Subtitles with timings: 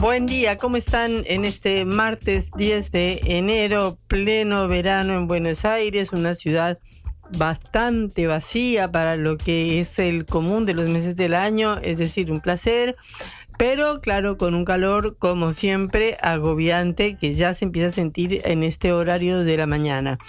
[0.00, 6.12] Buen día, ¿cómo están en este martes 10 de enero, pleno verano en Buenos Aires,
[6.12, 6.78] una ciudad
[7.36, 12.30] bastante vacía para lo que es el común de los meses del año, es decir,
[12.30, 12.94] un placer,
[13.58, 18.62] pero claro, con un calor como siempre agobiante que ya se empieza a sentir en
[18.62, 20.20] este horario de la mañana.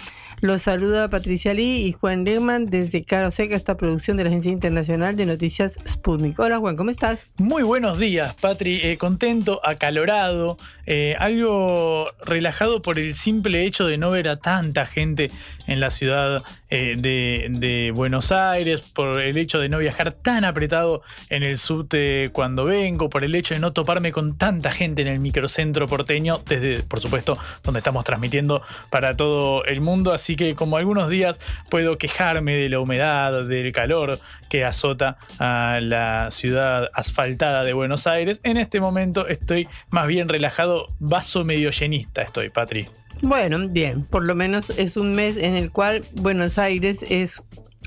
[0.42, 4.50] Los saluda Patricia Lee y Juan Lehmann desde Caro Seca, esta producción de la Agencia
[4.50, 6.38] Internacional de Noticias Sputnik.
[6.38, 7.20] Hola Juan, ¿cómo estás?
[7.36, 8.80] Muy buenos días, Patri.
[8.82, 14.86] Eh, contento, acalorado, eh, algo relajado por el simple hecho de no ver a tanta
[14.86, 15.30] gente
[15.66, 20.44] en la ciudad eh, de, de, Buenos Aires, por el hecho de no viajar tan
[20.44, 25.02] apretado en el subte cuando vengo, por el hecho de no toparme con tanta gente
[25.02, 30.12] en el microcentro porteño, desde, por supuesto, donde estamos transmitiendo para todo el mundo.
[30.12, 31.40] Así que como algunos días
[31.70, 34.18] puedo quejarme de la humedad, del calor
[34.48, 40.28] que azota a la ciudad asfaltada de Buenos Aires, en este momento estoy más bien
[40.28, 42.88] relajado, vaso medio llenista estoy, Patri.
[43.22, 47.42] Bueno, bien, por lo menos es un mes en el cual Buenos Aires es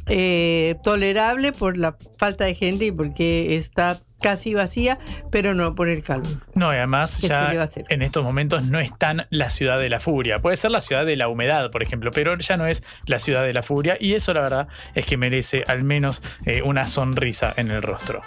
[0.07, 4.99] eh, tolerable por la falta de gente y porque está casi vacía,
[5.31, 6.27] pero no por el calor.
[6.55, 7.53] No, y además ya
[7.89, 10.39] en estos momentos no es tan la ciudad de la furia.
[10.39, 13.43] Puede ser la ciudad de la humedad, por ejemplo, pero ya no es la ciudad
[13.43, 17.53] de la furia y eso la verdad es que merece al menos eh, una sonrisa
[17.57, 18.21] en el rostro.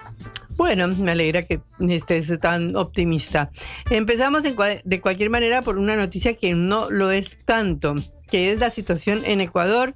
[0.56, 3.50] Bueno, me alegra que estés tan optimista.
[3.90, 7.94] Empezamos de cualquier manera por una noticia que no lo es tanto,
[8.30, 9.94] que es la situación en Ecuador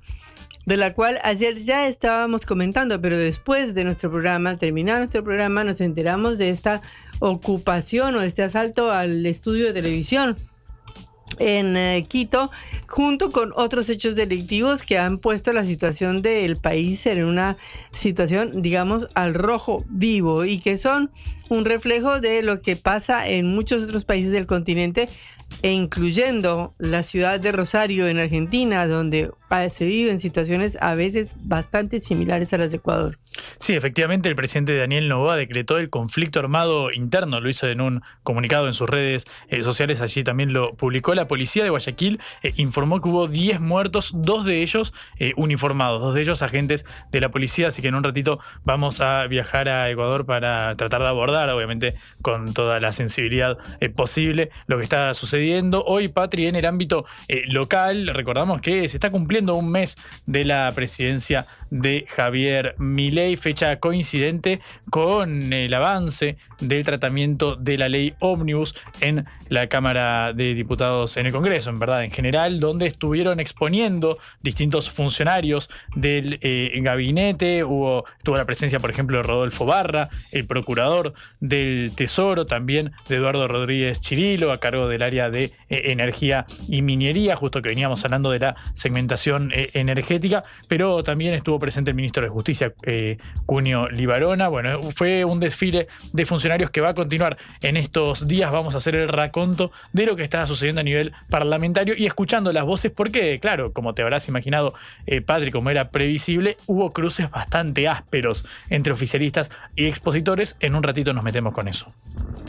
[0.67, 5.65] de la cual ayer ya estábamos comentando, pero después de nuestro programa, terminar nuestro programa,
[5.65, 6.83] nos enteramos de esta
[7.19, 10.37] ocupación o este asalto al estudio de televisión
[11.39, 12.51] en eh, Quito,
[12.87, 17.57] junto con otros hechos delictivos que han puesto la situación del país en una
[17.93, 21.11] situación, digamos, al rojo vivo y que son
[21.49, 25.09] un reflejo de lo que pasa en muchos otros países del continente
[25.63, 29.31] e incluyendo la ciudad de Rosario en Argentina, donde
[29.69, 33.19] se viven situaciones a veces bastante similares a las de Ecuador.
[33.59, 38.03] Sí, efectivamente, el presidente Daniel Novoa decretó el conflicto armado interno, lo hizo en un
[38.23, 41.15] comunicado en sus redes eh, sociales, allí también lo publicó.
[41.15, 46.01] La policía de Guayaquil eh, informó que hubo 10 muertos, dos de ellos eh, uniformados,
[46.01, 49.69] dos de ellos agentes de la policía, así que en un ratito vamos a viajar
[49.69, 53.59] a Ecuador para tratar de abordar, obviamente con toda la sensibilidad
[53.95, 55.85] posible, lo que está sucediendo.
[55.85, 57.05] Hoy, Patri, en el ámbito
[57.47, 59.97] local, recordamos que se está cumpliendo un mes
[60.27, 67.89] de la presidencia de Javier Milei, fecha coincidente con el avance del tratamiento de la
[67.89, 72.87] ley Omnibus en la Cámara de Diputados en el Congreso, en verdad, en general, donde
[72.87, 77.65] estuvieron exponiendo distintos funcionarios del eh, gabinete.
[77.65, 83.17] Hubo, tuvo la presencia, por ejemplo, de Rodolfo Barra, el procurador del Tesoro, también de
[83.17, 85.53] Eduardo Rodríguez Chirilo, a cargo del área de eh,
[85.87, 91.59] energía y minería, justo que veníamos hablando de la segmentación eh, energética, pero también estuvo
[91.59, 94.49] presente el ministro de Justicia, eh, Cunio Libarona.
[94.49, 98.51] Bueno, fue un desfile de funcionarios que va a continuar en estos días.
[98.51, 102.53] Vamos a hacer el raconto de lo que está sucediendo a nivel parlamentario y escuchando
[102.53, 104.75] las voces, porque, claro, como te habrás imaginado,
[105.07, 110.57] eh, Padre, como era previsible, hubo cruces bastante ásperos entre oficialistas y expositores.
[110.61, 111.93] En un ratito nos metemos con eso.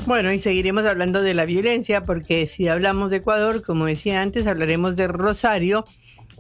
[0.06, 4.48] Bueno, y seguiremos hablando de la violencia, porque si hablamos de Ecuador, como decía antes,
[4.48, 5.86] hablaremos de Rosario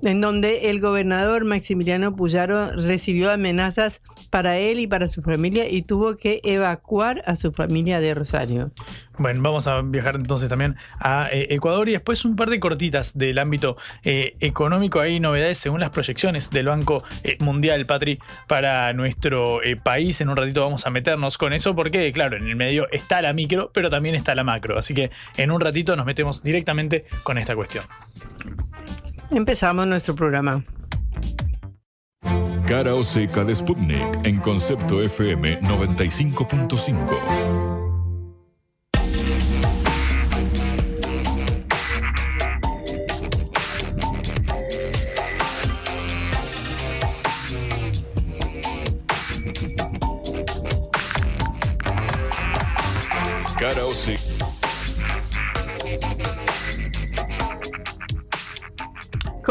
[0.03, 5.81] en donde el gobernador Maximiliano Puyaro recibió amenazas para él y para su familia y
[5.83, 8.71] tuvo que evacuar a su familia de Rosario.
[9.17, 13.17] Bueno, vamos a viajar entonces también a eh, Ecuador y después un par de cortitas
[13.17, 14.99] del ámbito eh, económico.
[14.99, 20.21] Hay novedades según las proyecciones del Banco eh, Mundial, Patri, para nuestro país.
[20.21, 23.33] En un ratito vamos a meternos con eso porque, claro, en el medio está la
[23.33, 24.77] micro, pero también está la macro.
[24.77, 27.83] Así que en un ratito nos metemos directamente con esta cuestión.
[29.31, 30.61] Empezamos nuestro programa.
[32.67, 37.17] Cara o seca de Sputnik en concepto FM 95.5.
[53.57, 54.30] Cara o seca.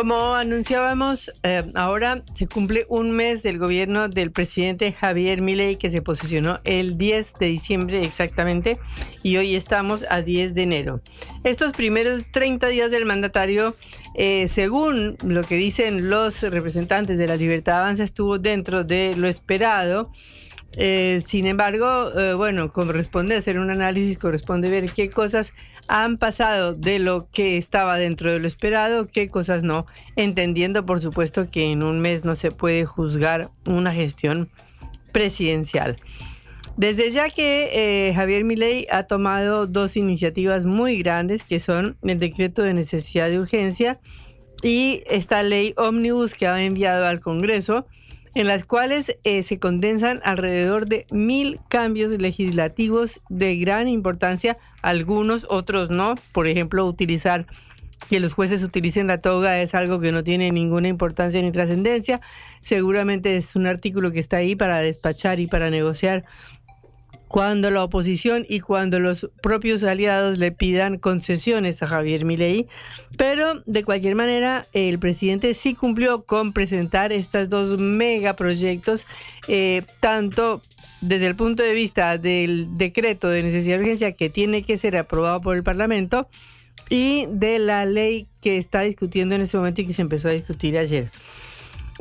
[0.00, 5.90] Como anunciábamos, eh, ahora se cumple un mes del gobierno del presidente Javier Milei que
[5.90, 8.78] se posicionó el 10 de diciembre exactamente
[9.22, 11.02] y hoy estamos a 10 de enero.
[11.44, 13.76] Estos primeros 30 días del mandatario,
[14.14, 19.28] eh, según lo que dicen los representantes de la Libertad Avanza, estuvo dentro de lo
[19.28, 20.10] esperado.
[20.78, 25.52] Eh, sin embargo, bueno, corresponde hacer un análisis, corresponde ver qué cosas
[25.88, 29.86] han pasado de lo que estaba dentro de lo esperado, qué cosas no,
[30.16, 34.48] entendiendo por supuesto que en un mes no se puede juzgar una gestión
[35.12, 35.96] presidencial.
[36.76, 42.18] Desde ya que eh, Javier Milei ha tomado dos iniciativas muy grandes, que son el
[42.18, 44.00] decreto de necesidad de urgencia
[44.62, 47.86] y esta ley ómnibus que ha enviado al Congreso,
[48.34, 55.46] en las cuales eh, se condensan alrededor de mil cambios legislativos de gran importancia, algunos,
[55.48, 56.14] otros no.
[56.32, 57.46] Por ejemplo, utilizar
[58.08, 62.20] que los jueces utilicen la toga es algo que no tiene ninguna importancia ni trascendencia.
[62.60, 66.24] Seguramente es un artículo que está ahí para despachar y para negociar
[67.30, 72.66] cuando la oposición y cuando los propios aliados le pidan concesiones a Javier Milei,
[73.16, 79.06] pero de cualquier manera el presidente sí cumplió con presentar estos dos megaproyectos,
[79.46, 80.60] eh, tanto
[81.02, 84.96] desde el punto de vista del decreto de necesidad de urgencia que tiene que ser
[84.96, 86.28] aprobado por el Parlamento
[86.88, 90.32] y de la ley que está discutiendo en este momento y que se empezó a
[90.32, 91.12] discutir ayer.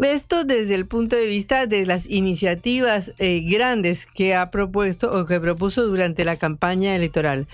[0.01, 5.25] Esto desde el punto de vista de las iniciativas eh, grandes que ha propuesto o
[5.25, 7.47] que propuso durante la campaña electoral.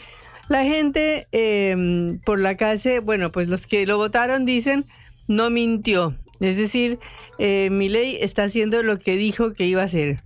[0.48, 4.86] La gente em, por la calle, bueno, pues los que lo votaron dicen
[5.28, 6.16] no mintió.
[6.40, 7.00] Es decir,
[7.40, 10.20] eh, mi ley está haciendo lo que dijo que iba a hacer.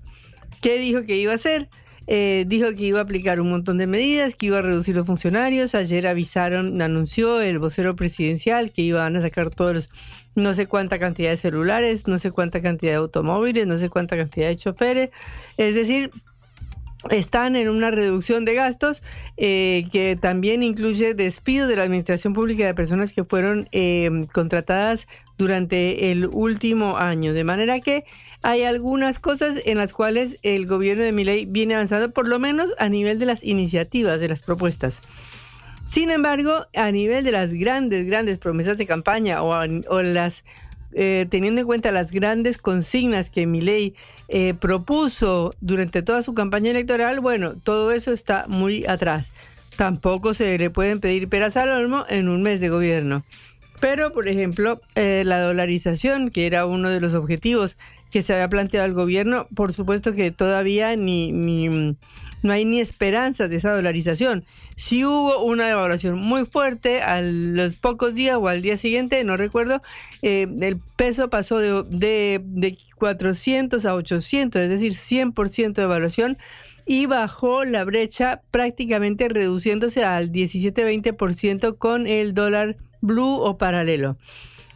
[0.62, 1.70] ¿Qué dijo que iba a hacer?
[2.12, 5.06] Eh, dijo que iba a aplicar un montón de medidas, que iba a reducir los
[5.06, 5.76] funcionarios.
[5.76, 9.90] Ayer avisaron, anunció el vocero presidencial que iban a sacar todos los
[10.34, 14.18] no sé cuánta cantidad de celulares, no sé cuánta cantidad de automóviles, no sé cuánta
[14.18, 15.12] cantidad de choferes.
[15.58, 16.10] Es decir,
[17.12, 19.04] están en una reducción de gastos
[19.38, 25.08] eh, que también incluye despido de la administración pública de personas que fueron eh, contratadas
[25.40, 27.34] durante el último año.
[27.34, 28.04] De manera que
[28.44, 32.76] hay algunas cosas en las cuales el gobierno de Miley viene avanzando, por lo menos
[32.78, 35.00] a nivel de las iniciativas, de las propuestas.
[35.88, 40.44] Sin embargo, a nivel de las grandes, grandes promesas de campaña o, las,
[40.92, 43.96] eh, teniendo en cuenta las grandes consignas que Milei
[44.28, 49.32] eh, propuso durante toda su campaña electoral, bueno, todo eso está muy atrás.
[49.78, 53.24] Tampoco se le pueden pedir peras al olmo en un mes de gobierno.
[53.80, 57.78] Pero, por ejemplo, eh, la dolarización, que era uno de los objetivos
[58.12, 61.96] que se había planteado el gobierno, por supuesto que todavía ni, ni
[62.42, 64.46] no hay ni esperanza de esa dolarización.
[64.76, 69.38] Si hubo una devaluación muy fuerte a los pocos días o al día siguiente, no
[69.38, 69.82] recuerdo,
[70.22, 76.38] eh, el peso pasó de, de, 400 a 800, es decir, 100% de devaluación
[76.86, 84.18] y bajó la brecha prácticamente reduciéndose al 17-20% con el dólar blue o paralelo.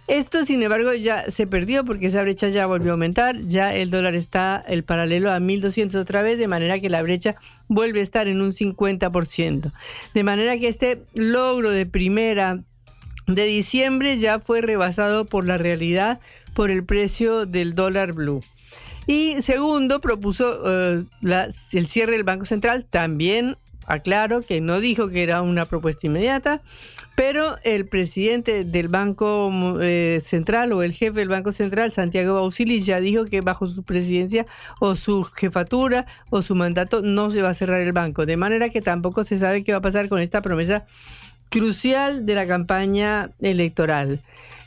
[0.07, 3.89] Esto, sin embargo, ya se perdió porque esa brecha ya volvió a aumentar, ya el
[3.89, 7.35] dólar está el paralelo a 1200 otra vez, de manera que la brecha
[7.69, 9.71] vuelve a estar en un 50%.
[10.13, 12.59] De manera que este logro de primera
[13.27, 16.19] de diciembre ya fue rebasado por la realidad,
[16.53, 18.43] por el precio del dólar blue.
[19.07, 21.03] Y segundo, propuso eh,
[21.71, 26.61] el cierre del Banco Central, también aclaro que no dijo que era una propuesta inmediata,
[27.15, 29.51] pero el presidente del Banco
[29.82, 33.84] eh, Central o el jefe del Banco Central, Santiago Bausili, ya dijo que bajo su
[33.84, 34.46] presidencia
[34.79, 38.25] o su jefatura o su mandato no se va a cerrar el banco.
[38.25, 40.86] De manera que tampoco se sabe qué va a pasar con esta promesa
[41.50, 44.20] crucial de la campaña electoral.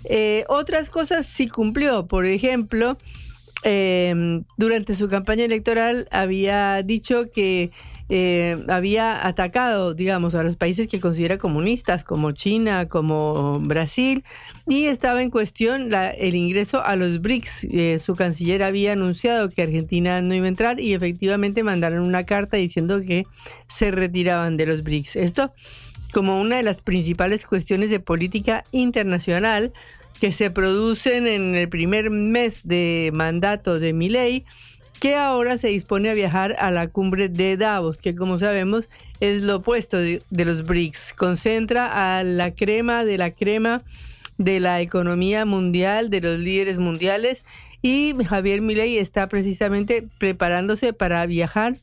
[0.05, 2.07] Eh, otras cosas sí cumplió.
[2.07, 2.97] Por ejemplo,
[3.65, 7.73] eh, durante su campaña electoral había dicho que
[8.09, 14.25] eh, había atacado, digamos, a los países que considera comunistas, como China, como Brasil,
[14.69, 17.65] y estaba en cuestión la- el ingreso a los BRICS.
[17.71, 22.25] Eh, su canciller había anunciado que Argentina no iba a entrar y efectivamente mandaron una
[22.25, 23.27] carta diciendo que
[23.69, 25.17] se retiraban de los BRICS.
[25.17, 25.51] Esto
[26.13, 29.73] como una de las principales cuestiones de política internacional
[30.21, 34.45] que se producen en el primer mes de mandato de Milei,
[35.01, 38.89] que ahora se dispone a viajar a la cumbre de Davos, que como sabemos
[39.21, 41.13] es lo opuesto de, los BRICS.
[41.15, 43.83] Concentra a la crema de la crema
[44.39, 47.45] de la economía mundial, de los líderes mundiales,
[47.83, 51.77] y Javier Milei está precisamente preparándose para viajar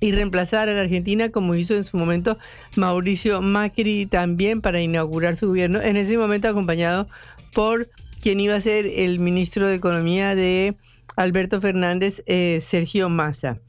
[0.00, 2.36] y reemplazar a la Argentina como hizo en su momento
[2.76, 7.08] Mauricio Macri también para inaugurar su gobierno, en ese momento acompañado
[7.54, 7.88] por
[8.20, 10.74] quien iba a ser el ministro de Economía de
[11.16, 13.60] Alberto Fernández, eh, Sergio Massa.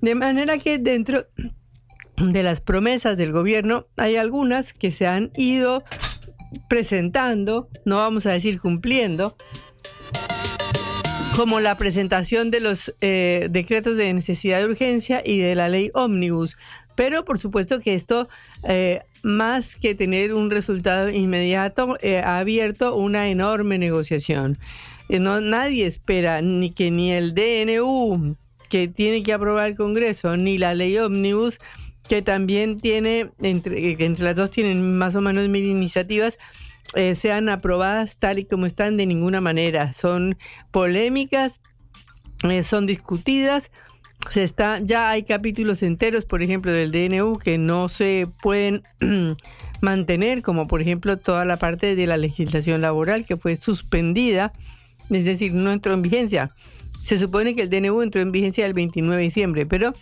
[0.00, 1.26] De manera que dentro
[2.16, 5.82] de las promesas del gobierno hay algunas que se han ido
[6.68, 9.36] presentando, no vamos a decir cumpliendo,
[11.36, 15.90] como la presentación de los eh, decretos de necesidad de urgencia y de la ley
[15.94, 16.56] ómnibus.
[16.94, 18.28] Pero por supuesto que esto,
[18.68, 24.58] eh, más que tener un resultado inmediato, ha abierto una enorme negociación.
[25.20, 28.36] No, nadie espera ni que ni el DNU,
[28.68, 31.58] que tiene que aprobar el Congreso, ni la ley ómnibus,
[32.08, 36.38] que también tiene, entre, entre las dos tienen más o menos mil iniciativas,
[36.94, 39.92] eh, sean aprobadas tal y como están de ninguna manera.
[39.92, 40.36] Son
[40.70, 41.60] polémicas,
[42.42, 43.70] eh, son discutidas.
[44.30, 48.82] Se está, ya hay capítulos enteros, por ejemplo, del DNU que no se pueden
[49.80, 54.52] mantener, como por ejemplo toda la parte de la legislación laboral que fue suspendida,
[55.10, 56.50] es decir, no entró en vigencia.
[57.02, 59.94] Se supone que el DNU entró en vigencia el 29 de diciembre, pero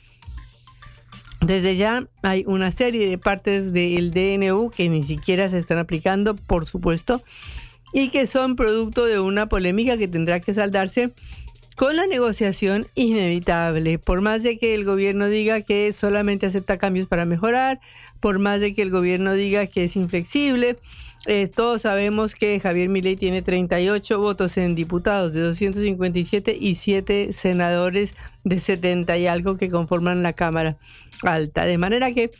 [1.40, 6.37] desde ya hay una serie de partes del DNU que ni siquiera se están aplicando,
[6.37, 7.23] por supuesto,
[7.92, 11.12] y que son producto de una polémica que tendrá que saldarse
[11.76, 13.99] con la negociación inevitable.
[13.99, 17.80] Por más de que el gobierno diga que solamente acepta cambios para mejorar,
[18.21, 20.76] por más de que el gobierno diga que es inflexible,
[21.26, 27.32] eh, todos sabemos que Javier Milei tiene 38 votos en diputados de 257 y 7
[27.32, 30.78] senadores de 70 y algo que conforman la Cámara
[31.22, 31.66] Alta.
[31.66, 32.30] De manera que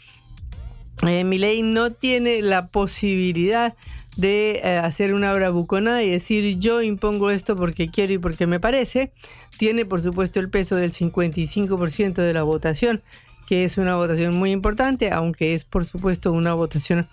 [1.06, 3.75] eh, Milei no tiene la posibilidad
[4.16, 8.60] de eh, hacer una bravuconada y decir yo impongo esto porque quiero y porque me
[8.60, 9.12] parece.
[9.58, 13.02] Tiene por supuesto el peso del 55% de la votación,
[13.46, 17.06] que es una votación muy importante, aunque es por supuesto una votación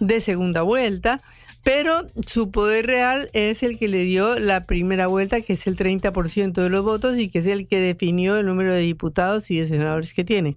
[0.00, 1.22] de segunda vuelta.
[1.62, 5.76] Pero su poder real es el que le dio la primera vuelta, que es el
[5.76, 9.58] 30% de los votos y que es el que definió el número de diputados y
[9.58, 10.54] de senadores que tiene.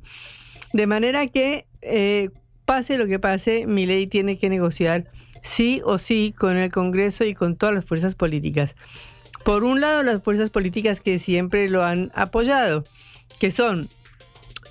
[0.72, 2.30] De manera que, eh,
[2.66, 5.06] pase lo que pase, mi ley tiene que negociar
[5.42, 8.76] sí o sí con el Congreso y con todas las fuerzas políticas.
[9.44, 12.84] Por un lado, las fuerzas políticas que siempre lo han apoyado,
[13.40, 13.90] que son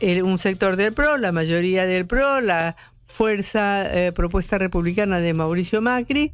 [0.01, 2.77] un sector del PRO, la mayoría del PRO, la
[3.09, 6.31] fuerza eh, propuesta republicana de Mauricio Macri,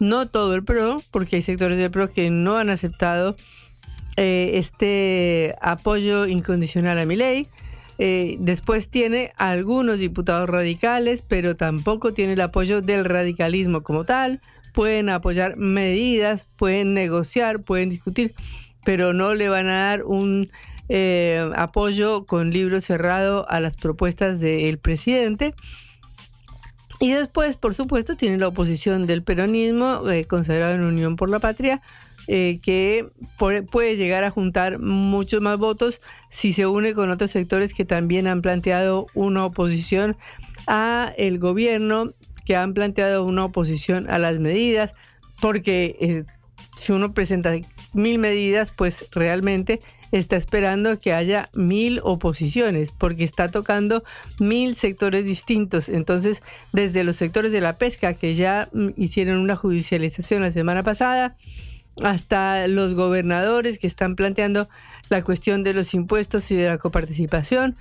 [0.00, 3.36] no todo el PRO, porque hay sectores del PRO que no han aceptado
[4.16, 7.46] eh, este apoyo incondicional a mi ley.
[7.98, 14.40] Eh, después tiene algunos diputados radicales, pero tampoco tiene el apoyo del radicalismo como tal.
[14.74, 18.32] Pueden apoyar medidas, pueden negociar, pueden discutir,
[18.84, 20.50] pero no le van a dar un
[21.56, 25.54] apoyo con libro cerrado a las propuestas del presidente.
[27.02, 31.40] Y después, por supuesto, tiene la oposición del peronismo, eh, considerado en Unión por la
[31.40, 31.82] Patria,
[32.28, 33.08] eh, que
[33.72, 38.28] puede llegar a juntar muchos más votos si se une con otros sectores que también
[38.28, 40.16] han planteado una oposición
[40.68, 42.12] a el gobierno,
[42.44, 44.94] que han planteado una oposición a las medidas,
[45.40, 46.24] porque eh,
[46.76, 47.50] si uno presenta
[47.94, 49.80] mil medidas, pues realmente
[50.12, 54.04] está esperando que haya mil oposiciones, porque está tocando
[54.38, 55.88] mil sectores distintos.
[55.88, 56.42] Entonces,
[56.72, 61.36] desde los sectores de la pesca, que ya mm, hicieron una judicialización la semana pasada,
[62.02, 64.68] hasta los gobernadores que están planteando
[65.08, 67.76] la cuestión de los impuestos y de la coparticipación.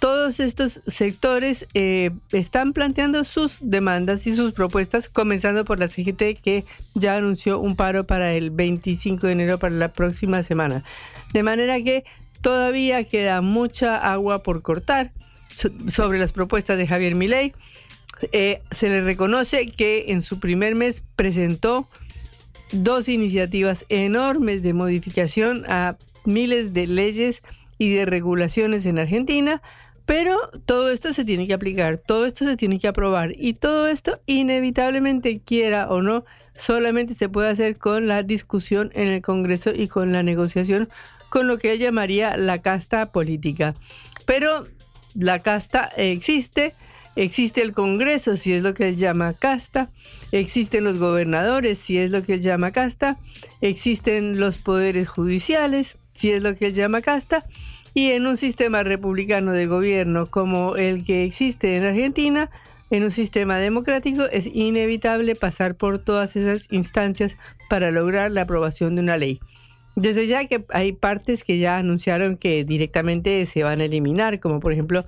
[0.00, 6.40] Todos estos sectores eh, están planteando sus demandas y sus propuestas, comenzando por la CGT
[6.42, 10.84] que ya anunció un paro para el 25 de enero para la próxima semana.
[11.32, 12.04] De manera que
[12.42, 15.12] todavía queda mucha agua por cortar
[15.50, 17.54] so- sobre las propuestas de Javier Milei.
[18.32, 21.88] Eh, se le reconoce que en su primer mes presentó
[22.72, 27.42] dos iniciativas enormes de modificación a miles de leyes
[27.78, 29.60] y de regulaciones en Argentina,
[30.06, 33.86] pero todo esto se tiene que aplicar, todo esto se tiene que aprobar y todo
[33.86, 36.24] esto inevitablemente, quiera o no,
[36.56, 40.88] solamente se puede hacer con la discusión en el Congreso y con la negociación
[41.28, 43.74] con lo que él llamaría la casta política.
[44.24, 44.66] Pero
[45.14, 46.74] la casta existe,
[47.16, 49.88] existe el Congreso, si es lo que él llama casta,
[50.30, 53.18] existen los gobernadores, si es lo que él llama casta,
[53.60, 57.44] existen los poderes judiciales, si es lo que él llama casta,
[57.94, 62.50] y en un sistema republicano de gobierno como el que existe en Argentina,
[62.90, 67.36] en un sistema democrático es inevitable pasar por todas esas instancias
[67.70, 69.40] para lograr la aprobación de una ley.
[69.96, 74.58] Desde ya que hay partes que ya anunciaron que directamente se van a eliminar, como
[74.58, 75.04] por ejemplo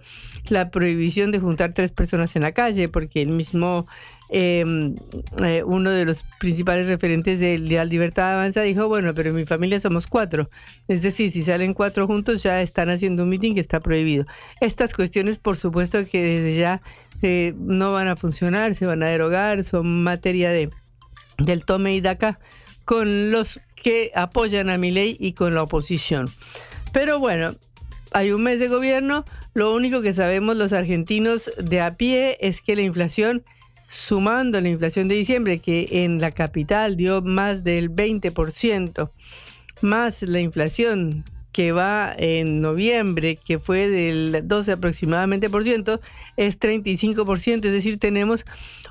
[0.48, 3.88] la prohibición de juntar tres personas en la calle, porque el mismo,
[4.28, 4.96] em,
[5.44, 9.46] eh, uno de los principales referentes de la libertad avanza dijo, bueno, pero en mi
[9.46, 10.50] familia somos cuatro.
[10.88, 14.26] Es decir, si salen cuatro juntos ya están haciendo un meeting que está prohibido.
[14.60, 16.80] Estas cuestiones, por supuesto que desde ya
[17.22, 20.70] eh, no van a funcionar, se van a derogar, son materia de,
[21.38, 22.38] del tome y daca
[22.84, 26.30] con los que apoyan a mi ley y con la oposición.
[26.92, 27.54] Pero bueno,
[28.12, 32.60] hay un mes de gobierno, lo único que sabemos los argentinos de a pie es
[32.60, 33.44] que la inflación,
[33.88, 39.10] sumando la inflación de diciembre, que en la capital dio más del 20%,
[39.80, 41.24] más la inflación
[41.56, 46.02] que va en noviembre, que fue del 12 aproximadamente por ciento,
[46.36, 48.44] es 35%, es decir, tenemos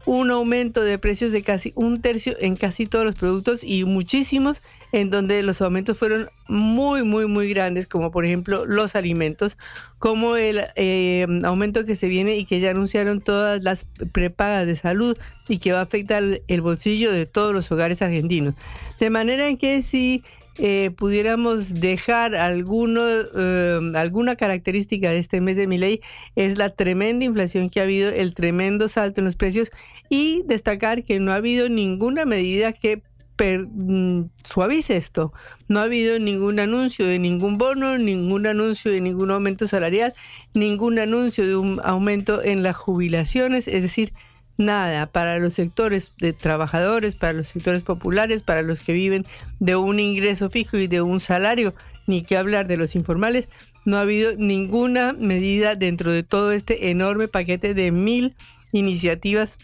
[0.07, 4.63] un aumento de precios de casi un tercio en casi todos los productos y muchísimos
[4.95, 9.57] en donde los aumentos fueron muy, muy, muy grandes, como por ejemplo los alimentos,
[9.99, 14.77] como el eh, aumento que se viene y que ya anunciaron todas las prepagas de
[14.77, 15.17] salud
[15.49, 18.53] y que va a afectar el bolsillo de todos los hogares argentinos.
[18.97, 20.23] De manera en que si
[20.59, 25.99] eh, pudiéramos dejar alguno, eh, alguna característica de este mes de mi ley
[26.37, 29.71] es la tremenda inflación que ha habido, el tremendo salto en los precios
[30.07, 33.03] y destacar que no ha habido ninguna medida que
[33.37, 35.33] mm, suavice esto.
[35.67, 40.13] No ha habido ningún anuncio de ningún bono, ningún anuncio de ningún aumento salarial,
[40.53, 44.13] ningún anuncio de un aumento en las jubilaciones, es decir,
[44.57, 49.25] nada para los sectores de trabajadores, para los sectores populares, para los que viven
[49.59, 51.73] de un ingreso fijo y de un salario,
[52.07, 53.49] ni que hablar de los informales.
[53.85, 58.35] No ha habido ninguna medida dentro de todo este enorme paquete de mil
[58.71, 59.57] iniciativas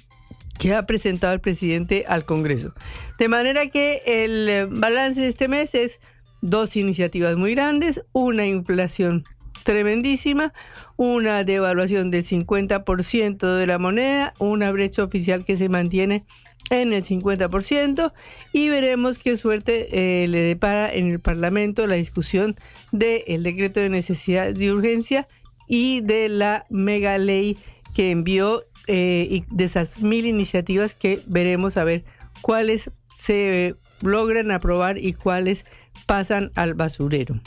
[0.61, 2.71] que ha presentado el presidente al Congreso.
[3.17, 5.99] De manera que el balance de este mes es
[6.41, 9.23] dos iniciativas muy grandes, una inflación
[9.63, 10.53] tremendísima,
[10.97, 16.25] una devaluación del 50% de la moneda, una brecha oficial que se mantiene
[16.69, 18.13] en el 50%
[18.53, 22.55] y veremos qué suerte eh, le depara en el Parlamento la discusión
[22.91, 25.27] del decreto de necesidad de urgencia
[25.67, 27.57] y de la mega ley
[27.95, 32.03] que envió eh, y de esas mil iniciativas que veremos a ver
[32.41, 35.65] cuáles se logran aprobar y cuáles
[36.05, 37.39] pasan al basurero.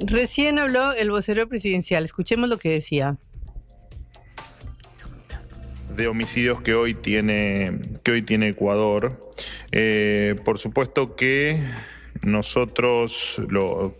[0.00, 2.04] Recién habló el vocero presidencial.
[2.04, 3.16] Escuchemos lo que decía.
[5.96, 9.32] De homicidios que hoy tiene, que hoy tiene Ecuador.
[9.72, 11.60] Eh, por supuesto que
[12.32, 13.96] nosotros, lo,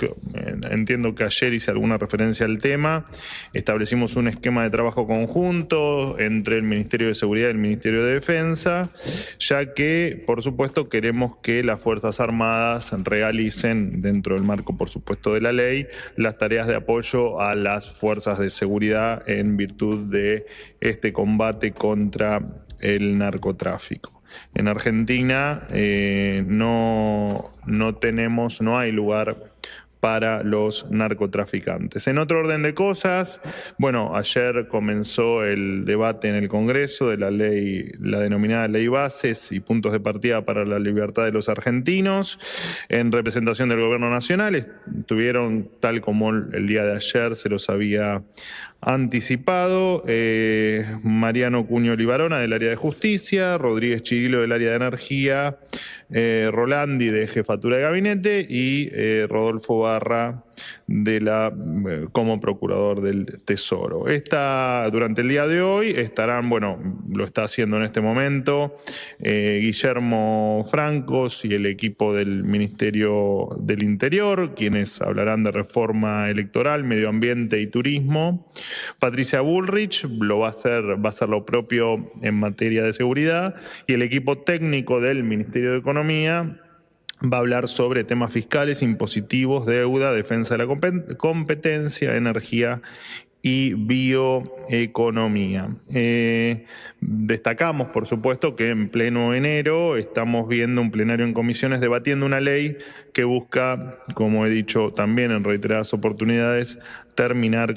[0.71, 3.07] entiendo que ayer hice alguna referencia al tema,
[3.53, 8.14] establecimos un esquema de trabajo conjunto entre el Ministerio de Seguridad y el Ministerio de
[8.14, 8.91] Defensa,
[9.38, 15.35] ya que, por supuesto, queremos que las Fuerzas Armadas realicen, dentro del marco, por supuesto,
[15.35, 15.87] de la ley,
[16.17, 20.47] las tareas de apoyo a las fuerzas de seguridad en virtud de
[20.81, 22.43] este combate contra
[22.81, 24.17] el narcotráfico.
[24.55, 29.37] En Argentina eh, no, no tenemos, no hay lugar
[30.01, 32.07] para los narcotraficantes.
[32.07, 33.41] En otro orden de cosas,
[33.79, 39.51] bueno, ayer comenzó el debate en el Congreso de la ley, la denominada ley bases
[39.51, 42.38] y puntos de partida para la libertad de los argentinos,
[42.88, 44.55] en representación del Gobierno Nacional.
[44.55, 48.23] Estuvieron, tal como el día de ayer se los había
[48.81, 55.59] anticipado, eh, Mariano Cuño Libarona del área de justicia, Rodríguez Chirilo del área de energía,
[56.11, 60.45] eh, Rolandi de jefatura de gabinete y eh, Rodolfo Ibarra
[60.87, 61.53] de la,
[61.88, 64.09] eh, como procurador del Tesoro.
[64.09, 66.79] Esta, durante el día de hoy estarán, bueno,
[67.11, 68.77] lo está haciendo en este momento
[69.18, 76.85] eh, Guillermo Francos y el equipo del Ministerio del Interior, quienes hablarán de reforma electoral,
[76.85, 78.51] medio ambiente y turismo.
[78.99, 83.55] Patricia Bullrich lo va a hacer, va a hacer lo propio en materia de seguridad
[83.87, 86.61] y el equipo técnico del Ministerio de Economía
[87.22, 92.83] va a hablar sobre temas fiscales, impositivos, deuda, defensa de la competencia, energía
[93.42, 95.76] y bioeconomía.
[95.94, 96.66] Eh,
[97.00, 102.40] destacamos, por supuesto, que en pleno enero estamos viendo un plenario en comisiones debatiendo una
[102.40, 102.78] ley
[103.12, 106.78] que busca, como he dicho también en reiteradas oportunidades,
[107.14, 107.72] terminar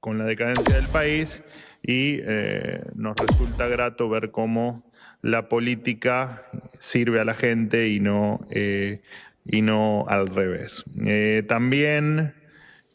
[0.00, 1.42] con la decadencia del país
[1.82, 4.85] y eh, nos resulta grato ver cómo
[5.26, 6.44] la política
[6.78, 9.00] sirve a la gente y no, eh,
[9.44, 10.84] y no al revés.
[11.04, 12.32] Eh, también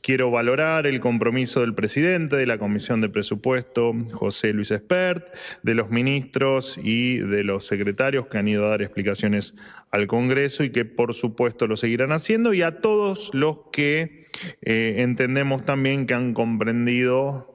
[0.01, 5.27] quiero valorar el compromiso del presidente de la Comisión de Presupuesto, José Luis Espert,
[5.61, 9.53] de los ministros y de los secretarios que han ido a dar explicaciones
[9.91, 14.27] al Congreso y que por supuesto lo seguirán haciendo, y a todos los que
[14.61, 17.50] eh, entendemos también que han comprendido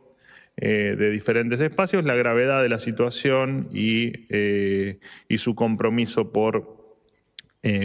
[0.56, 6.76] eh, de diferentes espacios la gravedad de la situación y, eh, y su compromiso por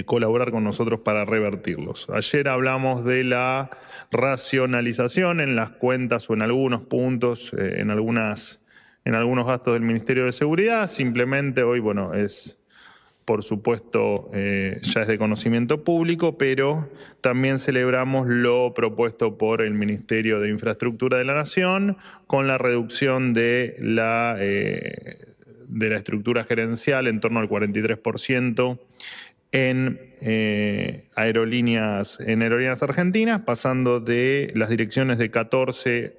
[0.05, 2.07] colaborar con nosotros para revertirlos.
[2.11, 3.71] Ayer hablamos de la
[4.11, 8.61] racionalización en las cuentas o en algunos puntos, en, algunas,
[9.05, 10.87] en algunos gastos del Ministerio de Seguridad.
[10.87, 12.60] Simplemente hoy, bueno, es
[13.31, 16.89] por supuesto, eh, ya es de conocimiento público, pero
[17.21, 21.95] también celebramos lo propuesto por el Ministerio de Infraestructura de la Nación
[22.27, 25.17] con la reducción de la, eh,
[25.65, 28.79] de la estructura gerencial en torno al 43%
[29.53, 36.17] en eh, aerolíneas, en aerolíneas argentinas, pasando de las direcciones de 14,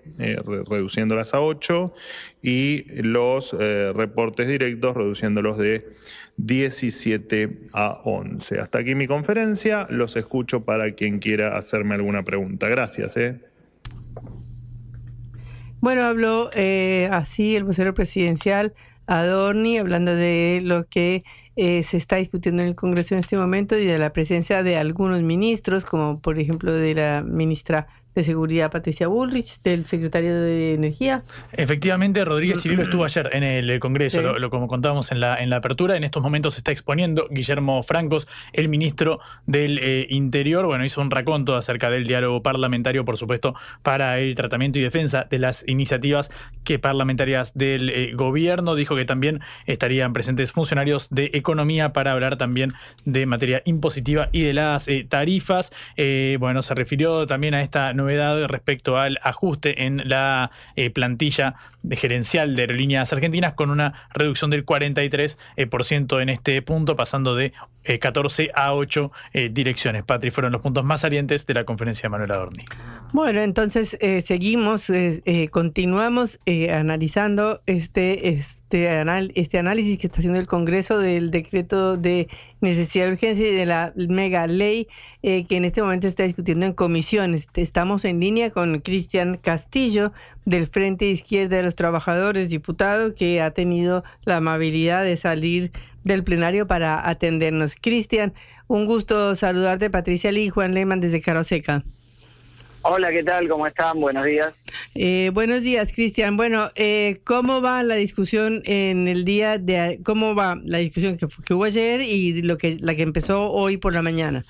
[0.67, 1.95] reduciéndolas a 8,
[2.43, 5.87] y los reportes directos, reduciéndolos de
[6.37, 8.61] 17 a 11.
[8.61, 9.87] Hasta aquí mi conferencia.
[9.91, 12.69] Los escucho para quien quiera hacerme alguna pregunta.
[12.69, 13.17] Gracias.
[13.17, 13.41] ¿eh?
[15.81, 18.73] Bueno, habló eh, así el vocero presidencial
[19.07, 21.25] Adorni, hablando de lo que
[21.57, 24.77] eh, se está discutiendo en el Congreso en este momento y de la presencia de
[24.77, 30.75] algunos ministros, como por ejemplo de la ministra de Seguridad Patricia Bullrich, del secretario de
[30.75, 31.23] Energía.
[31.53, 35.57] Efectivamente, Rodríguez Cirilo estuvo ayer en el Congreso, lo, como contábamos en la, en la
[35.57, 35.97] apertura.
[35.97, 40.67] En estos momentos se está exponiendo Guillermo Francos, el ministro del eh, Interior.
[40.67, 45.27] Bueno, hizo un raconto acerca del diálogo parlamentario, por supuesto, para el tratamiento y defensa
[45.29, 46.31] de las iniciativas
[46.65, 48.75] que parlamentarias del eh, gobierno.
[48.75, 52.73] Dijo que también estarían presentes funcionarios de economía para hablar también
[53.05, 55.73] de materia impositiva y de las eh, tarifas.
[56.39, 61.97] bueno, se refirió también a esta novedad respecto al ajuste en la eh, plantilla de
[61.97, 65.37] gerencial de aerolíneas argentinas con una reducción del 43%
[66.19, 67.53] eh, en este punto, pasando de
[68.01, 69.11] 14 eh, a 8
[69.51, 70.05] direcciones.
[70.05, 72.65] Patri, fueron los puntos más salientes de la conferencia de Manuel Adorni.
[73.13, 74.91] Bueno, entonces seguimos,
[75.51, 76.39] continuamos
[76.71, 79.03] analizando este, este,
[79.35, 82.29] este análisis que está haciendo el Congreso del decreto de
[82.61, 84.87] necesidad de urgencia y de la mega ley
[85.23, 87.49] que en este momento está discutiendo en comisiones.
[87.55, 90.13] Estamos en línea con Cristian Castillo
[90.45, 95.71] del Frente Izquierda de los Trabajadores, diputado, que ha tenido la amabilidad de salir
[96.03, 97.77] del plenario para atendernos.
[97.81, 98.33] Cristian,
[98.67, 101.85] un gusto saludarte, Patricia Lee y Juan Lehmann desde Caroseca.
[102.85, 103.47] Hola, ¿qué tal?
[103.47, 104.01] ¿Cómo están?
[104.01, 104.53] Buenos días.
[104.97, 106.37] Eh, buenos días, Cristian.
[106.37, 110.01] Bueno, eh, ¿cómo va la discusión en el día de...
[110.03, 113.77] ¿Cómo va la discusión que, que hubo ayer y lo que, la que empezó hoy
[113.77, 114.45] por la mañana?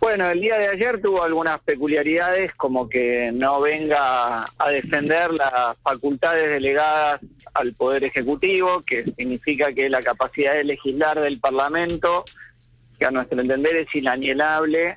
[0.00, 5.76] Bueno, el día de ayer tuvo algunas peculiaridades, como que no venga a defender las
[5.82, 7.20] facultades delegadas
[7.52, 12.24] al Poder Ejecutivo, que significa que la capacidad de legislar del Parlamento,
[12.98, 14.96] que a nuestro entender es inanielable,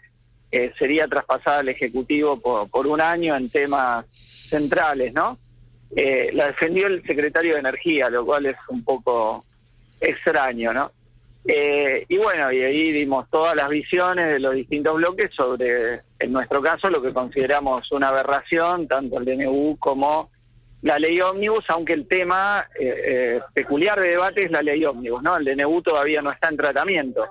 [0.52, 4.06] eh, sería traspasada al Ejecutivo por, un año en temas
[4.48, 5.38] centrales, ¿no?
[5.98, 9.44] Eh, la defendió el secretario de Energía, lo cual es un poco
[10.00, 10.94] extraño, ¿no?
[11.46, 16.32] Eh, y bueno, y ahí dimos todas las visiones de los distintos bloques sobre, en
[16.32, 20.32] nuestro caso, lo que consideramos una aberración, tanto el DNU como
[20.82, 25.22] la ley ómnibus, aunque el tema eh, eh, peculiar de debate es la ley ómnibus,
[25.22, 25.36] ¿no?
[25.36, 27.28] El DNU todavía no está en tratamiento.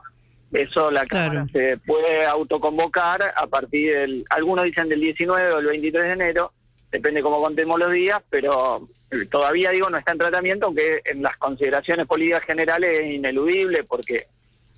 [0.52, 5.66] Eso la Cámara se puede autoconvocar a partir del, algunos dicen del 19 o el
[5.66, 6.52] 23 de enero,
[6.90, 8.86] depende cómo contemos los días, pero
[9.30, 14.26] todavía digo no está en tratamiento, aunque en las consideraciones políticas generales es ineludible porque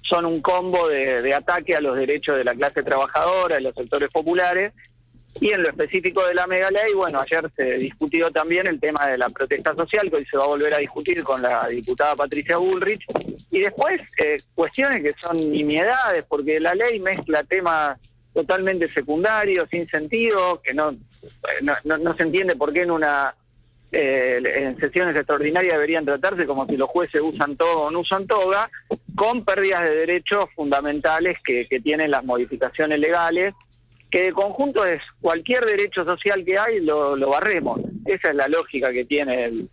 [0.02, 4.10] son un combo de, ataque a los derechos de la clase trabajadora, de los sectores
[4.10, 4.72] populares,
[5.40, 9.06] y en lo específico de la mega ley, bueno, ayer se discutió también el tema
[9.08, 12.14] de la protesta social, que hoy se va a volver a discutir con la diputada
[12.14, 13.04] Patricia Bullrich,
[13.50, 17.98] y después eh, cuestiones que son nimiedades, porque la ley mezcla temas
[18.32, 20.96] totalmente secundarios, sin sentido, que no-
[21.62, 23.34] no se entiende por qué en una
[23.96, 28.26] eh, en sesiones extraordinarias deberían tratarse como si los jueces usan todo o no usan
[28.26, 28.68] toga,
[29.14, 33.54] con pérdidas de derechos fundamentales que, tienen las modificaciones legales,
[34.10, 37.80] que de conjunto es cualquier derecho social que hay, lo, barremos.
[38.04, 39.68] Esa es la lógica que tiene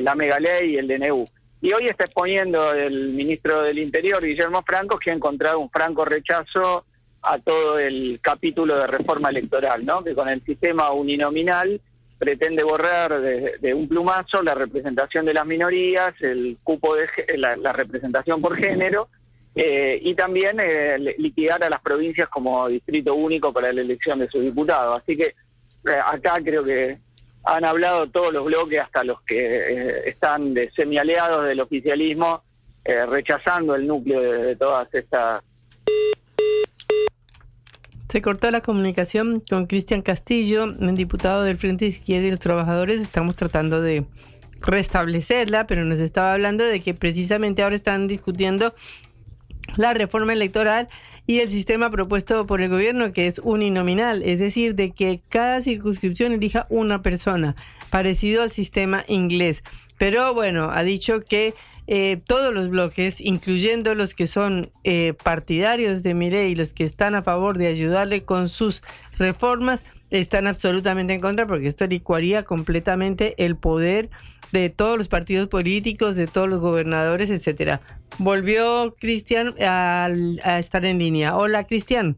[0.00, 1.28] la mega ley y el DNU.
[1.60, 6.04] Y hoy está exponiendo el ministro del Interior, Guillermo Franco, que ha encontrado un franco
[6.04, 6.84] rechazo
[7.22, 10.02] a todo el capítulo de reforma electoral, ¿no?
[10.02, 11.80] que con el sistema uninominal
[12.22, 18.40] pretende borrar de, un plumazo la representación de las minorías, el cupo de la, representación
[18.40, 19.08] por género,
[19.56, 24.20] eh, y también eh, li- liquidar a las provincias como distrito único para la elección
[24.20, 25.02] de sus diputados.
[25.02, 27.00] Así que eh, acá creo que
[27.42, 32.44] han hablado todos los bloques, hasta los que eh, están de semialiados del oficialismo,
[32.84, 35.42] rechazando el núcleo de todas estas
[38.12, 43.00] Se cortó la comunicación con Cristian Castillo, diputado del Frente Izquierda y los Trabajadores.
[43.00, 44.04] Estamos tratando de
[44.60, 48.74] restablecerla, pero nos estaba hablando de que precisamente ahora están discutiendo
[49.76, 50.90] la reforma electoral
[51.26, 55.62] y el sistema propuesto por el gobierno que es uninominal, es decir, de que cada
[55.62, 57.56] circunscripción elija una persona,
[57.88, 59.64] parecido al sistema inglés.
[59.96, 61.54] Pero bueno, ha dicho que
[61.94, 66.84] eh, todos los bloques, incluyendo los que son eh, partidarios de Milei y los que
[66.84, 68.82] están a favor de ayudarle con sus
[69.18, 74.08] reformas, están absolutamente en contra porque esto licuaría completamente el poder
[74.52, 77.82] de todos los partidos políticos, de todos los gobernadores, etcétera.
[78.16, 81.36] Volvió Cristian al- a estar en línea.
[81.36, 82.16] Hola, Cristian.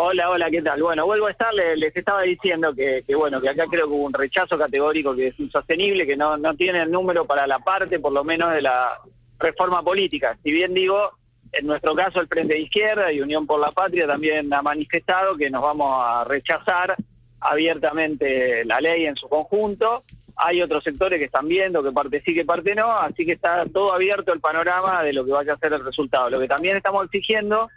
[0.00, 0.80] Hola, hola, ¿qué tal?
[0.80, 3.92] Bueno, vuelvo a estar, le- les, estaba diciendo que, que, bueno, que acá creo que
[3.94, 7.58] hubo un rechazo categórico que es insostenible, que no, no tiene el número para la
[7.58, 8.92] parte, por lo menos, de la
[9.40, 10.38] reforma política.
[10.44, 11.10] Si bien digo,
[11.50, 15.36] en nuestro caso el Frente de Izquierda y Unión por la Patria también ha manifestado
[15.36, 16.94] que nos vamos a rechazar
[17.40, 20.04] abiertamente la ley en su conjunto.
[20.36, 23.66] Hay otros sectores que están viendo que parte sí, que parte no, así que está
[23.66, 26.30] todo abierto el panorama de lo que vaya a ser el resultado.
[26.30, 27.68] Lo que también estamos exigiendo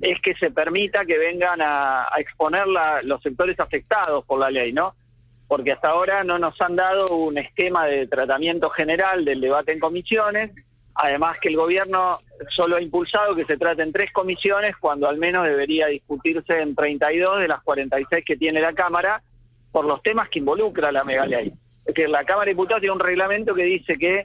[0.00, 2.66] es que se permita que vengan a, exponer
[3.04, 4.94] los sectores afectados por la ley, ¿no?
[5.46, 9.80] Porque hasta ahora no nos han dado un esquema de tratamiento general del debate en
[9.80, 10.50] comisiones,
[10.94, 15.18] además que el gobierno solo ha impulsado que se trate en tres comisiones cuando al
[15.18, 19.22] menos debería discutirse en 32 de las 46 que tiene la Cámara
[19.72, 21.52] por los temas que involucra la mega ley.
[21.84, 24.24] Es decir, la Cámara de Diputados tiene un reglamento que dice que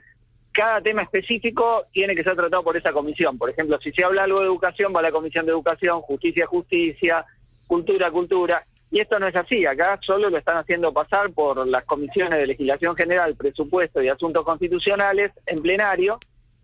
[0.52, 3.38] cada tema específico tiene que ser tratado por esa comisión.
[3.38, 7.26] Por ejemplo, si se habla algo de educación, va la Comisión de Educación, Justicia, Justicia,
[7.68, 8.66] Cultura, Cultura.
[8.92, 12.48] Y esto no es así, acá solo lo están haciendo pasar por las comisiones de
[12.48, 16.20] legislación general, presupuesto y asuntos constitucionales en plenario.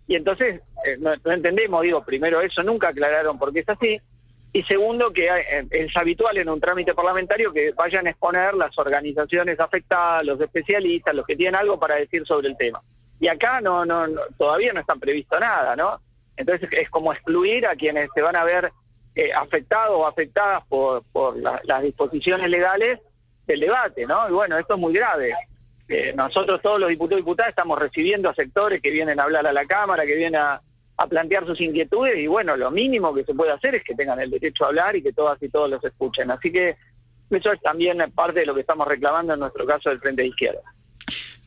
[0.07, 4.01] Y entonces eh, no, no entendemos, digo, primero eso nunca aclararon por qué es así.
[4.55, 8.75] Y segundo, que eh, es habitual en un trámite parlamentario que vayan a exponer las
[8.77, 12.81] organizaciones afectadas, los especialistas, los que tienen algo para decir sobre el tema.
[13.19, 16.01] Y acá no, no, no- todavía no está previsto nada, ¿no?
[16.37, 18.71] Entonces es como excluir a quienes se van a ver
[19.15, 22.99] eh, afectados o afectadas por, por la- las disposiciones legales
[23.47, 24.27] del debate, ¿no?
[24.27, 25.33] Y bueno, esto es muy grave.
[25.87, 29.45] Eh, nosotros todos los diputados y diputadas estamos recibiendo a sectores que vienen a hablar
[29.47, 30.61] a la Cámara, que vienen a,
[30.97, 34.19] a plantear sus inquietudes y bueno, lo mínimo que se puede hacer es que tengan
[34.19, 36.31] el derecho a hablar y que todas y todos los escuchen.
[36.31, 36.75] Así que
[37.29, 40.27] eso es también parte de lo que estamos reclamando en nuestro caso del Frente de
[40.29, 40.61] Izquierda.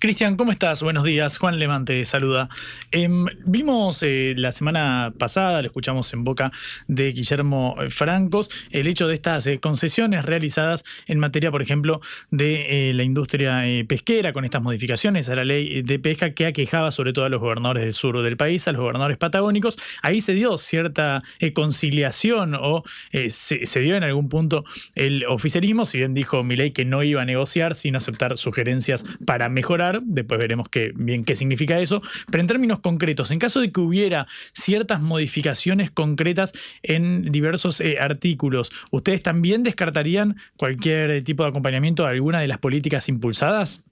[0.01, 0.81] Cristian, ¿cómo estás?
[0.81, 1.39] Buenos días.
[1.39, 2.49] Juan Lemán te saluda.
[2.93, 6.53] Em, vimos eh, la semana pasada, lo escuchamos en boca
[6.87, 12.91] de Guillermo Francos, el hecho de estas eh, concesiones realizadas en materia, por ejemplo, de
[12.91, 17.13] eh, la industria pesquera, con estas modificaciones a la ley de pesca que aquejaba sobre
[17.13, 19.79] todo a los gobernadores del sur del país, a los gobernadores patagónicos.
[20.03, 22.85] Ahí se dio cierta conciliación o
[23.29, 27.25] se, dio en algún punto el oficialismo, si bien dijo Milei que no iba a
[27.25, 32.47] negociar sin aceptar sugerencias para mejorar, después veremos qué, bien qué significa eso, pero en
[32.47, 39.23] términos concretos, en caso de que hubiera ciertas modificaciones concretas en diversos eh, artículos, ¿ustedes
[39.23, 43.85] también descartarían cualquier tipo de acompañamiento a alguna de las políticas impulsadas?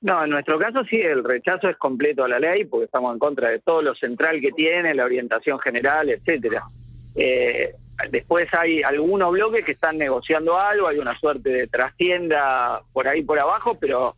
[0.00, 3.18] No, en nuestro caso sí, el rechazo es completo a la ley porque estamos en
[3.18, 6.64] contra de todo lo central que tiene, la orientación general, etcétera.
[7.14, 7.74] Eh,
[8.10, 13.22] después hay algunos bloques que están negociando algo, hay una suerte de trastienda por ahí
[13.22, 14.16] por abajo, pero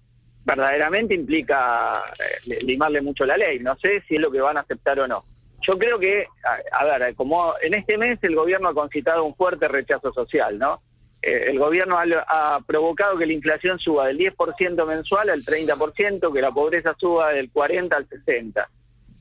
[0.48, 3.58] verdaderamente implica eh, limarle mucho la ley.
[3.60, 5.24] No sé si es lo que van a aceptar o no.
[5.60, 6.26] yo creo que,
[6.72, 10.82] a, ver, como en este mes el gobierno ha concitado un fuerte rechazo social, ¿no?
[11.20, 16.32] Eh, el gobierno ha, ha, provocado que la inflación suba del 10% mensual al 30%,
[16.32, 18.70] que la pobreza suba del 40 al 60.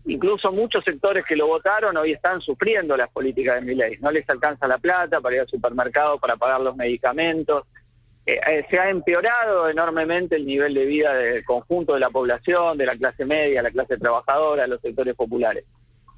[0.06, 3.98] Incluso muchos sectores que lo votaron hoy están sufriendo las políticas de mi ley.
[4.00, 7.64] No les alcanza la plata para ir al supermercado, para pagar los medicamentos.
[8.28, 12.78] Eh, eh, se ha empeorado enormemente el nivel de vida del conjunto de la población,
[12.78, 15.64] de la clase media, la clase trabajadora, los sectores populares.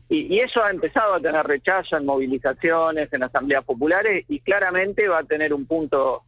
[0.10, 5.20] Y, eso ha empezado a tener rechazo en movilizaciones, en asambleas populares y claramente va
[5.20, 6.24] a tener un punto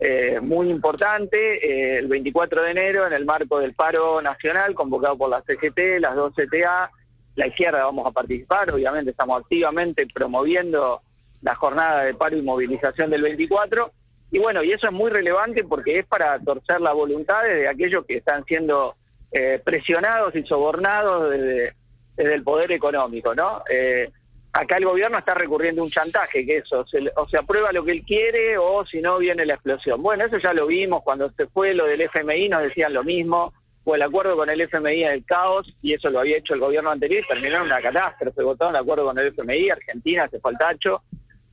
[0.00, 5.28] eh, muy importante el 24 de enero en el marco del paro nacional convocado por
[5.28, 6.90] la CGT, las dos CTA,
[7.34, 11.02] la izquierda vamos a participar, obviamente estamos activamente promoviendo
[11.42, 13.92] la jornada de paro y movilización del 24
[14.30, 18.04] y bueno, y eso es muy relevante porque es para torcer las voluntades de aquellos
[18.04, 18.96] que están siendo
[19.30, 21.74] eh, presionados y sobornados desde,
[22.16, 23.62] el poder económico, ¿no?
[23.70, 24.10] Eh,
[24.52, 26.86] acá el gobierno está recurriendo a un chantaje, que eso,
[27.16, 30.02] o se aprueba lo que él quiere o si no viene la explosión.
[30.02, 33.52] Bueno, eso ya lo vimos cuando se fue lo del FMI, nos decían lo mismo,
[33.84, 36.60] o el acuerdo con el FMI en el caos, y eso lo había hecho el
[36.60, 40.40] gobierno anterior y terminó en una catástrofe, votaron el acuerdo con el FMI, Argentina se
[40.40, 41.02] fue al tacho,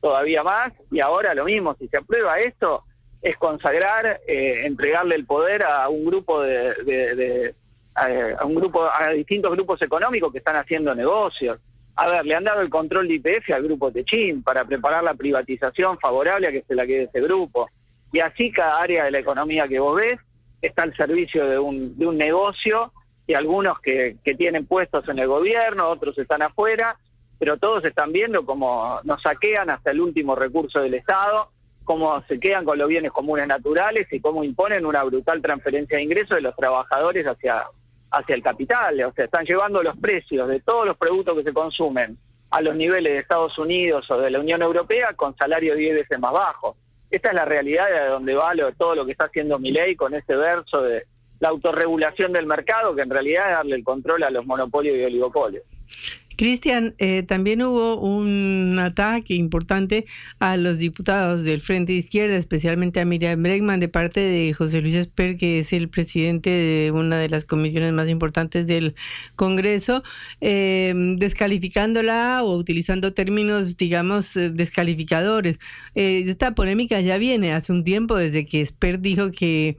[0.03, 2.83] todavía más, y ahora lo mismo, si se aprueba esto,
[3.21, 7.55] es consagrar, eh, entregarle el poder a un grupo de,
[7.95, 11.57] a, un grupo, a distintos grupos económicos que están haciendo negocios.
[11.95, 15.13] A ver, le han dado el control de IPF al grupo Techín para preparar la
[15.13, 17.69] privatización favorable a que se la quede ese grupo.
[18.11, 20.19] Y así cada área de la economía que vos ves
[20.61, 22.91] está al servicio de un, de un negocio
[23.25, 26.97] y algunos que, que tienen puestos en el gobierno, otros están afuera,
[27.43, 31.51] pero todos están viendo cómo nos saquean hasta el último recurso del Estado,
[31.83, 36.03] cómo se quedan con los bienes comunes naturales y cómo imponen una brutal transferencia de
[36.03, 37.65] ingresos de los trabajadores hacia,
[38.11, 39.01] hacia el capital.
[39.01, 42.17] O sea, están llevando los precios de todos los productos que se consumen
[42.49, 46.19] a los niveles de Estados Unidos o de la Unión Europea con salarios 10 veces
[46.19, 46.77] más bajos.
[47.11, 50.13] Esta es la realidad de donde va todo lo que está haciendo mi ley con
[50.13, 51.07] ese verso de
[51.41, 55.03] la autorregulación del mercado, que en realidad es darle el control a los monopolios y
[55.03, 55.65] oligopolios.
[56.35, 60.05] Cristian, eh, también hubo un ataque importante
[60.39, 64.95] a los diputados del Frente Izquierda, especialmente a Miriam Bregman, de parte de José Luis
[64.95, 68.95] Esper, que es el presidente de una de las comisiones más importantes del
[69.35, 70.03] Congreso,
[70.41, 75.59] eh, descalificándola o utilizando términos, digamos, eh, descalificadores.
[75.95, 79.77] esta polémica ya viene hace un tiempo desde que Esper dijo que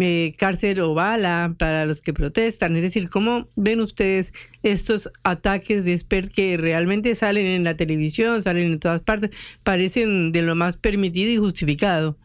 [0.00, 2.74] eh, cárcel o bala para los que protestan.
[2.76, 8.42] Es decir, ¿cómo ven ustedes estos ataques de Esper que realmente salen en la televisión,
[8.42, 9.30] salen en todas partes,
[9.62, 12.16] parecen de lo más permitido y justificado?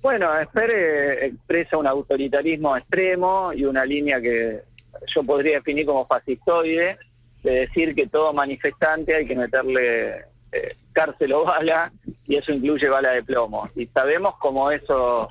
[0.00, 4.62] Bueno, Esper eh, expresa un autoritarismo extremo y una línea que
[5.06, 6.98] yo podría definir como fascistoide,
[7.44, 11.92] de decir que todo manifestante hay que meterle eh, cárcel o bala,
[12.26, 13.68] y eso incluye bala de plomo.
[13.76, 15.28] Y sabemos cómo eso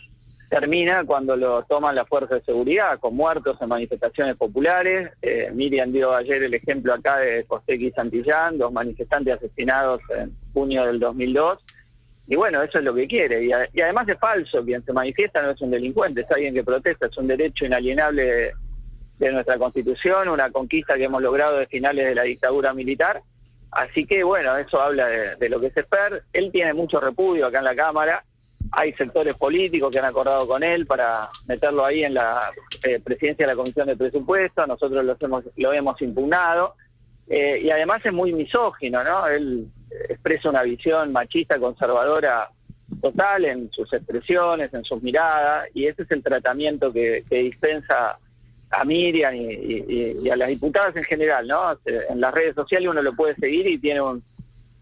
[0.51, 5.09] termina cuando lo toman las fuerzas de seguridad, con muertos en manifestaciones populares.
[5.21, 10.35] Eh, Miriam dio ayer el ejemplo acá de Costequi y Santillán, dos manifestantes asesinados en
[10.53, 11.57] junio del 2002.
[12.27, 13.45] Y bueno, eso es lo que quiere.
[13.45, 17.05] Y, además es falso, quien se manifiesta no es un delincuente, es alguien que protesta,
[17.05, 18.53] es un derecho inalienable
[19.19, 23.23] de, nuestra Constitución, una conquista que hemos logrado de finales de la dictadura militar.
[23.71, 26.25] Así que bueno, eso habla de, lo que es ESPER.
[26.33, 28.25] Él tiene mucho repudio acá en la Cámara
[28.71, 32.51] hay sectores políticos que han acordado con él para meterlo ahí en la
[32.83, 35.05] eh, presidencia de la Comisión de Presupuestos, nosotros
[35.55, 36.75] lo hemos, impugnado,
[37.27, 39.27] eh, y además es muy misógino, ¿no?
[39.27, 39.67] Él
[40.09, 42.49] expresa una visión machista, conservadora
[43.01, 48.17] total en sus expresiones, en sus miradas, y ese es el tratamiento que, dispensa
[48.69, 51.77] a Miriam y, a las diputadas en general, ¿no?
[51.85, 54.23] En las redes sociales uno lo puede seguir y tiene un,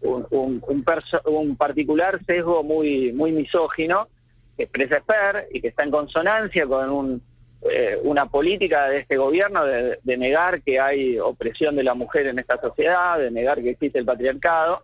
[0.02, 4.08] un, un, particular sesgo muy, muy misógino
[4.56, 7.22] que expresa Esper y que está en consonancia con
[7.62, 12.38] eh, una política de este gobierno de, negar que hay opresión de la mujer en
[12.38, 14.82] esta sociedad, de negar que existe el patriarcado.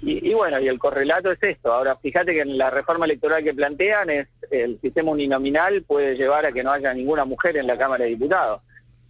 [0.00, 1.72] Y, bueno, y el correlato es esto.
[1.72, 6.46] Ahora, fíjate que en la reforma electoral que plantean es el sistema uninominal puede llevar
[6.46, 8.60] a que no haya ninguna mujer en la Cámara de Diputados.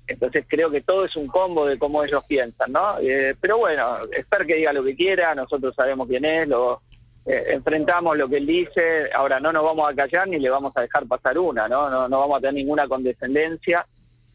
[0.09, 2.99] Entonces creo que todo es un combo de cómo ellos piensan, ¿no?
[3.01, 6.81] Eh, pero bueno, espero que diga lo que quiera, nosotros sabemos quién es, lo
[7.27, 10.73] eh, enfrentamos lo que él dice, ahora no nos vamos a callar ni le vamos
[10.75, 11.91] a dejar pasar una, ¿no?
[11.91, 13.87] No, no vamos a tener ninguna condescendencia,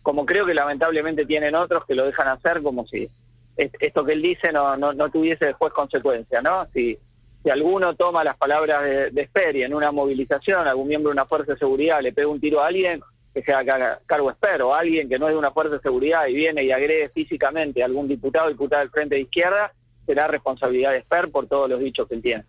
[0.03, 3.09] como creo que lamentablemente tienen otros que lo dejan hacer como si
[3.55, 6.67] esto que él dice no, no, no tuviese después consecuencia, ¿no?
[6.71, 6.99] Si,
[7.43, 11.25] si alguno toma las palabras de, de Speri en una movilización, algún miembro de una
[11.25, 13.01] fuerza de seguridad le pega un tiro a alguien,
[13.33, 16.27] que se haga cargo esper o alguien que no es de una fuerza de seguridad
[16.27, 19.73] y viene y agrede físicamente a algún diputado o diputada del Frente de Izquierda,
[20.05, 22.45] será responsabilidad de esper por todos los dichos que él tiene.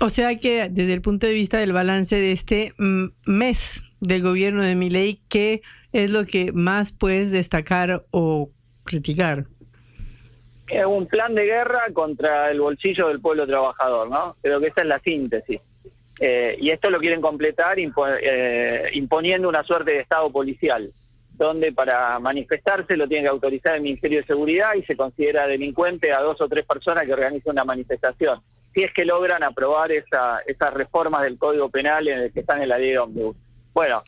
[0.00, 4.22] O sea que desde el punto de vista del balance de este mm, mes del
[4.22, 5.62] gobierno de Milei, ¿qué
[5.92, 8.50] es lo que más puedes destacar o
[8.84, 9.46] criticar?
[10.68, 14.36] Es un plan de guerra contra el bolsillo del pueblo trabajador, ¿no?
[14.42, 15.60] Creo que esa es la síntesis.
[16.18, 20.92] Eh, y esto lo quieren completar eh, imponiendo una suerte de Estado policial,
[21.32, 26.12] donde para manifestarse lo tiene que autorizar el Ministerio de Seguridad y se considera delincuente
[26.12, 28.40] a dos o tres personas que organizan una manifestación.
[28.74, 32.62] Si es que logran aprobar esa, esas reformas del Código Penal en el que están
[32.62, 33.36] en la ley de Omnibus.
[33.72, 34.02] Bueno,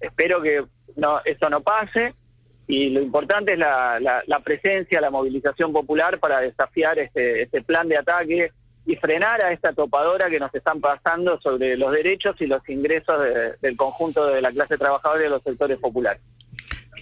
[0.00, 0.64] espero que
[0.96, 2.14] no, eso no pase
[2.66, 7.98] y lo importante es la, presencia, la movilización popular para desafiar este, este plan de
[7.98, 8.52] ataque
[8.84, 13.16] y frenar a esta topadora que nos están pasando sobre los derechos y los ingresos
[13.60, 16.20] del conjunto de la clase trabajadora y de los sectores populares.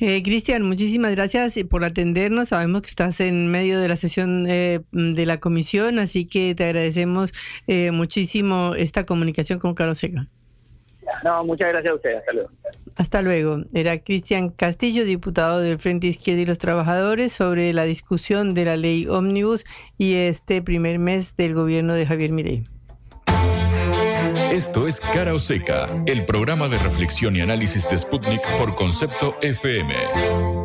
[0.03, 2.49] Eh, Cristian, muchísimas gracias por atendernos.
[2.49, 6.65] Sabemos que estás en medio de la sesión eh, de la comisión, así que te
[6.65, 7.33] agradecemos
[7.67, 10.27] eh, muchísimo esta comunicación con Carlos Seca.
[11.25, 12.19] No, muchas gracias a ustedes.
[12.19, 12.51] Hasta luego.
[12.97, 13.59] Hasta luego.
[13.73, 18.77] Era Cristian Castillo, diputado del Frente Izquierda y los Trabajadores, sobre la discusión de la
[18.77, 19.65] ley Omnibus
[19.97, 22.67] y este primer mes del gobierno de Javier Mirey.
[24.53, 29.37] Esto es Cara o Seca, el programa de reflexión y análisis de Sputnik por concepto
[29.41, 30.60] FM.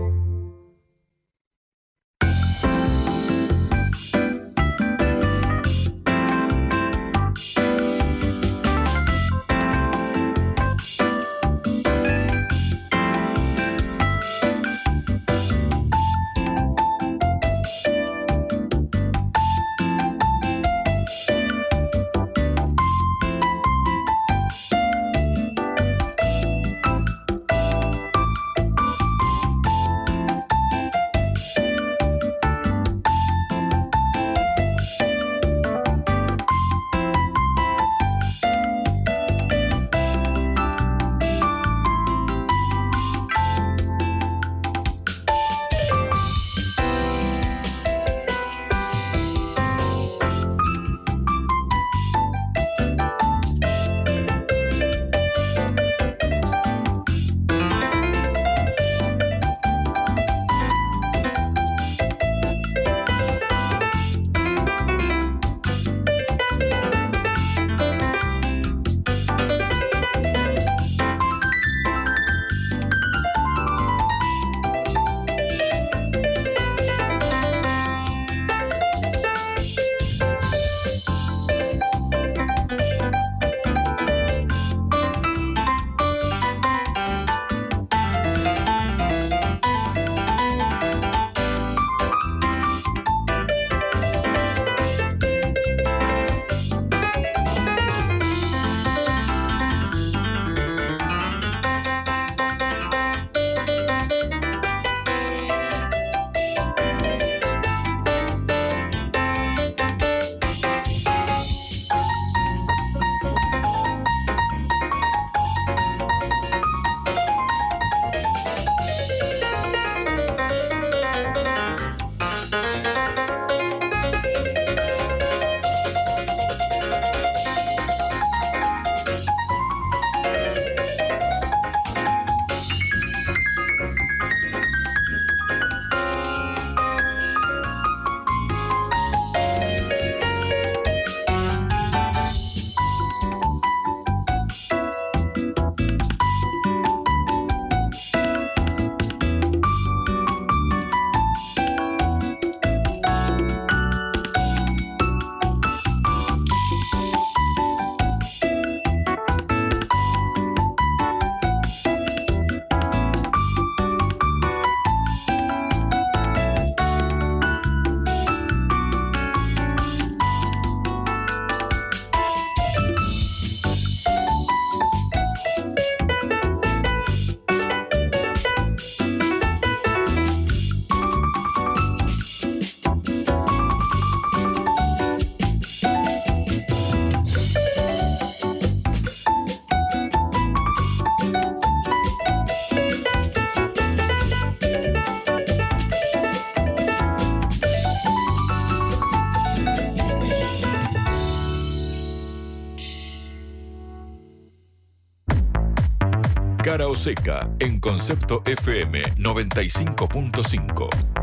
[207.06, 211.15] Cara o Seca en Concepto FM 95.5.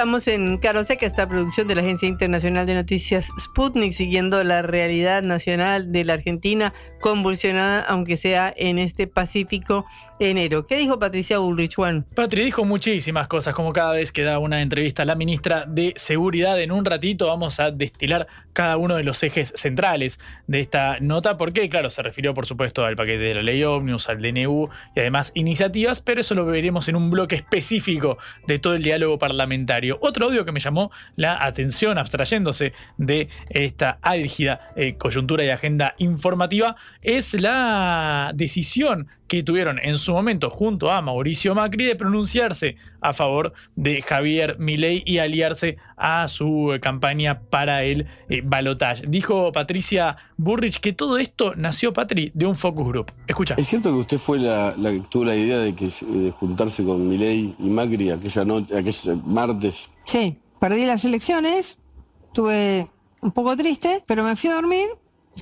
[0.00, 3.30] Estamos en Caroseca, esta producción de la Agencia Internacional de Noticias
[3.60, 9.84] Sputnik, siguiendo la realidad nacional de la Argentina, convulsionada, aunque sea en este Pacífico
[10.18, 10.66] enero.
[10.66, 12.06] ¿Qué dijo Patricia Bullrich, Juan?
[12.14, 15.92] Patri dijo muchísimas cosas, como cada vez que da una entrevista a la ministra de
[15.96, 16.58] Seguridad.
[16.58, 21.36] En un ratito vamos a destilar cada uno de los ejes centrales de esta nota,
[21.36, 25.00] porque, claro, se refirió, por supuesto, al paquete de la ley Omnibus, al DNU y
[25.00, 29.98] además iniciativas, pero eso lo veremos en un bloque específico de todo el diálogo parlamentario.
[30.00, 35.94] Otro audio que me llamó la atención, abstrayéndose de esta álgida eh, coyuntura y agenda
[35.98, 42.76] informativa, es la decisión que tuvieron en su momento junto a Mauricio Macri de pronunciarse
[43.00, 49.04] a favor de Javier Milei y aliarse a su campaña para el eh, balotaje.
[49.06, 53.12] Dijo Patricia Burrich que todo esto nació, Patri, de un focus group.
[53.26, 53.54] Escucha.
[53.56, 57.08] ¿Es cierto que usted fue la, que tuvo la idea de que eh, juntarse con
[57.08, 58.94] Milei y Macri aquella noche, aquel
[59.24, 59.90] martes?
[60.04, 61.78] Sí, perdí las elecciones,
[62.26, 62.88] estuve
[63.20, 64.88] un poco triste, pero me fui a dormir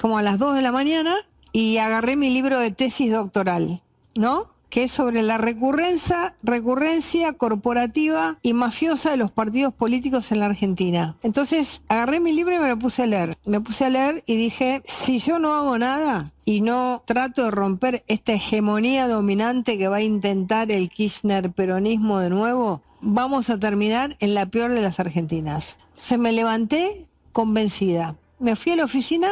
[0.01, 1.17] como a las 2 de la mañana
[1.53, 3.83] y agarré mi libro de tesis doctoral,
[4.15, 4.59] ¿no?
[4.71, 10.47] que es sobre la recurrencia, recurrencia corporativa y mafiosa de los partidos políticos en la
[10.47, 11.17] Argentina.
[11.23, 13.37] Entonces agarré mi libro y me lo puse a leer.
[13.47, 17.51] Me puse a leer y dije, si yo no hago nada y no trato de
[17.51, 23.59] romper esta hegemonía dominante que va a intentar el Kirchner peronismo de nuevo, vamos a
[23.59, 25.79] terminar en la peor de las Argentinas.
[25.95, 27.08] Se me levanté
[27.39, 28.17] convencida.
[28.41, 29.31] Me fui a la oficina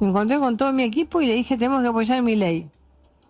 [0.00, 2.68] me encontré con todo mi equipo y le dije, tenemos que apoyar mi ley.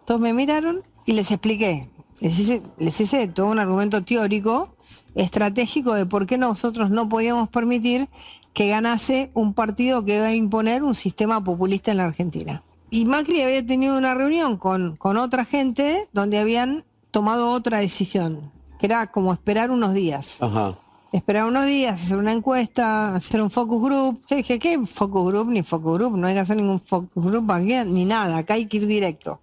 [0.07, 1.89] Todos me miraron y les expliqué.
[2.20, 4.74] Les hice, todo un argumento teórico,
[5.14, 8.09] estratégico de por qué nosotros no podíamos permitir
[8.55, 12.62] que ganase un partido que iba a imponer un sistema populista en la Argentina.
[12.89, 18.51] Y Macri había tenido una reunión con, con otra gente donde habían tomado otra decisión,
[18.81, 20.43] que era como esperar unos días.
[20.43, 20.79] Ajá
[21.13, 24.21] esperar unos días, hacer una encuesta, hacer un focus group.
[24.29, 26.17] Yo dije, ¿qué focus group ni focus group?
[26.17, 27.51] No hay que hacer ningún focus group
[27.87, 29.41] ni nada, acá hay que ir directo.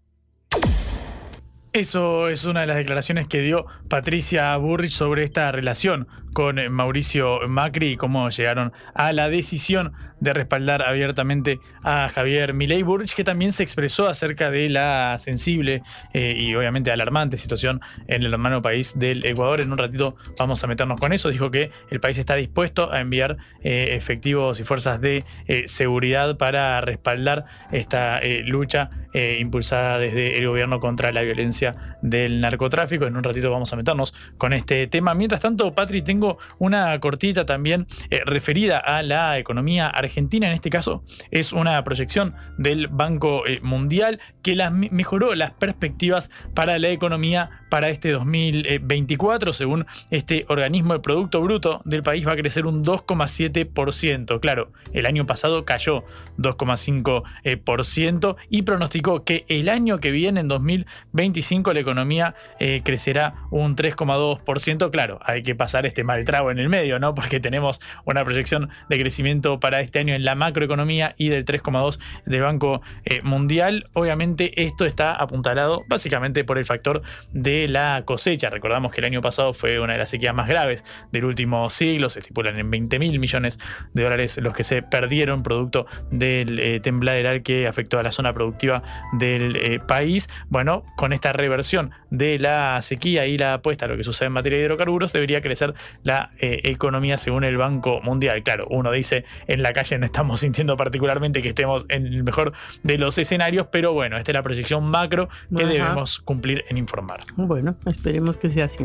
[1.73, 7.47] Eso es una de las declaraciones que dio Patricia Burrich sobre esta relación con Mauricio
[7.47, 12.81] Macri y cómo llegaron a la decisión de respaldar abiertamente a Javier Milei.
[12.81, 18.23] Burrich que también se expresó acerca de la sensible eh, y obviamente alarmante situación en
[18.23, 19.61] el hermano país del Ecuador.
[19.61, 21.29] En un ratito vamos a meternos con eso.
[21.29, 26.37] Dijo que el país está dispuesto a enviar eh, efectivos y fuerzas de eh, seguridad
[26.37, 33.05] para respaldar esta lucha impulsada desde el gobierno contra la violencia del narcotráfico.
[33.05, 35.13] En un ratito vamos a meternos con este tema.
[35.13, 36.22] Mientras tanto, Patri, tengo
[36.57, 40.47] una cortita también eh, referida a la economía argentina.
[40.47, 44.55] En este caso, es una proyección del Banco eh, Mundial que
[44.91, 49.51] mejoró las perspectivas para la economía para este 2024.
[49.51, 54.39] Según este organismo, el Producto Bruto del país va a crecer un 2,7%.
[54.39, 56.03] Claro, el año pasado cayó
[56.37, 63.75] 2,5% y pronosticó que el año que viene, en 2025, la economía eh, crecerá un
[63.75, 64.91] 3,2%.
[64.91, 67.15] Claro, hay que pasar este del trago en el medio, ¿no?
[67.15, 71.97] Porque tenemos una proyección de crecimiento para este año en la macroeconomía y del 3,2
[72.27, 73.89] del Banco eh, Mundial.
[73.93, 77.01] Obviamente esto está apuntalado básicamente por el factor
[77.31, 78.49] de la cosecha.
[78.49, 82.09] Recordamos que el año pasado fue una de las sequías más graves del último siglo,
[82.09, 83.59] se estipulan en 20 mil millones
[83.93, 88.33] de dólares los que se perdieron producto del eh, tembladeral que afectó a la zona
[88.33, 88.83] productiva
[89.13, 90.29] del eh, país.
[90.49, 94.33] Bueno, con esta reversión de la sequía y la apuesta a lo que sucede en
[94.33, 98.43] materia de hidrocarburos, debería crecer la eh, economía según el Banco Mundial.
[98.43, 102.53] Claro, uno dice en la calle no estamos sintiendo particularmente que estemos en el mejor
[102.83, 105.73] de los escenarios, pero bueno, esta es la proyección macro que Ajá.
[105.73, 107.21] debemos cumplir en informar.
[107.35, 107.52] Bueno,
[107.85, 108.83] esperemos que sea así.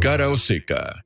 [0.00, 1.04] Cara o seca.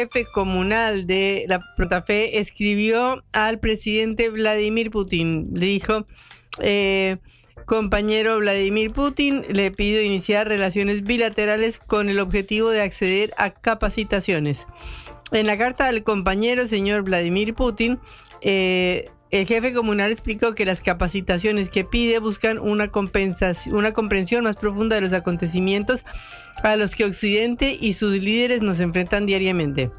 [0.00, 5.50] Jefe comunal de la Protafe, escribió al presidente Vladimir Putin.
[5.54, 6.06] Le dijo,
[6.60, 7.18] eh,
[7.66, 14.66] compañero Vladimir Putin, le pido iniciar relaciones bilaterales con el objetivo de acceder a capacitaciones.
[15.32, 17.98] En la carta del compañero señor Vladimir Putin,
[18.40, 24.44] eh, el jefe comunal explicó que las capacitaciones que pide buscan una, compensación, una comprensión
[24.44, 26.04] más profunda de los acontecimientos
[26.62, 29.90] a los que Occidente y sus líderes nos enfrentan diariamente.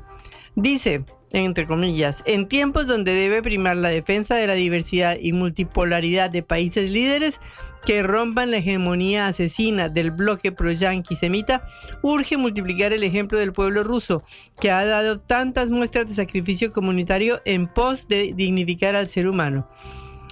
[0.56, 6.30] Dice, entre comillas, en tiempos donde debe primar la defensa de la diversidad y multipolaridad
[6.30, 7.40] de países líderes
[7.86, 11.66] que rompan la hegemonía asesina del bloque pro-yanqui semita,
[12.02, 14.24] urge multiplicar el ejemplo del pueblo ruso,
[14.60, 19.68] que ha dado tantas muestras de sacrificio comunitario en pos de dignificar al ser humano.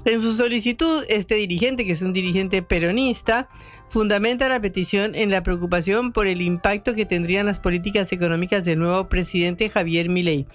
[0.06, 3.50] En su solicitud, este dirigente, que es un dirigente peronista,
[3.90, 8.80] fundamenta la petición en la preocupación por el impacto que tendrían las políticas económicas del
[8.80, 10.46] nuevo presidente Javier Milei.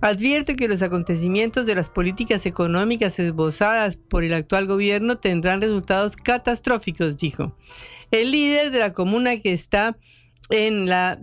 [0.00, 6.16] Advierte que los acontecimientos de las políticas económicas esbozadas por el actual gobierno tendrán resultados
[6.16, 7.56] catastróficos, dijo.
[8.10, 9.96] El líder de la comuna que está
[10.48, 11.20] en la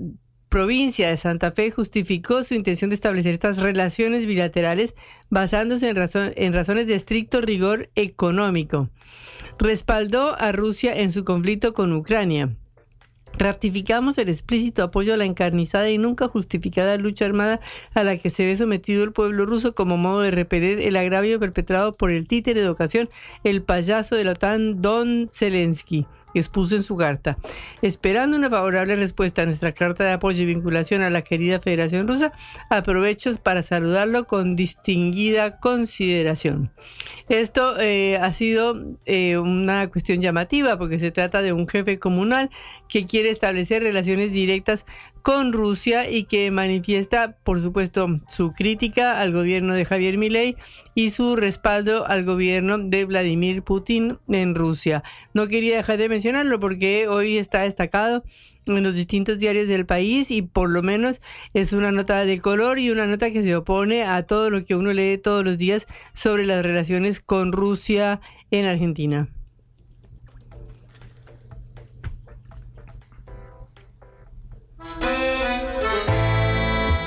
[0.50, 4.96] provincia de Santa Fe justificó su intención de establecer estas relaciones bilaterales
[5.30, 5.98] basándose en,
[6.36, 8.90] en razones de estricto rigor económico.
[9.60, 12.56] Respaldó a Rusia en su conflicto con Ucrania.
[13.38, 17.60] Ratificamos el explícito apoyo a la encarnizada y nunca justificada lucha armada
[17.94, 21.40] a la que se ve sometido el pueblo ruso como modo de repeler el agravio
[21.40, 23.10] perpetrado por el títere de ocasión,
[23.44, 26.08] el payaso de la OTAN, Don Zelensky
[26.40, 27.38] expuso en su carta.
[27.82, 32.08] Esperando una favorable respuesta a nuestra carta de apoyo y vinculación a la querida Federación
[32.08, 32.32] Rusa,
[32.70, 36.72] aprovecho para saludarlo con distinguida consideración.
[37.30, 42.50] Esto eh, ha sido eh, una cuestión llamativa porque se trata de un jefe comunal
[42.88, 44.86] que quiere establecer relaciones directas
[45.28, 50.56] con Rusia y que manifiesta, por supuesto, su crítica al gobierno de Javier Milei
[50.96, 55.04] y su respaldo al gobierno de Vladimir Putin en Rusia.
[55.34, 58.24] No quería dejar de mencionarlo porque hoy está destacado
[58.68, 61.20] en los distintos diarios del país y por lo menos
[61.54, 64.76] es una nota de color y una nota que se opone a todo lo que
[64.76, 69.28] uno lee todos los días sobre las relaciones con Rusia en Argentina.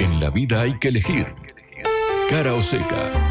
[0.01, 1.27] En la vida hay que elegir.
[2.31, 3.30] Cara o seca.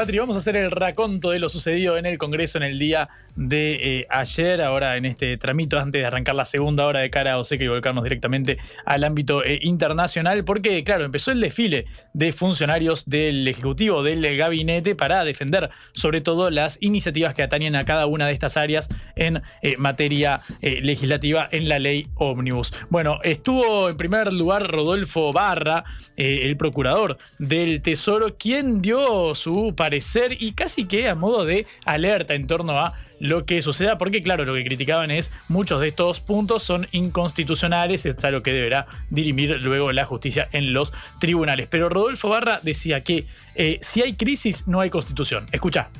[0.00, 3.10] Patri, vamos a hacer el raconto de lo sucedido en el Congreso en el día
[3.50, 7.32] de eh, ayer, ahora en este tramito, antes de arrancar la segunda hora de cara
[7.32, 11.84] a Oseca y volcarnos directamente al ámbito eh, internacional, porque, claro, empezó el desfile
[12.14, 17.84] de funcionarios del Ejecutivo, del Gabinete, para defender sobre todo las iniciativas que atañen a
[17.84, 22.72] cada una de estas áreas en eh, materia legislativa en la ley Omnibus.
[22.88, 25.84] Bueno, estuvo en primer lugar Rodolfo Barra,
[26.16, 32.34] el procurador del Tesoro, quien dio su parecer y casi que a modo de alerta
[32.34, 36.20] en torno a lo que suceda, porque claro, lo que criticaban es muchos de estos
[36.20, 41.68] puntos son inconstitucionales, esto es lo que deberá dirimir luego la justicia en los tribunales.
[41.70, 45.46] Pero Rodolfo Barra decía que eh, si hay crisis no hay constitución.
[45.52, 45.90] Escucha.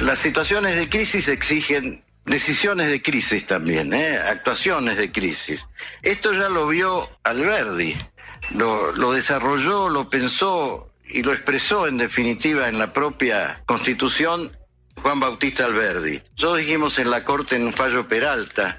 [0.00, 4.16] Las situaciones de crisis exigen decisiones de crisis también, ¿eh?
[4.16, 5.68] actuaciones de crisis.
[6.02, 7.96] Esto ya lo vio Alberdi,
[8.54, 14.50] lo desarrolló, lo pensó y lo expresó en definitiva en la propia Constitución
[14.96, 16.22] Juan Bautista Alberdi.
[16.32, 18.78] Nosotros dijimos en la Corte en un fallo Peralta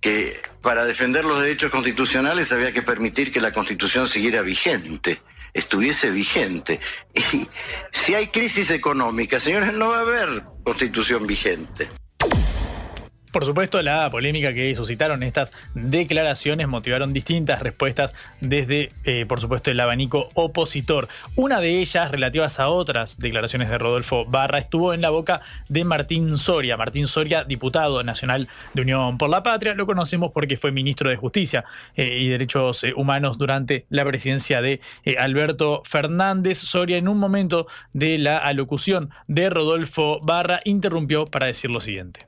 [0.00, 5.20] que para defender los derechos constitucionales había que permitir que la Constitución siguiera vigente,
[5.52, 6.80] estuviese vigente.
[7.14, 7.48] Y
[7.90, 11.88] si hay crisis económica, señores, no va a haber Constitución vigente.
[13.38, 19.70] Por supuesto, la polémica que suscitaron estas declaraciones motivaron distintas respuestas desde, eh, por supuesto,
[19.70, 21.06] el abanico opositor.
[21.36, 25.84] Una de ellas, relativas a otras declaraciones de Rodolfo Barra, estuvo en la boca de
[25.84, 26.76] Martín Soria.
[26.76, 31.14] Martín Soria, diputado nacional de Unión por la Patria, lo conocemos porque fue ministro de
[31.14, 31.64] Justicia
[31.94, 34.80] eh, y Derechos eh, Humanos durante la presidencia de
[35.16, 36.58] Alberto Fernández.
[36.58, 42.27] Soria, en un momento de la alocución de Rodolfo Barra, interrumpió para decir lo siguiente.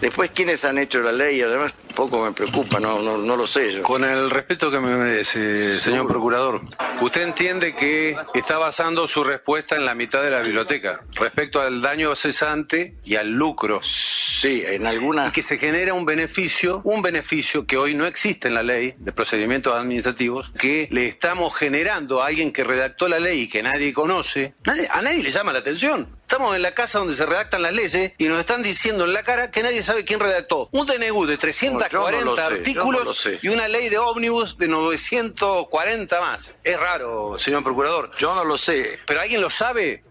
[0.00, 1.42] Después, ¿quiénes han hecho la ley?
[1.42, 3.82] Además, poco me preocupa, no, no, no lo sé yo.
[3.82, 6.62] Con el respeto que me merece, señor procurador,
[7.00, 11.82] usted entiende que está basando su respuesta en la mitad de la biblioteca respecto al
[11.82, 13.80] daño cesante y al lucro.
[13.82, 15.28] Sí, en alguna.
[15.28, 18.94] Y que se genera un beneficio, un beneficio que hoy no existe en la ley
[18.98, 23.62] de procedimientos administrativos, que le estamos generando a alguien que redactó la ley y que
[23.62, 24.54] nadie conoce.
[24.90, 26.19] a nadie le llama la atención.
[26.30, 29.24] Estamos en la casa donde se redactan las leyes y nos están diciendo en la
[29.24, 30.68] cara que nadie sabe quién redactó.
[30.70, 36.54] Un DNU de 340 artículos y una ley de ómnibus de 940 más.
[36.62, 38.12] Es raro, señor procurador.
[38.16, 39.00] Yo no lo sé.
[39.06, 40.04] ¿Pero alguien lo sabe?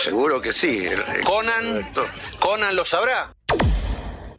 [0.00, 0.86] Seguro que sí.
[1.24, 1.84] Conan,
[2.38, 3.35] Conan lo sabrá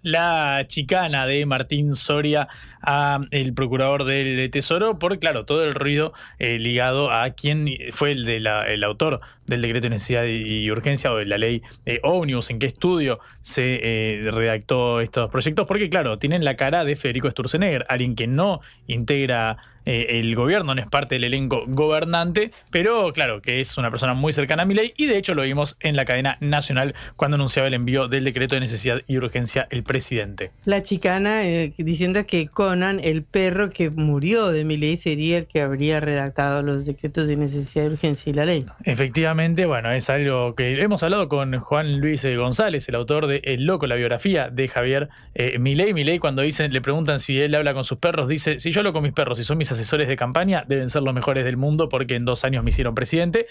[0.07, 2.47] la chicana de Martín Soria
[2.81, 8.11] a el procurador del Tesoro por, claro, todo el ruido eh, ligado a quién fue
[8.11, 11.99] el, de el autor del decreto de necesidad y urgencia o de la ley eh,
[12.03, 17.29] en qué estudio se eh, redactó estos proyectos, porque, claro, tienen la cara de Federico
[17.29, 19.57] Sturzenegger, alguien que no integra
[19.87, 24.33] el gobierno, no es parte del elenco gobernante, pero claro, que es una persona muy
[24.33, 27.67] cercana a mi ley y de hecho lo vimos en la cadena nacional cuando anunciaba
[27.67, 30.51] el envío del decreto de necesidad y urgencia el presidente.
[30.65, 31.41] La chicana
[31.77, 36.63] diciendo que Conan, el perro que murió de mi ley, sería el que habría redactado
[36.63, 38.65] los decretos de necesidad y urgencia y la ley.
[38.83, 43.41] Efectivamente, bueno, es algo que hemos hablado con Juan Luis eh, González, el autor de
[43.43, 45.93] El Loco, la biografía de Javier eh, Milei.
[45.93, 48.93] Milei, cuando dicen, le preguntan si él habla con sus perros, dice: Si yo hablo
[48.93, 51.89] con mis perros y son mis asesores de campaña, deben ser los mejores del mundo
[51.89, 53.47] porque en dos años me hicieron presidente.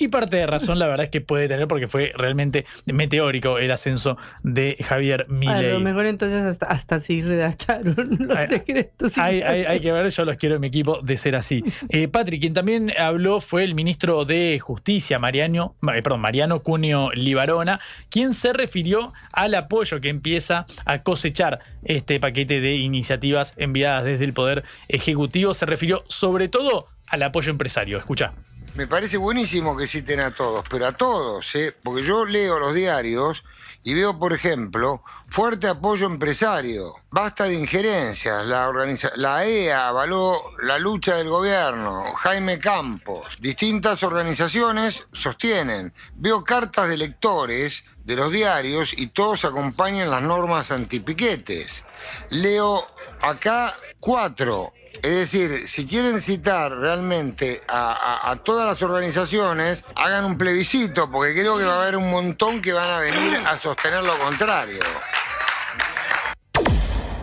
[0.00, 3.72] Y parte de razón, la verdad es que puede tener porque fue realmente meteórico el
[3.72, 5.70] ascenso de Javier Milei.
[5.70, 9.18] A lo mejor entonces hasta, hasta así redactaron los decretos.
[9.18, 11.64] Hay, hay, que ver, yo los quiero en mi equipo de ser así.
[11.90, 17.10] Eh, Patrick, quien también habló fue el ministro de Justicia, Mariano, eh, perdón, Mariano Cunio
[17.12, 24.04] Libarona, quien se refirió al apoyo que empieza a cosechar este paquete de iniciativas enviadas
[24.04, 25.54] desde el Poder Ejecutivo.
[25.58, 27.98] Se refirió sobre todo al apoyo empresario.
[27.98, 28.32] Escucha.
[28.76, 31.74] Me parece buenísimo que citen a todos, pero a todos, ¿eh?
[31.82, 33.42] porque yo leo los diarios
[33.82, 38.70] y veo, por ejemplo, fuerte apoyo empresario, basta de injerencias, la,
[39.16, 46.98] la EA avaló la lucha del gobierno, Jaime Campos, distintas organizaciones sostienen, veo cartas de
[46.98, 51.84] lectores de los diarios y todos acompañan las normas antipiquetes.
[52.30, 52.86] Leo
[53.22, 61.10] acá cuatro es decir, si quieren citar realmente a, todas las organizaciones, hagan un plebiscito,
[61.10, 64.18] porque creo que va a haber un montón que van a venir a sostener lo
[64.18, 64.80] contrario.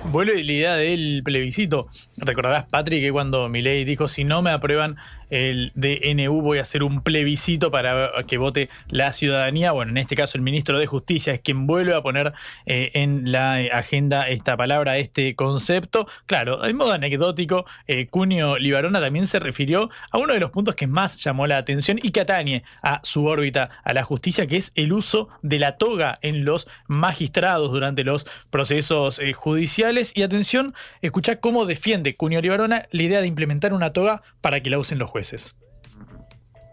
[0.05, 1.89] Vuelve la idea del plebiscito.
[2.17, 4.95] Recordarás, Patrick, que cuando Milei dijo si no me aprueban
[5.29, 9.71] el DNU, voy a hacer un plebiscito para que vote la ciudadanía.
[9.71, 12.33] Bueno, en este caso el ministro de Justicia es quien vuelve a poner
[12.65, 16.07] eh, en la agenda esta palabra, este concepto.
[16.25, 20.75] Claro, de modo anecdótico, eh, Cunio Libarona también se refirió a uno de los puntos
[20.75, 24.57] que más llamó la atención y que atañe a su órbita, a la justicia, que
[24.57, 30.13] es el uso de la toga en los magistrados durante los procesos eh, judiciales.
[30.15, 34.69] Y atención, escucha cómo defiende Cunio Libarona la idea de implementar una toga para que
[34.69, 35.55] la usen los jueces.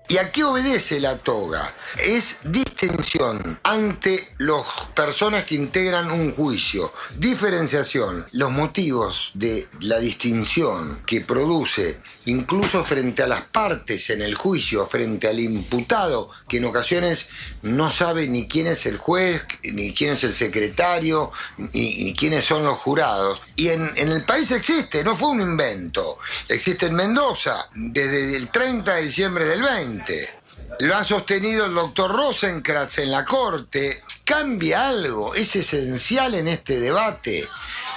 [0.09, 1.75] ¿Y a qué obedece la toga?
[2.05, 4.65] Es distinción ante las
[4.97, 8.27] personas que integran un juicio, diferenciación.
[8.33, 14.87] Los motivos de la distinción que produce incluso frente a las partes en el juicio,
[14.87, 17.29] frente al imputado, que en ocasiones
[17.63, 22.65] no sabe ni quién es el juez, ni quién es el secretario, ni, quiénes son
[22.65, 23.41] los jurados.
[23.57, 26.19] Y en, en, el país existe, no fue un invento.
[26.49, 30.43] Existe en Mendoza desde el 30 de diciembre del 20.
[30.81, 34.03] Lo ha sostenido el doctor Rosenkratz en la Corte.
[34.25, 37.47] Cambia algo, es esencial en este debate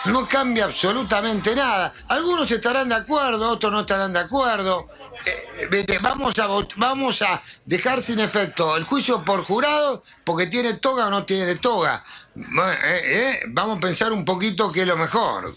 [0.07, 1.93] no cambia absolutamente nada.
[2.07, 4.87] Algunos estarán de acuerdo, otros no estarán de acuerdo.
[5.25, 6.47] Eh, vamos, a,
[6.77, 11.55] vamos a dejar sin efecto el juicio por jurado porque tiene toga o no tiene
[11.55, 12.03] toga.
[12.35, 15.55] Eh, eh, vamos a pensar un poquito qué es lo mejor.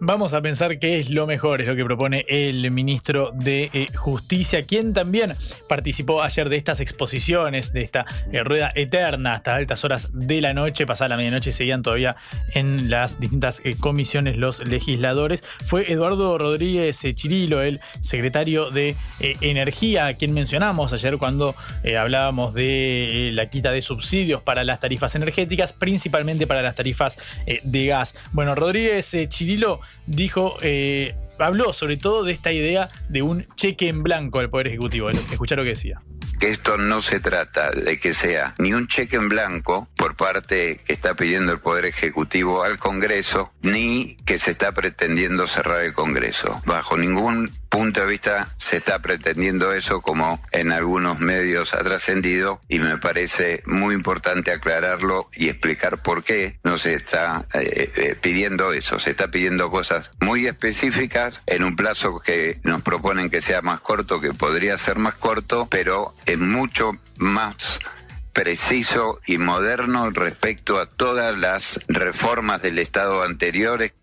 [0.00, 3.88] Vamos a pensar qué es lo mejor, es lo que propone el ministro de eh,
[3.96, 5.34] Justicia, quien también
[5.68, 10.54] participó ayer de estas exposiciones, de esta eh, rueda eterna hasta altas horas de la
[10.54, 12.14] noche, pasada la medianoche, seguían todavía
[12.54, 15.42] en las distintas eh, comisiones los legisladores.
[15.42, 21.56] Fue Eduardo Rodríguez Chirilo, el secretario de Energía, a quien mencionamos ayer cuando
[21.98, 27.18] hablábamos de la quita de subsidios para las tarifas energéticas, principalmente para las tarifas
[27.64, 28.14] de gas.
[28.32, 34.02] Bueno, Rodríguez Chirilo dijo, eh, habló sobre todo de esta idea de un cheque en
[34.02, 35.10] blanco al Poder Ejecutivo.
[35.10, 36.02] Escuchar lo que decía
[36.38, 40.80] que esto no se trata de que sea ni un cheque en blanco por parte
[40.86, 45.92] que está pidiendo el Poder Ejecutivo al Congreso, ni que se está pretendiendo cerrar el
[45.92, 46.60] Congreso.
[46.66, 52.60] Bajo ningún punto de vista se está pretendiendo eso como en algunos medios ha trascendido
[52.68, 58.16] y me parece muy importante aclararlo y explicar por qué no se está eh, eh,
[58.20, 58.98] pidiendo eso.
[58.98, 63.80] Se está pidiendo cosas muy específicas en un plazo que nos proponen que sea más
[63.80, 67.80] corto, que podría ser más corto, pero es mucho más
[68.32, 73.94] preciso y moderno respecto a todas las reformas del Estado anteriores.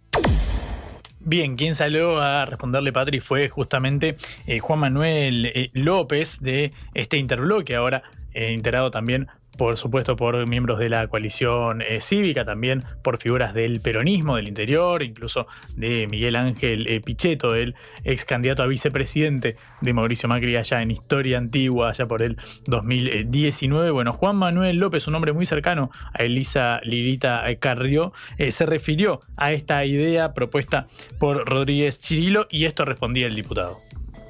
[1.19, 7.17] Bien, quien salió a responderle, Patri, fue justamente eh, Juan Manuel eh, López de este
[7.17, 8.03] interbloque, ahora
[8.33, 9.27] eh, integrado también
[9.57, 14.47] por supuesto por miembros de la coalición eh, cívica, también por figuras del peronismo del
[14.47, 20.55] interior, incluso de Miguel Ángel eh, Pichetto, el ex candidato a vicepresidente de Mauricio Macri
[20.55, 22.37] allá en Historia Antigua, allá por el
[22.67, 23.91] 2019.
[23.91, 28.13] Bueno, Juan Manuel López, un hombre muy cercano a Elisa Lirita eh, Carrió,
[28.49, 30.87] se refirió a esta idea propuesta
[31.19, 33.84] por Rodríguez Chirilo y esto respondía el diputado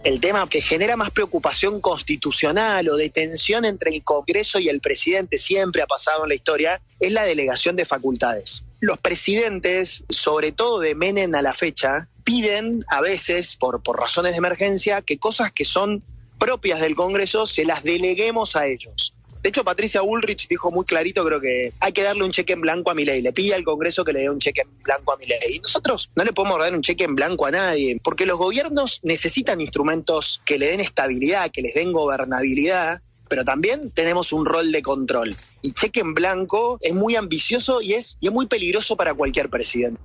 [0.05, 4.79] el tema que genera más preocupación constitucional o de tensión entre el Congreso y el
[4.79, 8.63] presidente, siempre ha pasado en la historia, es la delegación de facultades.
[8.81, 14.33] Los presidentes, sobre todo de Menem a la fecha, piden a veces, por, por razones
[14.33, 16.03] de emergencia, que cosas que son
[16.37, 19.14] propias del Congreso se las deleguemos a ellos.
[19.45, 22.61] De hecho, Patricia Ulrich dijo muy clarito, creo que hay que darle un cheque en
[22.61, 23.21] blanco a Milei.
[23.21, 25.37] Le pide al Congreso que le dé un cheque en blanco a Milei.
[25.57, 29.01] Y nosotros no le podemos dar un cheque en blanco a nadie, porque los gobiernos
[29.03, 34.71] necesitan instrumentos que le den estabilidad, que les den gobernabilidad, pero también tenemos un rol
[34.71, 35.35] de control.
[35.61, 39.51] Y cheque en blanco es muy ambicioso y es, y es muy peligroso para cualquier
[39.51, 40.01] presidente.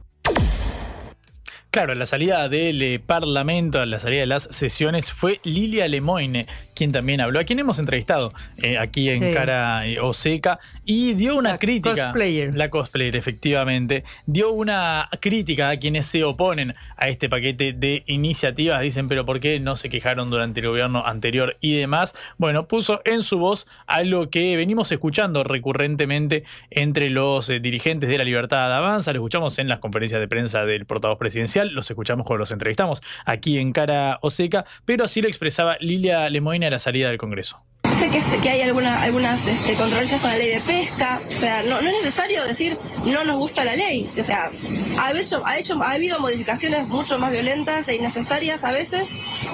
[1.70, 6.48] Claro, la salida del eh, Parlamento, la salida de las sesiones fue Lilia Lemoine,
[6.80, 11.36] quien también habló, a quien hemos entrevistado eh, aquí en Cara eh, Oseca, y dio
[11.36, 12.04] una crítica.
[12.04, 12.56] Cosplayer.
[12.56, 14.02] La cosplayer, efectivamente.
[14.24, 18.80] Dio una crítica a quienes se oponen a este paquete de iniciativas.
[18.80, 22.14] Dicen, pero ¿por qué no se quejaron durante el gobierno anterior y demás?
[22.38, 28.16] Bueno, puso en su voz algo que venimos escuchando recurrentemente entre los eh, dirigentes de
[28.16, 29.12] la Libertad de Avanza.
[29.12, 33.02] Lo escuchamos en las conferencias de prensa del portavoz presidencial, los escuchamos cuando los entrevistamos
[33.26, 37.64] aquí en Cara Oseca, pero así lo expresaba Lilia Lemoyne la salida del Congreso.
[38.00, 38.08] Sé
[38.40, 41.84] que, hay alguna, algunas este, controversias con la ley de pesca, o sea, no, es
[41.84, 44.50] necesario decir no nos gusta la ley, o sea,
[44.98, 49.06] ha, hecho, ha, hecho, ha habido modificaciones mucho más violentas e innecesarias a veces,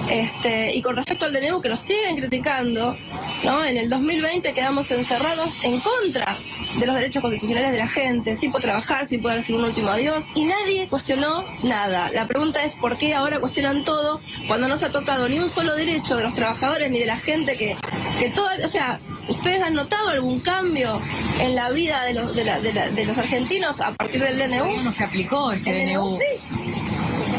[0.09, 2.95] este, y con respecto al DNU que nos siguen criticando,
[3.43, 3.65] ¿no?
[3.65, 6.37] En el 2020 quedamos encerrados en contra
[6.79, 9.89] de los derechos constitucionales de la gente, si puede trabajar, si puede decir un último
[9.89, 12.09] adiós, y nadie cuestionó nada.
[12.11, 15.49] La pregunta es por qué ahora cuestionan todo cuando no se ha tocado ni un
[15.49, 17.75] solo derecho de los trabajadores ni de la gente que,
[18.19, 21.01] que o sea, ¿ustedes han notado algún cambio
[21.39, 24.37] en la vida de los, de, la- de la- de los argentinos a partir del
[24.37, 24.83] DNU?
[24.83, 26.17] No se aplicó este El DNU.
[26.17, 26.55] sí.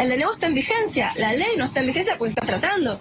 [0.01, 3.01] El DNU está en vigencia, la ley no está en vigencia porque se está tratando.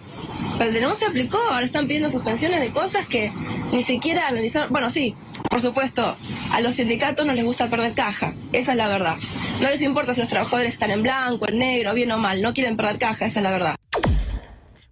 [0.58, 3.32] Pero el DNU se aplicó, ahora están pidiendo suspensiones de cosas que
[3.72, 4.70] ni siquiera analizaron.
[4.72, 5.16] Bueno, sí,
[5.50, 6.16] por supuesto,
[6.52, 9.16] a los sindicatos no les gusta perder caja, esa es la verdad.
[9.62, 12.54] No les importa si los trabajadores están en blanco, en negro, bien o mal, no
[12.54, 13.76] quieren perder caja, esa es la verdad.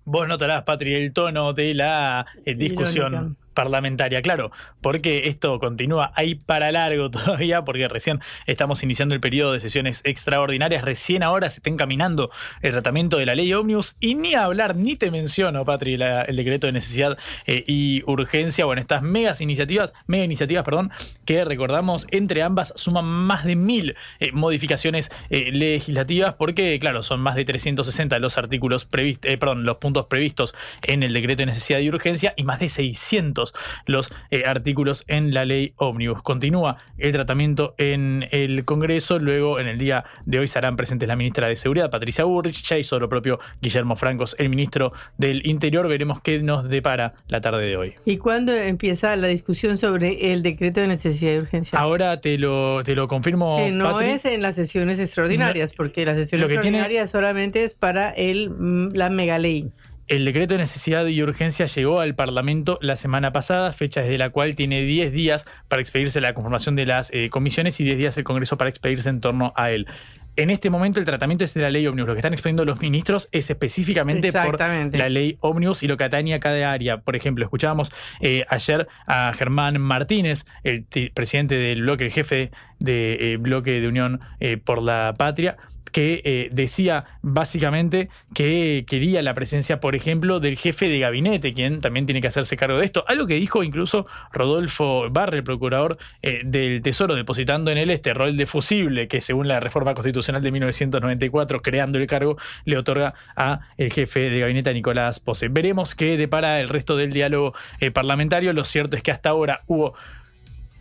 [0.05, 3.37] Vos notarás, Patri, el tono de la eh, discusión.
[3.55, 4.51] Parlamentaria, claro,
[4.81, 10.01] porque esto continúa ahí para largo todavía, porque recién estamos iniciando el periodo de sesiones
[10.03, 12.29] extraordinarias, recién ahora se está encaminando
[12.61, 16.67] el tratamiento de la ley Omnibus, y ni hablar, ni te menciono, Patri, el decreto
[16.67, 20.91] de necesidad eh, y urgencia, bueno, estas megas iniciativas, mega iniciativas, perdón,
[21.25, 27.21] que recordamos, entre ambas suman más de mil eh, modificaciones eh, legislativas, porque, claro, son
[27.21, 30.53] más de 360 los artículos previstos, perdón, los puntos previstos
[30.83, 33.44] en el decreto de necesidad y urgencia y más de 600
[33.85, 36.21] los eh, artículos en la ley Omnibus.
[36.21, 41.15] Continúa el tratamiento en el Congreso, luego en el día de hoy serán presentes la
[41.15, 45.87] ministra de Seguridad, Patricia Burrich, ya hizo lo propio Guillermo Francos, el ministro del Interior.
[45.87, 47.93] Veremos qué nos depara la tarde de hoy.
[48.05, 51.77] ¿Y cuándo empieza la discusión sobre el decreto de necesidad y urgencia?
[51.77, 53.57] Ahora te lo, te lo confirmo.
[53.57, 54.09] que no Patri.
[54.11, 58.09] es en las sesiones extraordinarias, porque las sesiones lo que tiene- extraordinarias solamente es para
[58.09, 59.71] el, mm, la megaley.
[60.07, 64.29] El decreto de necesidad y urgencia llegó al Parlamento la semana pasada, fecha desde la
[64.29, 68.17] cual tiene 10 días para expedirse la conformación de las eh, comisiones y 10 días
[68.19, 69.87] el Congreso para expedirse en torno a él.
[70.35, 72.09] En este momento el tratamiento es de la ley Omnibus.
[72.09, 76.03] Lo que están expediendo los ministros es específicamente por la ley Omnibus y lo que
[76.03, 76.97] atañe a cada área.
[76.97, 83.39] Por ejemplo, escuchábamos eh, ayer a Germán Martínez, el presidente del bloque, el jefe del
[83.39, 85.57] bloque de Unión eh, por la Patria,
[85.95, 91.79] que eh, decía básicamente que quería la presencia, por ejemplo, del jefe de gabinete, quien
[91.79, 93.05] también tiene que hacerse cargo de esto.
[93.07, 98.13] Algo que dijo incluso Rodolfo Barre, el procurador eh, del Tesoro, depositando en él este
[98.13, 102.35] rol de fusible que según la reforma constitucional de 1994, creando el cargo,
[102.65, 105.47] le otorga a el jefe de gabinete, Nicolás Pose.
[105.47, 108.51] Veremos qué depara el resto del diálogo eh, parlamentario.
[108.51, 109.93] Lo cierto es que hasta ahora hubo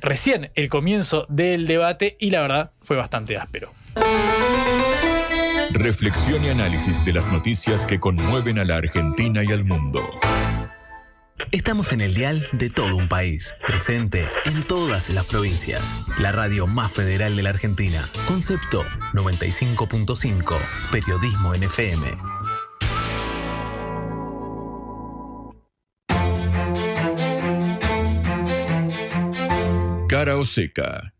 [0.00, 3.70] recién el comienzo del debate y la verdad fue bastante áspero.
[5.74, 10.00] Reflexión y análisis de las noticias que conmueven a la Argentina y al mundo.
[11.50, 15.82] Estamos en el dial de todo un país, presente en todas las provincias.
[16.20, 18.08] La radio más federal de la Argentina.
[18.28, 20.56] Concepto 95.5,
[20.92, 22.06] periodismo en FM.
[30.08, 31.13] Cara o seca.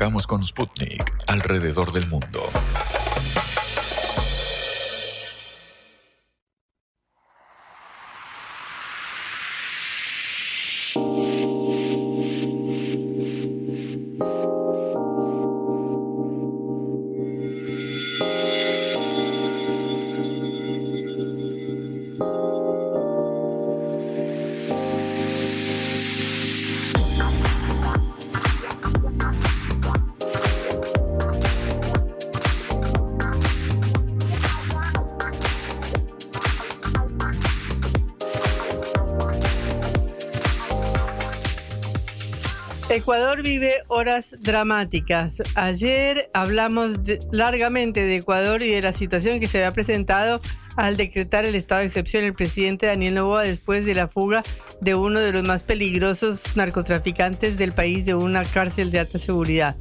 [0.00, 2.40] Con Sputnik alrededor del mundo.
[42.90, 45.40] Ecuador vive horas dramáticas.
[45.54, 46.98] Ayer hablamos
[47.30, 50.40] largamente de Ecuador y de la situación que se había presentado
[50.76, 54.42] al decretar el estado de excepción el presidente Daniel Noboa después de la fuga
[54.80, 59.76] de uno de los más peligrosos narcotraficantes del país de una cárcel de alta seguridad.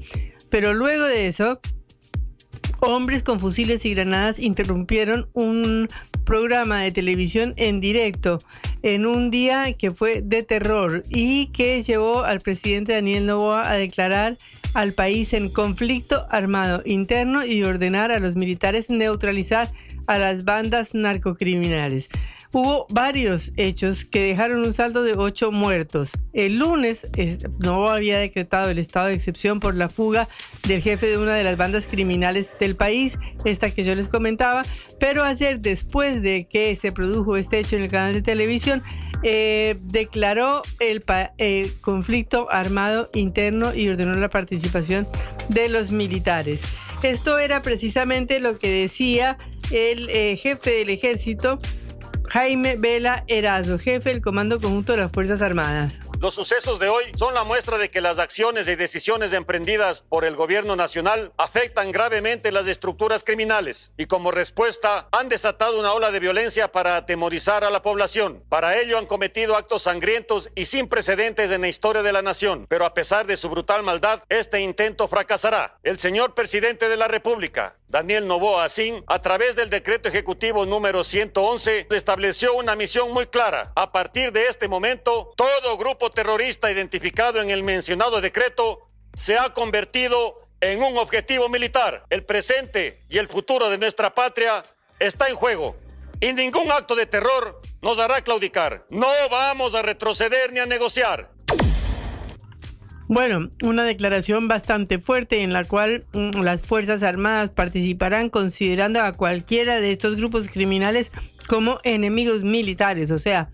[0.51, 1.59] Pero luego de eso,
[2.81, 5.87] hombres con fusiles y granadas interrumpieron un
[6.23, 8.39] programa de televisión en directo
[8.83, 13.77] en un día que fue de terror y que llevó al presidente Daniel Noboa a
[13.77, 14.37] declarar
[14.73, 19.71] al país en conflicto armado interno y ordenar a los militares neutralizar
[20.07, 22.09] a las bandas narcocriminales.
[22.51, 26.09] Hubo varios hechos que dejaron un saldo de ocho muertos.
[26.33, 30.27] El lunes es- Novoa había decretado el estado de excepción por la fuga
[30.67, 34.63] del jefe de una de las bandas criminales del país, esta que yo les comentaba,
[34.99, 38.81] pero ayer después de que se produjo este hecho en el canal de televisión,
[39.21, 41.03] eh, declaró el
[41.81, 45.07] conflicto armado interno y ordenó la participación
[45.49, 46.61] de los militares.
[47.03, 49.37] Esto era precisamente lo que decía
[49.71, 51.59] el eh, jefe del ejército,
[52.29, 55.99] Jaime Vela Erazo, jefe del Comando Conjunto de las Fuerzas Armadas.
[56.19, 60.25] Los sucesos de hoy son la muestra de que las acciones y decisiones emprendidas por
[60.25, 66.11] el gobierno nacional afectan gravemente las estructuras criminales y como respuesta han desatado una ola
[66.11, 68.43] de violencia para atemorizar a la población.
[68.49, 72.67] Para ello han cometido actos sangrientos y sin precedentes en la historia de la nación,
[72.69, 75.79] pero a pesar de su brutal maldad, este intento fracasará.
[75.83, 81.03] El señor presidente de la República, Daniel Novoa Asín, a través del decreto ejecutivo número
[81.03, 83.71] 111, estableció una misión muy clara.
[83.75, 89.53] A partir de este momento, todo grupo terrorista identificado en el mencionado decreto se ha
[89.53, 92.05] convertido en un objetivo militar.
[92.11, 94.61] El presente y el futuro de nuestra patria
[94.99, 95.75] está en juego.
[96.21, 98.85] Y ningún acto de terror nos hará claudicar.
[98.91, 101.31] No vamos a retroceder ni a negociar.
[103.09, 109.13] Bueno, una declaración bastante fuerte en la cual mm, las Fuerzas Armadas participarán considerando a
[109.13, 111.11] cualquiera de estos grupos criminales
[111.47, 113.49] como enemigos militares, o sea,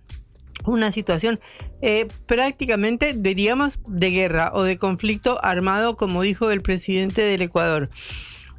[0.65, 1.39] una situación
[1.81, 7.89] eh, prácticamente, diríamos, de guerra o de conflicto armado, como dijo el presidente del Ecuador.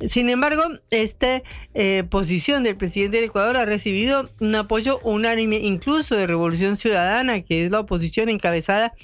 [0.09, 1.43] Sin embargo, esta
[1.75, 7.43] eh, posición del presidente del Ecuador ha recibido un apoyo unánime, incluso de Revolución Ciudadana,
[7.43, 8.95] que es la oposición encabezada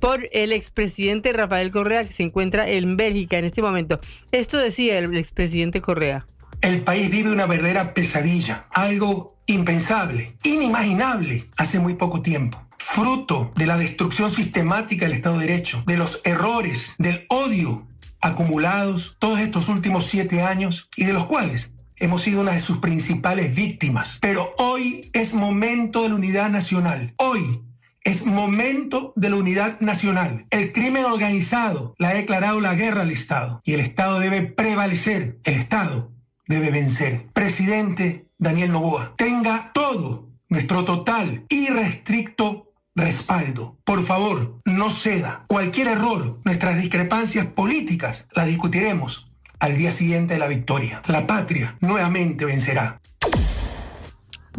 [0.00, 4.00] por el expresidente Rafael Correa, que se encuentra en Bélgica en este momento.
[4.32, 6.26] Esto decía el expresidente Correa.
[6.60, 12.60] El país vive una verdadera pesadilla, algo impensable, inimaginable hace muy poco tiempo.
[12.78, 17.86] Fruto de la destrucción sistemática del Estado de Derecho, de los errores, del odio
[18.20, 22.78] acumulados todos estos últimos siete años y de los cuales hemos sido una de sus
[22.78, 24.18] principales víctimas.
[24.20, 27.14] Pero hoy es momento de la unidad nacional.
[27.16, 27.60] Hoy
[28.04, 30.46] es momento de la unidad nacional.
[30.50, 35.38] El crimen organizado le ha declarado la guerra al Estado y el Estado debe prevalecer.
[35.44, 36.12] El Estado
[36.46, 37.26] debe vencer.
[37.32, 43.78] Presidente Daniel Novoa, tenga todo nuestro total y restricto respaldo.
[43.84, 45.44] Por favor, no ceda.
[45.46, 49.26] Cualquier error, nuestras discrepancias políticas, las discutiremos
[49.60, 51.02] al día siguiente de la victoria.
[51.06, 53.00] La patria nuevamente vencerá.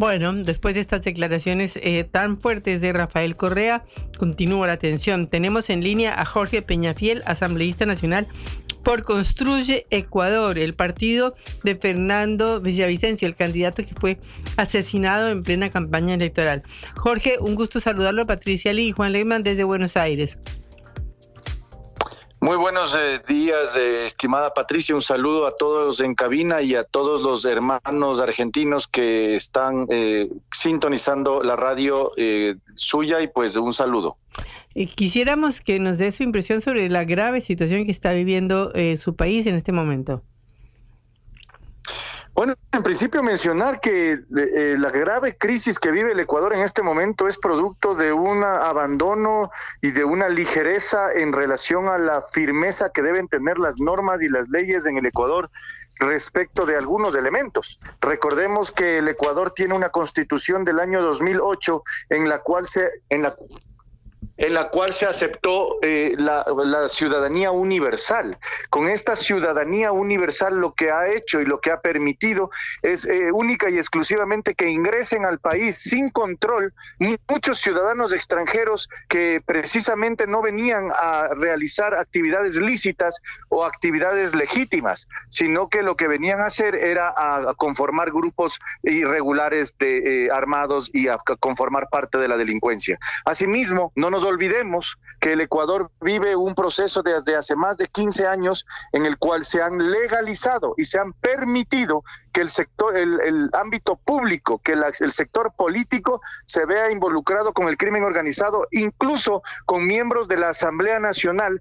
[0.00, 3.84] Bueno, después de estas declaraciones eh, tan fuertes de Rafael Correa,
[4.18, 5.26] continúa la atención.
[5.26, 8.26] Tenemos en línea a Jorge Peñafiel, asambleísta nacional
[8.82, 14.18] por Construye Ecuador, el partido de Fernando Villavicencio, el candidato que fue
[14.56, 16.62] asesinado en plena campaña electoral.
[16.96, 20.38] Jorge, un gusto saludarlo, Patricia Lee y Juan Leyman desde Buenos Aires.
[22.42, 24.94] Muy buenos eh, días, eh, estimada Patricia.
[24.94, 30.30] Un saludo a todos en cabina y a todos los hermanos argentinos que están eh,
[30.50, 34.16] sintonizando la radio eh, suya y pues un saludo.
[34.74, 39.16] Eh, quisiéramos que nos dé su impresión sobre la grave situación que está viviendo su
[39.16, 40.22] país en este momento.
[42.40, 46.82] Bueno, en principio mencionar que eh, la grave crisis que vive el Ecuador en este
[46.82, 49.50] momento es producto de un abandono
[49.82, 54.30] y de una ligereza en relación a la firmeza que deben tener las normas y
[54.30, 55.50] las leyes en el Ecuador
[55.96, 57.78] respecto de algunos elementos.
[58.00, 63.20] Recordemos que el Ecuador tiene una constitución del año 2008 en la cual se en
[63.20, 63.36] la
[64.40, 66.44] en la cual se aceptó eh, la,
[66.88, 68.38] ciudadanía universal.
[68.70, 72.50] Con esta ciudadanía universal lo que ha hecho y lo que ha permitido
[72.80, 76.72] es eh, única y exclusivamente que ingresen al país sin control
[77.28, 85.68] muchos ciudadanos extranjeros que precisamente no venían a realizar actividades lícitas o actividades legítimas, sino
[85.68, 91.08] que lo que venían a hacer era a, conformar grupos irregulares de eh, armados y
[91.08, 92.98] a conformar parte de la delincuencia.
[93.26, 98.26] Asimismo, no nos olvidemos que el Ecuador vive un proceso desde hace más de 15
[98.26, 102.02] años en el cual se han legalizado y se han permitido
[102.32, 107.76] que el sector, el, ámbito público, que el sector político se vea involucrado con el
[107.76, 111.60] crimen organizado, incluso con miembros de la Asamblea Nacional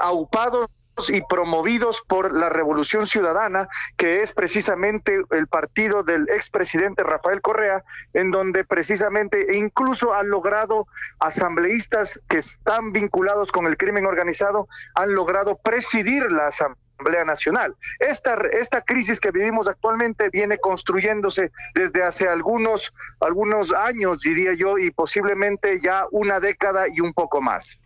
[0.00, 0.66] aupados
[1.08, 7.84] y promovidos por la Revolución Ciudadana, que es precisamente el partido del expresidente Rafael Correa,
[8.14, 10.86] en donde precisamente incluso han logrado
[11.20, 17.76] asambleístas que están vinculados con el crimen organizado, han logrado presidir la Asamblea Nacional.
[17.98, 24.78] Esta, esta crisis que vivimos actualmente viene construyéndose desde hace algunos, algunos años, diría yo,
[24.78, 27.78] y posiblemente ya una década y un poco más.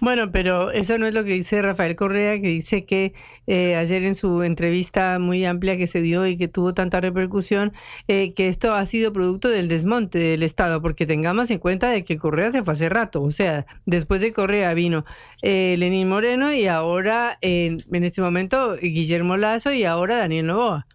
[0.00, 3.14] Bueno, pero eso no es lo que dice Rafael Correa, que dice que
[3.46, 7.72] eh, ayer en su entrevista muy amplia que se dio y que tuvo tanta repercusión,
[8.08, 12.04] eh, que esto ha sido producto del desmonte del Estado, porque tengamos en cuenta de
[12.04, 15.04] que Correa se fue hace rato, o sea, después de Correa vino
[15.42, 20.86] eh, Lenín Moreno y ahora, en este momento, Guillermo Lazo y ahora Daniel Novoa.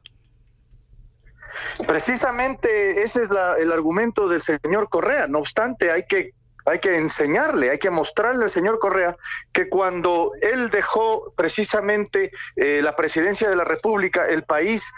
[1.88, 3.30] Precisamente ese es
[3.60, 5.28] el argumento del señor Correa.
[5.28, 6.34] No obstante, hay que
[6.66, 9.16] hay que enseñarle, hay que mostrarle al señor Correa
[9.52, 14.92] que cuando él dejó precisamente eh, la presidencia de la República, el país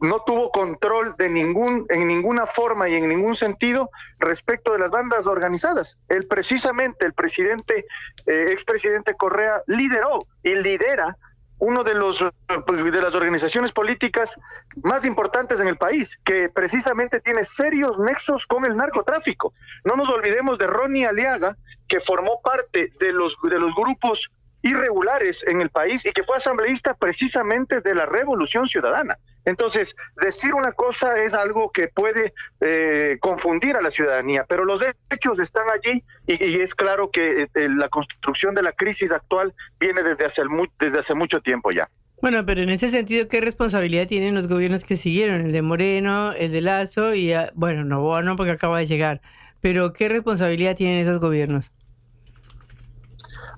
[0.00, 4.90] no tuvo control de ningún, en ninguna forma y en ningún sentido respecto de las
[4.90, 5.98] bandas organizadas.
[6.08, 7.86] Él precisamente, el presidente,
[8.26, 11.16] eh, expresidente Correa, lideró y lidera
[11.62, 14.36] uno de los de las organizaciones políticas
[14.82, 19.54] más importantes en el país, que precisamente tiene serios nexos con el narcotráfico.
[19.84, 21.56] No nos olvidemos de Ronnie Aliaga,
[21.86, 24.28] que formó parte de los de los grupos
[24.62, 29.16] irregulares en el país y que fue asambleísta precisamente de la Revolución Ciudadana.
[29.44, 34.82] Entonces, decir una cosa es algo que puede eh, confundir a la ciudadanía, pero los
[35.10, 40.02] hechos están allí y, es claro que eh, la construcción de la crisis actual viene
[40.02, 40.42] desde hace,
[40.78, 41.88] desde hace mucho tiempo ya.
[42.20, 45.40] Bueno, pero en ese sentido, ¿qué responsabilidad tienen los gobiernos que siguieron?
[45.40, 49.20] El de Moreno, el de Lazo y, ah, bueno, no, no porque acaba de llegar,
[49.60, 51.72] pero ¿qué responsabilidad tienen esos gobiernos?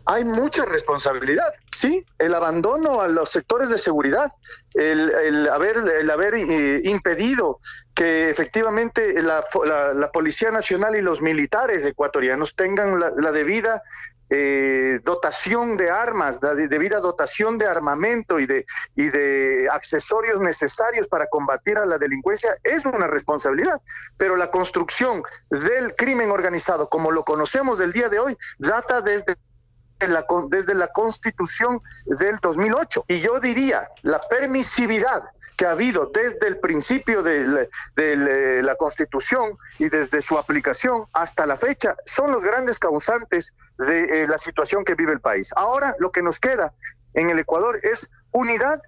[0.07, 4.33] Hay mucha responsabilidad, sí, el abandono a los sectores de seguridad,
[4.75, 7.61] el, haber, el haber eh, impedido
[7.95, 9.43] que efectivamente la,
[10.13, 13.83] Policía Nacional y los militares ecuatorianos tengan la, debida
[14.31, 18.67] eh, dotación de armas, la debida dotación de armamento y de,
[18.97, 23.81] y de accesorios necesarios para combatir a la delincuencia es una responsabilidad.
[24.19, 29.35] Pero la construcción del crimen organizado, como lo conocemos del día de hoy, data desde
[30.49, 33.05] desde la Constitución del 2008.
[33.09, 35.25] Y yo diría, la permisividad
[35.57, 37.69] que ha habido desde el principio de,
[38.63, 44.29] la Constitución y desde su aplicación hasta la fecha son los grandes causantes de eh,
[44.29, 45.53] la situación que vive el país.
[45.57, 46.73] Ahora lo que nos queda
[47.15, 48.81] en el Ecuador es unidad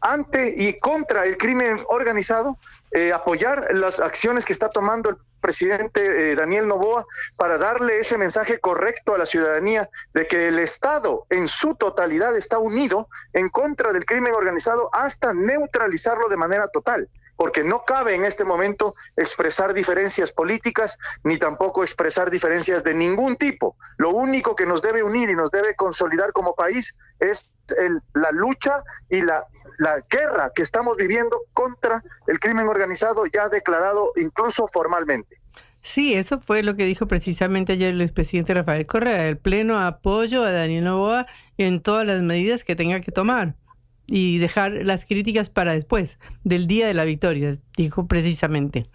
[0.00, 2.56] ante y contra el crimen organizado,
[2.92, 7.06] eh, apoyar las acciones que está tomando el presidente eh, Daniel Novoa
[7.36, 12.36] para darle ese mensaje correcto a la ciudadanía de que el Estado en su totalidad
[12.36, 17.08] está unido en contra del crimen organizado hasta neutralizarlo de manera total
[17.38, 23.36] porque no cabe en este momento expresar diferencias políticas ni tampoco expresar diferencias de ningún
[23.36, 23.76] tipo.
[23.96, 27.54] Lo único que nos debe unir y nos debe consolidar como país es
[28.14, 29.46] la lucha y la
[29.78, 35.40] la guerra que estamos viviendo contra el crimen organizado ya declarado incluso formalmente.
[35.80, 40.44] Sí, eso fue lo que dijo precisamente ayer el expresidente Rafael Correa, el pleno apoyo
[40.44, 41.26] a Daniel Novoa
[41.56, 43.54] en todas las medidas que tenga que tomar
[44.06, 48.90] y dejar las críticas para después del día de la victoria, dijo precisamente.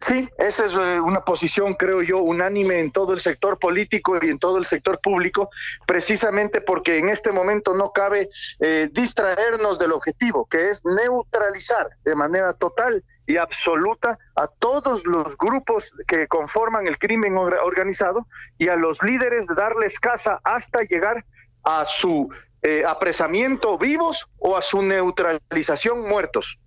[0.00, 4.30] Sí, esa es eh, una posición, creo yo, unánime en todo el sector político y
[4.30, 5.50] en todo el sector público,
[5.86, 12.14] precisamente porque en este momento no cabe eh, distraernos del objetivo, que es neutralizar de
[12.14, 18.76] manera total y absoluta a todos los grupos que conforman el crimen organizado y a
[18.76, 21.26] los líderes darles casa hasta llegar
[21.62, 22.30] a su
[22.62, 26.58] eh, apresamiento vivos o a su neutralización muertos.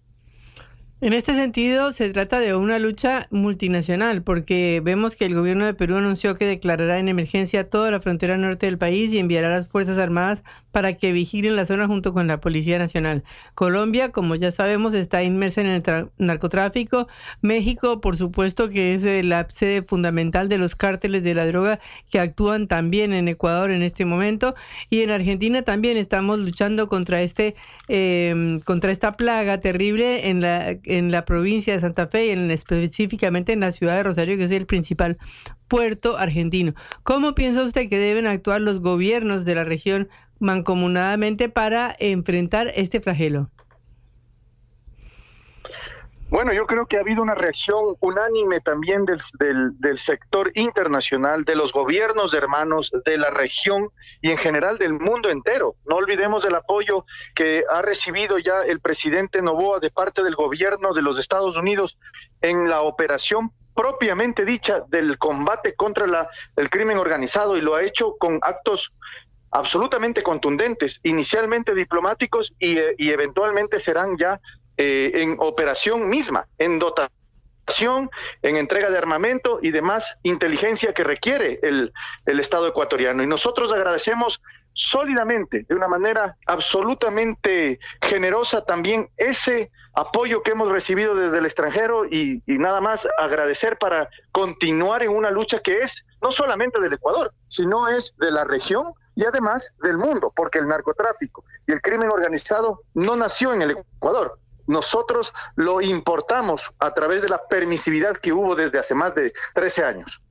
[1.04, 5.74] En este sentido, se trata de una lucha multinacional, porque vemos que el gobierno de
[5.74, 9.58] Perú anunció que declarará en emergencia toda la frontera norte del país y enviará a
[9.58, 13.24] las Fuerzas Armadas para que vigilen la zona junto con la Policía Nacional.
[13.54, 15.84] Colombia, como ya sabemos, está inmersa en el
[16.18, 17.10] narcotráfico.
[17.42, 22.20] México, por supuesto, que es la sede fundamental de los cárteles de la droga que
[22.20, 24.56] actúan también en Ecuador en este momento.
[24.90, 27.56] Y en Argentina también estamos luchando contra, este,
[27.90, 32.52] eh, contra esta plaga terrible en la en la provincia de Santa Fe y en,
[32.52, 35.18] específicamente en la ciudad de Rosario, que es el principal
[35.68, 36.74] puerto argentino.
[37.04, 40.10] ¿Cómo piensa usted que deben actuar los gobiernos de la región
[40.40, 43.50] mancomunadamente para enfrentar este flagelo?
[46.34, 49.20] Bueno, yo creo que ha habido una reacción unánime también del,
[49.80, 55.30] del, sector internacional, de los gobiernos hermanos de la región y en general del mundo
[55.30, 55.76] entero.
[55.86, 57.06] No olvidemos del apoyo
[57.36, 62.00] que ha recibido ya el presidente Novoa de parte del gobierno de los Estados Unidos
[62.42, 67.84] en la operación propiamente dicha del combate contra la, el crimen organizado y lo ha
[67.84, 68.92] hecho con actos
[69.52, 74.42] absolutamente contundentes, inicialmente diplomáticos y, y eventualmente serán ya
[74.78, 78.10] eh, en operación misma, en dotación,
[78.42, 81.94] en entrega de armamento y demás inteligencia que requiere el,
[82.26, 83.24] el Estado ecuatoriano.
[83.24, 84.42] Y nosotros agradecemos
[84.74, 92.06] sólidamente, de una manera absolutamente generosa también ese apoyo que hemos recibido desde el extranjero
[92.06, 96.94] y, y, nada más agradecer para continuar en una lucha que es no solamente del
[96.94, 101.82] Ecuador, sino es de la región y además del mundo, porque el narcotráfico y el
[101.82, 108.18] crimen organizado no nació en el Ecuador, nosotros lo importamos a través de la permisividad
[108.18, 110.22] que hubo desde hace más de 13 años.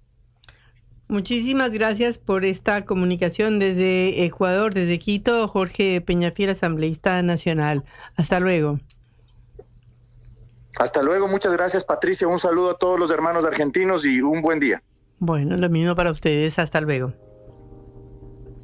[1.09, 7.85] Muchísimas gracias por esta comunicación desde Ecuador, desde Quito, Jorge Peñafiel, asambleísta nacional.
[8.17, 8.81] Hasta luego.
[10.79, 14.59] Hasta luego, muchas gracias Patricia, un saludo a todos los hermanos argentinos y un buen
[14.59, 14.83] día.
[15.19, 17.13] Bueno, lo mismo para ustedes, hasta luego.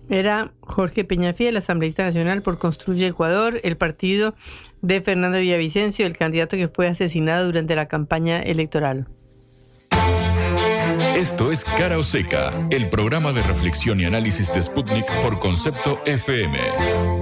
[0.09, 4.35] Era Jorge Peñafiel, asambleísta nacional por Construye Ecuador, el partido
[4.81, 9.09] de Fernando Villavicencio, el candidato que fue asesinado durante la campaña electoral.
[11.17, 16.01] Esto es Cara o Seca, el programa de reflexión y análisis de Sputnik por concepto
[16.07, 17.18] FM.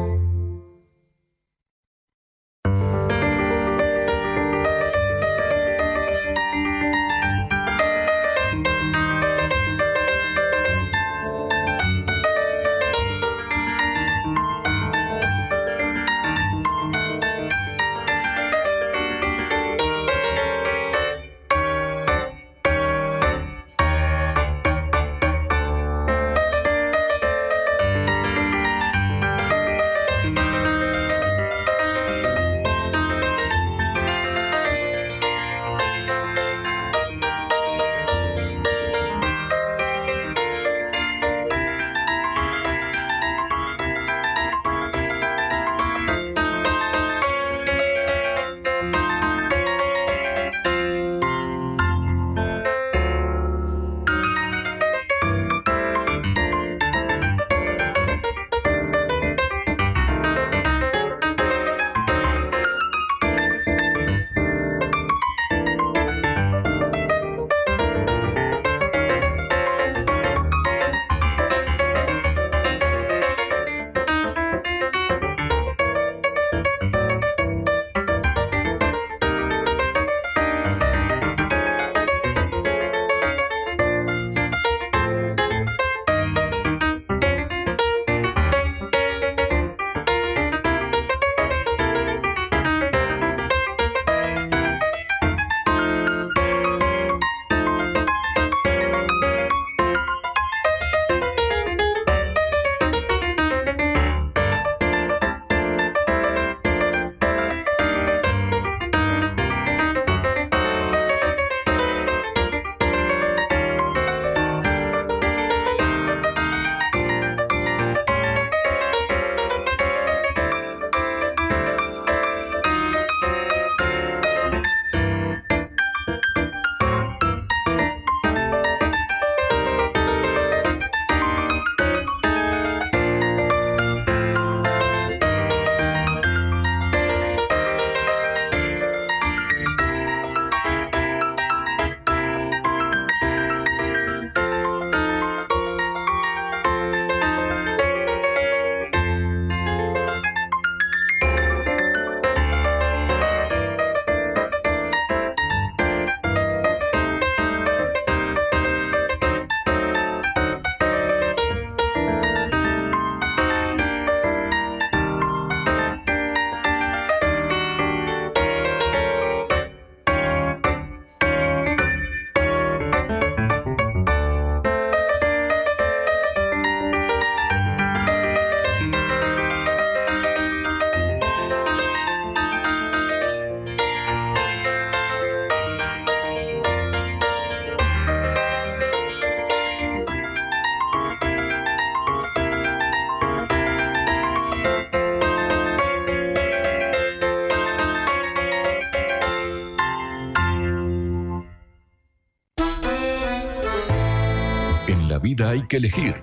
[205.45, 206.23] Hay que elegir.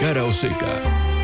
[0.00, 1.17] Cara o seca.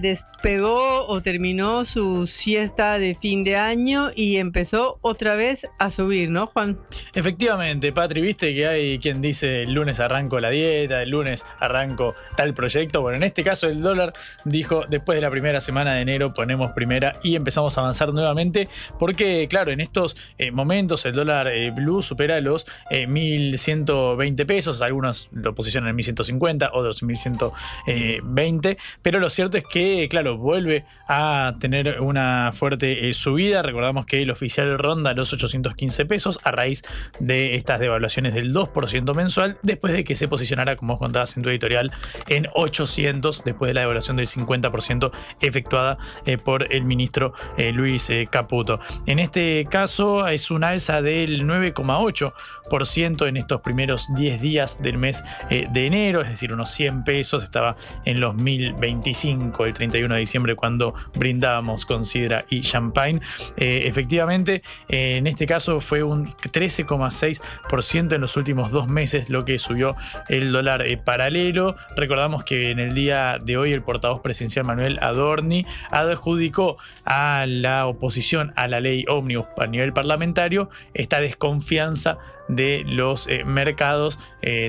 [0.00, 6.46] Despegó terminó su siesta de fin de año y empezó otra vez a subir, ¿no,
[6.46, 6.78] Juan?
[7.14, 12.14] Efectivamente, Patri, viste que hay quien dice el lunes arranco la dieta, el lunes arranco
[12.36, 13.00] tal proyecto.
[13.00, 14.12] Bueno, en este caso el dólar
[14.44, 18.68] dijo después de la primera semana de enero ponemos primera y empezamos a avanzar nuevamente
[18.98, 24.82] porque, claro, en estos eh, momentos el dólar eh, blue supera los eh, 1.120 pesos,
[24.82, 30.84] algunos lo posicionan en 1.150, otros en 1.120, pero lo cierto es que, claro, vuelve
[31.06, 33.62] a tener una fuerte eh, subida.
[33.62, 36.82] Recordamos que el oficial ronda los 815 pesos a raíz
[37.18, 41.42] de estas devaluaciones del 2% mensual, después de que se posicionara, como vos contabas en
[41.42, 41.92] tu editorial,
[42.28, 45.10] en 800, después de la devaluación del 50%
[45.40, 48.80] efectuada eh, por el ministro eh, Luis Caputo.
[49.06, 55.22] En este caso es un alza del 9,8% en estos primeros 10 días del mes
[55.48, 60.54] de enero, es decir, unos 100 pesos, estaba en los 1025 el 31 de diciembre
[60.54, 63.20] cuando brindábamos con sidra y champagne.
[63.56, 69.44] Eh, efectivamente, eh, en este caso fue un 13,6% en los últimos dos meses lo
[69.44, 69.96] que subió
[70.28, 71.76] el dólar eh, paralelo.
[71.96, 77.86] Recordamos que en el día de hoy el portavoz presidencial Manuel Adorni adjudicó a la
[77.86, 82.18] oposición a la ley ómnibus a nivel parlamentario esta desconfianza
[82.48, 84.18] de los mercados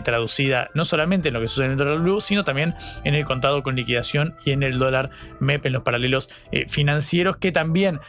[0.06, 2.73] traducida no solamente en lo que sucede en el dólar blue, sino también
[3.03, 6.15] en el contado con liquidación y en el dólar MEP en los paralelos
[6.52, 8.00] eh, financieros que también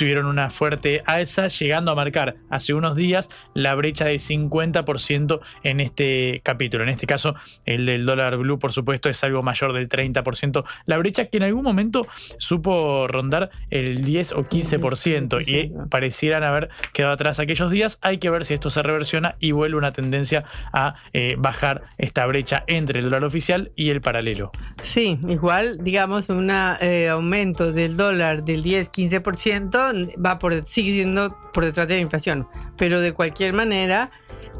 [0.00, 5.80] tuvieron una fuerte alza, llegando a marcar hace unos días la brecha del 50% en
[5.80, 6.84] este capítulo.
[6.84, 7.34] En este caso,
[7.66, 10.64] el del dólar blue, por supuesto, es algo mayor del 30%.
[10.86, 12.06] La brecha que en algún momento
[12.38, 17.98] supo rondar el 10 o 15% y parecieran haber quedado atrás aquellos días.
[18.00, 22.24] Hay que ver si esto se reversiona y vuelve una tendencia a eh, bajar esta
[22.24, 24.50] brecha entre el dólar oficial y el paralelo.
[24.82, 29.89] Sí, igual, digamos, un aumento del dólar del 10-15%
[30.24, 32.46] va por, sigue siendo por detrás de la inflación.
[32.76, 34.10] Pero de cualquier manera,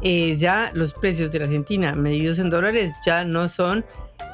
[0.03, 3.85] eh, ya los precios de la Argentina medidos en dólares ya no son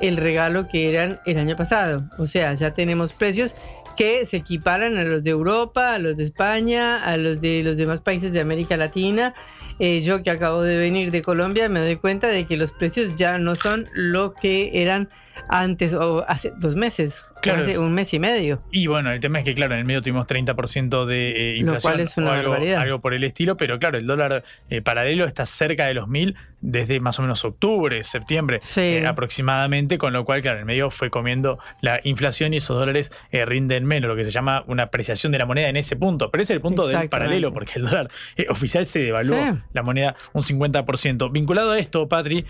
[0.02, 2.04] el regalo que eran el año pasado.
[2.18, 3.56] O sea, ya tenemos precios
[3.98, 7.78] que se equiparan a los de Europa, a los de España, a los de los
[7.78, 9.34] demás países de América Latina.
[9.80, 13.16] Eh, yo que acabo de venir de Colombia me doy cuenta de que los precios
[13.16, 15.10] ya no son lo que eran
[15.50, 17.27] antes o hace dos meses.
[17.42, 17.62] Claro.
[17.62, 18.62] Hace un mes y medio.
[18.72, 21.60] Y bueno, el tema es que, claro, en el medio tuvimos 30% de eh, Lo
[21.74, 25.26] inflación cual es una o algo, por el estilo, pero claro, el dólar eh, paralelo
[25.26, 30.26] está cerca de los 1000 desde más o menos octubre, septiembre eh, aproximadamente, con lo
[30.26, 34.16] cual, claro, en el medio fue comiendo la inflación y esos dólares rinden menos, lo
[34.16, 36.32] que se llama una apreciación de la moneda en ese punto.
[36.32, 38.10] Pero ese es el punto del paralelo, porque el dólar
[38.50, 39.60] oficial se devaluó Sí.
[39.74, 41.32] la moneda un 50%.
[41.32, 42.46] Vinculado a esto, Patri,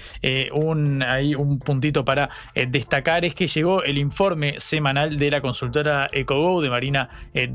[0.53, 6.07] un, hay un puntito para destacar es que llegó el informe semanal de la consultora
[6.11, 7.47] EcoGo de Marina eh,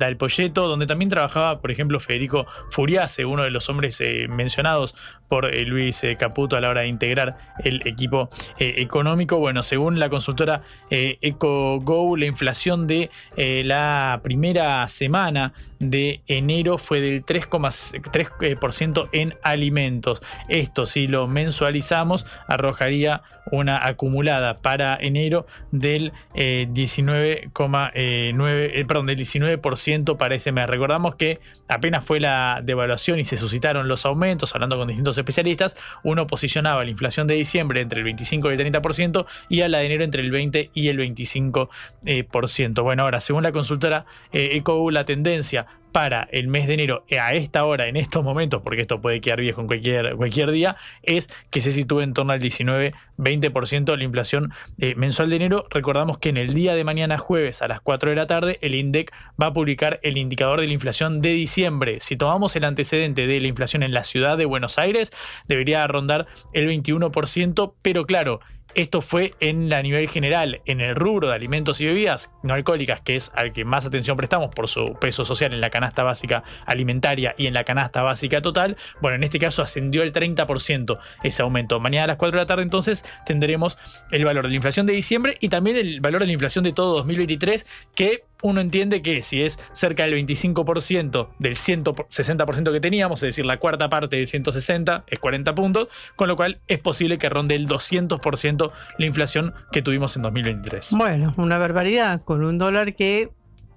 [0.53, 4.97] donde también trabajaba, por ejemplo, Federico Furiase, uno de los hombres eh, mencionados
[5.29, 8.29] por eh, Luis eh, Caputo a la hora de integrar el equipo
[8.59, 9.39] económico.
[9.39, 17.25] Bueno, según la consultora EcoGo, la inflación de la primera semana de enero fue del
[17.25, 20.23] 3,3% en alimentos.
[20.49, 26.67] Esto, si lo mensualizamos, arrojaría una acumulada para enero del eh,
[27.13, 30.67] 19,9, eh, perdón, del 19% para mes.
[30.67, 35.77] Recordamos que apenas fue la devaluación y se suscitaron los aumentos, hablando con distintos especialistas,
[36.03, 39.79] uno posicionaba la inflación de diciembre entre el 25 y el 30% y a la
[39.79, 41.69] de enero entre el 20 y el 25%.
[42.05, 42.83] eh, por ciento.
[42.83, 47.21] Bueno, ahora, según la consultora eh, EcoU, la tendencia para el mes de enero eh,
[47.21, 51.29] a esta hora, en estos momentos, porque esto puede quedar viejo en cualquier, día, es
[51.51, 55.67] que se sitúe en torno al 19-20% la inflación eh, mensual de enero.
[55.71, 58.75] Recordamos que en el día de mañana, jueves, a las 4 de la tarde, el
[58.75, 62.01] INDEC va a publicar el indicador de la inflación de diciembre.
[62.01, 65.13] Si tomamos el antecedente de la inflación en la ciudad de Buenos Aires,
[65.47, 68.41] debería rondar el 21%, pero claro,
[68.75, 73.03] Esto fue en la nivel general, en el rubro de alimentos y bebidas no alcohólicas,
[73.03, 76.43] que es al que más atención prestamos por su peso social en la canasta básica
[76.65, 78.77] alimentaria y en la canasta básica total.
[79.01, 81.81] Bueno, en este caso ascendió el 30% ese aumento.
[81.81, 83.77] Mañana a las 4 de la tarde entonces tendremos
[84.11, 86.73] el valor de la inflación de diciembre y también el valor de la inflación de
[86.73, 93.23] todo 2023 que uno entiende que si es cerca del 25% del 160% que teníamos,
[93.23, 97.19] es decir, la cuarta parte de 160 es 40 puntos, con lo cual es posible
[97.19, 100.95] que ronde el 200% la inflación que tuvimos en 2023.
[100.97, 103.31] Bueno, una barbaridad, con un dólar que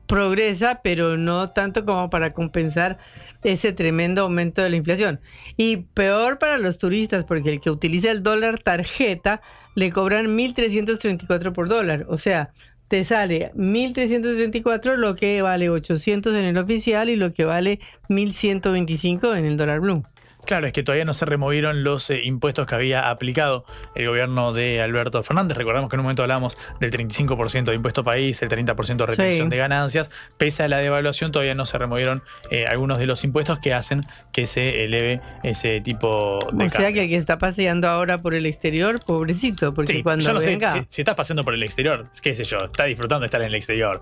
[0.08, 2.98] progresa, pero no tanto como para compensar
[3.44, 5.20] ese tremendo aumento de la inflación.
[5.58, 9.42] Y peor para los turistas, porque el que utiliza el dólar tarjeta
[9.76, 12.06] le cobran 1.334 por dólar.
[12.10, 12.52] O sea,
[12.88, 17.80] te sale 1.334 lo que vale 800 en el oficial y lo que vale
[18.10, 20.04] 1.125 en el dólar blue.
[20.46, 23.66] Claro, es que todavía no se removieron los eh, impuestos que había aplicado
[23.96, 25.58] el gobierno de Alberto Fernández.
[25.58, 29.48] Recordamos que en un momento hablamos del 35% de impuesto país, el 30% de retención
[29.48, 29.50] Sí.
[29.50, 30.12] de ganancias.
[30.38, 34.02] Pese a la devaluación, todavía no se removieron eh, algunos de los impuestos que hacen
[34.32, 38.34] que se eleve ese tipo de O sea que el que está paseando ahora por
[38.36, 40.70] el exterior, pobrecito, porque Sí, cuando yo no venga...
[40.72, 43.42] sé, si, si estás pasando por el exterior, qué sé yo, está disfrutando de estar
[43.42, 44.02] en el exterior.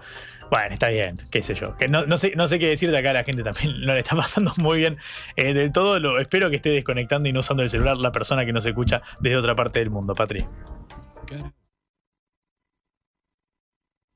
[0.49, 1.75] Bueno, está bien, qué sé yo.
[1.89, 4.53] No, no sé, no sé qué decirte acá, la gente también no le está pasando
[4.57, 4.97] muy bien
[5.35, 6.19] eh, del todo.
[6.19, 9.37] Espero que esté desconectando y no usando el celular la persona que nos escucha desde
[9.37, 10.45] otra parte del mundo, Patri.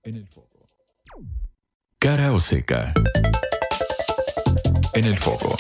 [0.04, 0.68] En el foco.
[2.00, 2.94] Cara o seca.
[4.94, 5.58] En el foco.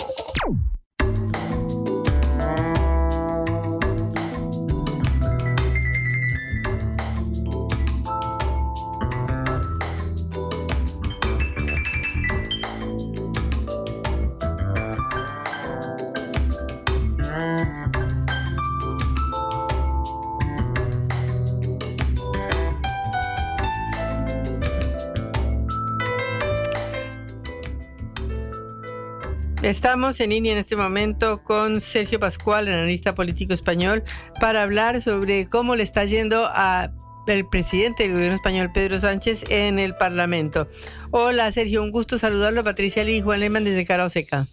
[29.67, 34.01] Estamos en línea en este momento con Sergio Pascual, analista político español,
[34.39, 36.93] para hablar sobre cómo le está yendo a
[37.27, 40.67] el presidente del gobierno español, Pedro Sánchez, en el Parlamento.
[41.11, 42.63] Hola Sergio, un gusto saludarlo.
[42.63, 44.47] Patricia Lee y Juan Lehmann desde Cara o Seca.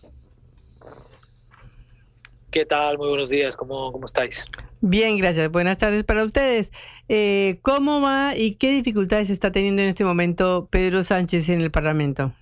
[2.51, 2.99] ¿Qué tal?
[2.99, 4.47] Muy buenos días, ¿cómo, cómo estáis?
[4.81, 5.49] Bien, gracias.
[5.49, 6.73] Buenas tardes para ustedes.
[7.09, 11.71] Eh, ¿Cómo va y qué dificultades está teniendo en este momento Pedro Sánchez en el
[11.71, 12.33] Parlamento?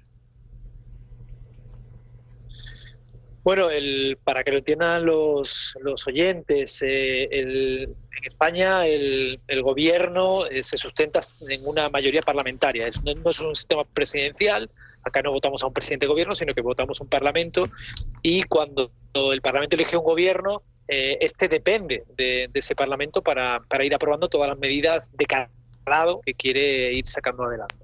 [3.45, 7.83] Bueno, el, para que lo entiendan los, los oyentes, eh, el-
[8.17, 12.89] en España el, gobierno eh, se sustenta en una mayoría parlamentaria.
[13.03, 14.71] No, es un sistema presidencial,
[15.03, 17.69] acá no votamos a un presidente de gobierno, sino que votamos un parlamento
[18.23, 23.85] y cuando el parlamento elige un gobierno, eh, este depende de, ese parlamento para, para
[23.85, 27.77] ir aprobando todas las medidas de calado que quiere ir sacando adelante.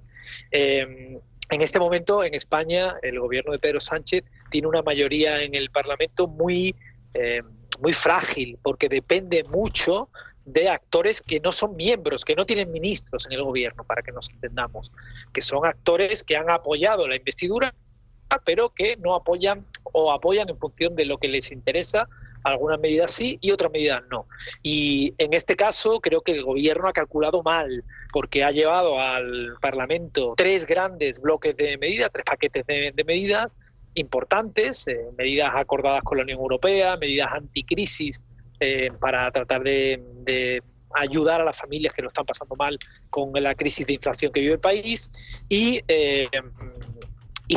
[0.52, 1.18] Eh,
[1.50, 5.70] en este momento, en España, el gobierno de Pedro Sánchez tiene una mayoría en el
[5.70, 6.74] Parlamento muy,
[7.14, 7.42] eh,
[7.80, 10.10] muy frágil, porque depende mucho
[10.44, 14.12] de actores que no son miembros, que no tienen ministros en el gobierno, para que
[14.12, 14.92] nos entendamos,
[15.32, 17.74] que son actores que han apoyado la investidura,
[18.44, 22.08] pero que no apoyan o apoyan en función de lo que les interesa,
[22.44, 24.26] algunas medidas sí y otras medidas no.
[24.62, 29.56] Y en este caso creo que el gobierno ha calculado mal, porque ha llevado al
[29.60, 33.58] Parlamento tres grandes bloques de medidas, tres paquetes de, medidas
[33.94, 38.22] importantes, eh, medidas acordadas con la Unión Europea, medidas anticrisis
[38.60, 40.62] eh, para tratar de, de
[40.94, 42.78] ayudar a las familias que lo están pasando mal
[43.10, 45.10] con la crisis de inflación que vive el país
[45.48, 46.28] y, eh,
[47.46, 47.56] y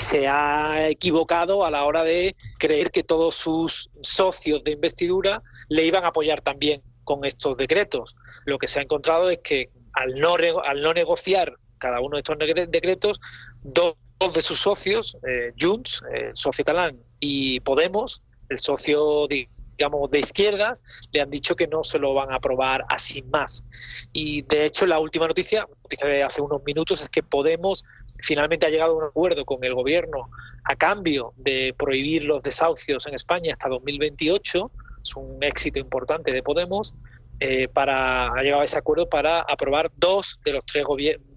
[0.00, 5.84] se ha equivocado a la hora de creer que todos sus socios de investidura le
[5.84, 8.16] iban a apoyar también con estos decretos.
[8.44, 12.20] Lo que se ha encontrado es que al no, al no negociar cada uno de
[12.20, 12.36] estos
[12.70, 13.20] decretos,
[13.62, 13.94] dos
[14.34, 20.18] de sus socios, eh, Junts, eh, el socio catalán, y Podemos, el socio, digamos, de
[20.18, 23.64] izquierdas, le han dicho que no se lo van a aprobar así más.
[24.12, 27.84] Y de hecho, la última noticia, noticia de hace unos minutos, es que Podemos
[28.22, 30.30] finalmente ha llegado a un acuerdo con el gobierno
[30.64, 34.70] a cambio de prohibir los desahucios en España hasta 2028.
[35.02, 36.94] Es un éxito importante de Podemos.
[37.42, 40.84] eh, para, ha llegado a ese acuerdo para aprobar dos de los tres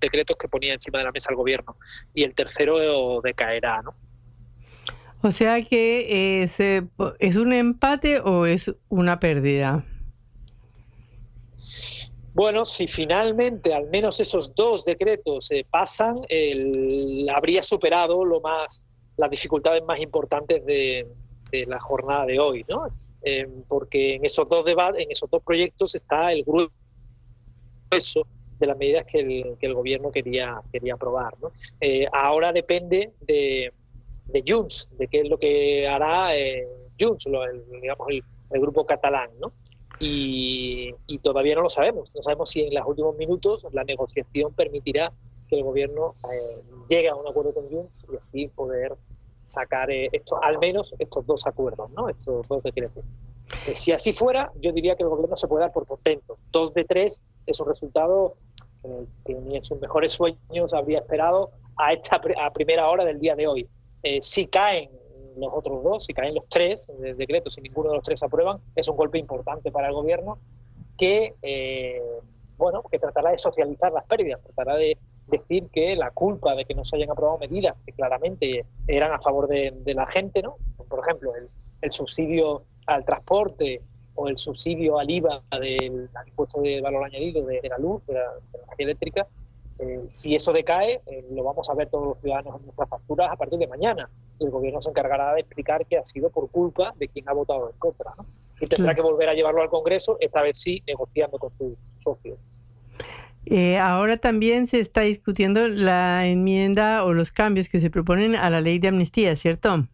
[0.02, 1.78] decretos que ponía encima de la mesa el gobierno.
[2.14, 3.96] Y el tercero decaerá, ¿no?
[5.22, 6.82] O sea que eh,
[7.20, 9.86] es un empate o es una pérdida.
[12.34, 18.82] Bueno, si finalmente al menos esos dos decretos eh, pasan, el- habría superado lo más
[19.18, 21.08] las dificultades más importantes de,
[21.68, 22.88] la jornada de hoy, ¿no?
[23.22, 26.72] Eh, porque en esos dos debates, en esos dos proyectos está el grueso
[27.90, 28.26] grueso
[28.60, 31.34] de las medidas que el, que el gobierno quería, quería aprobar.
[31.40, 31.52] ¿no?
[31.80, 33.72] Eh, ahora depende de,
[34.28, 36.68] de Junts, de qué es lo que hará eh,
[37.00, 39.30] Junts, lo- el, digamos, el, el grupo catalán.
[39.40, 39.54] ¿no?
[40.00, 42.12] Y, y todavía no lo sabemos.
[42.14, 45.12] No sabemos si en los últimos minutos la negociación permitirá
[45.48, 48.96] que el gobierno eh, llegue a un acuerdo con Junts y así poder
[49.42, 50.10] sacar eh,
[50.42, 52.10] al menos estos dos acuerdos, ¿no?
[52.10, 53.04] estos dos decretos.
[53.66, 56.38] Eh, si así fuera, yo diría que el gobierno se puede dar por contento.
[56.52, 58.36] Dos de tres es un resultado
[58.84, 63.06] eh, que ni en sus mejores sueños habría esperado a esta pri- a primera hora
[63.06, 63.70] del día de hoy.
[64.02, 64.90] Eh, si caen
[65.38, 68.60] los otros dos, si caen los tres de decretos y ninguno de los tres aprueban,
[68.76, 70.40] es un golpe importante para el gobierno
[70.98, 72.02] que, eh,
[72.58, 74.98] bueno, que tratará de socializar las pérdidas, tratará de
[75.28, 79.20] decir que la culpa de que no se hayan aprobado medidas que claramente eran a
[79.20, 80.58] favor de, la gente, ¿no?
[80.90, 83.82] Por ejemplo, el, subsidio al transporte
[84.16, 88.32] o el subsidio al IVA del impuesto de valor añadido de, la luz, de la
[88.54, 89.28] energía eléctrica,
[89.80, 93.32] eh, si eso decae, eh, lo vamos a ver todos los ciudadanos en nuestras facturas
[93.32, 94.10] a partir de mañana.
[94.40, 97.34] Y el gobierno se encargará de explicar que ha sido por culpa de quien ha
[97.34, 98.14] votado en contra.
[98.18, 98.26] ¿no?
[98.60, 102.38] Y tendrá que volver a llevarlo al Congreso, esta vez sí, negociando con sus socios.
[103.46, 108.50] Eh, ahora también se está discutiendo la enmienda o los cambios que se proponen a
[108.50, 109.86] la ley de amnistía, ¿cierto?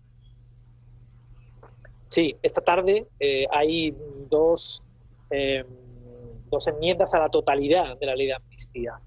[2.10, 3.96] Sí, esta tarde eh, hay
[4.30, 4.84] dos,
[6.52, 9.00] dos enmiendas a la totalidad de la ley de amnistía.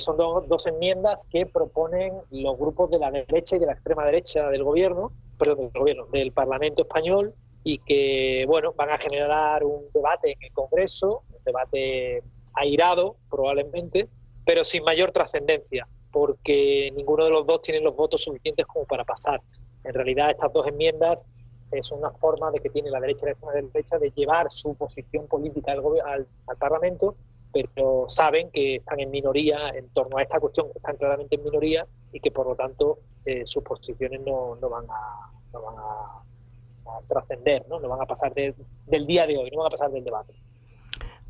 [0.00, 4.04] Son do- dos enmiendas que proponen los grupos de la derecha y de la extrema
[4.04, 9.64] derecha del gobierno, perdón, del gobierno, del Parlamento español, y que bueno, van a generar
[9.64, 12.22] un debate en el Congreso, un debate
[12.54, 14.08] airado probablemente,
[14.44, 19.04] pero sin mayor trascendencia, porque ninguno de los dos tiene los votos suficientes como para
[19.04, 19.40] pasar.
[19.82, 21.24] En realidad, estas dos enmiendas
[21.70, 24.74] es una forma de que tiene la derecha y la extrema derecha de llevar su
[24.76, 27.16] posición política al, al, al Parlamento,
[27.54, 31.44] pero saben que están en minoría en torno a esta cuestión, que están claramente en
[31.44, 35.76] minoría y que por lo tanto eh, sus posiciones no, no van a, no van
[35.78, 37.80] a, a trascender, ¿no?
[37.80, 38.54] no van a pasar de-
[38.86, 40.34] del día de hoy, no van a pasar del debate.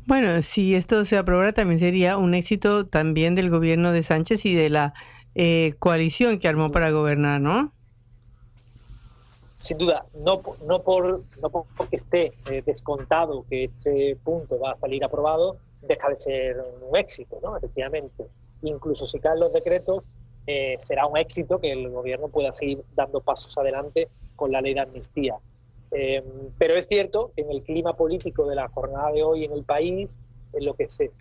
[0.07, 4.53] Bueno, si esto se aprobara también sería un éxito también del gobierno de Sánchez y
[4.55, 4.93] de la
[5.35, 7.73] eh, coalición que armó para gobernar, ¿no?
[9.57, 14.71] sin duda, no, no, por, no por- porque esté eh, descontado que ese punto va
[14.71, 15.57] a salir aprobado,
[15.87, 17.57] deja de ser un éxito, ¿no?
[17.57, 18.25] Efectivamente.
[18.61, 20.03] Incluso si caen los decretos,
[20.47, 24.73] eh, será un éxito que el gobierno pueda seguir dando pasos adelante con la ley
[24.73, 25.35] de amnistía.
[25.91, 26.23] Eh,
[26.57, 29.63] pero es cierto que en el clima político de la jornada de hoy en el
[29.63, 30.19] país,
[30.53, 31.11] en lo que se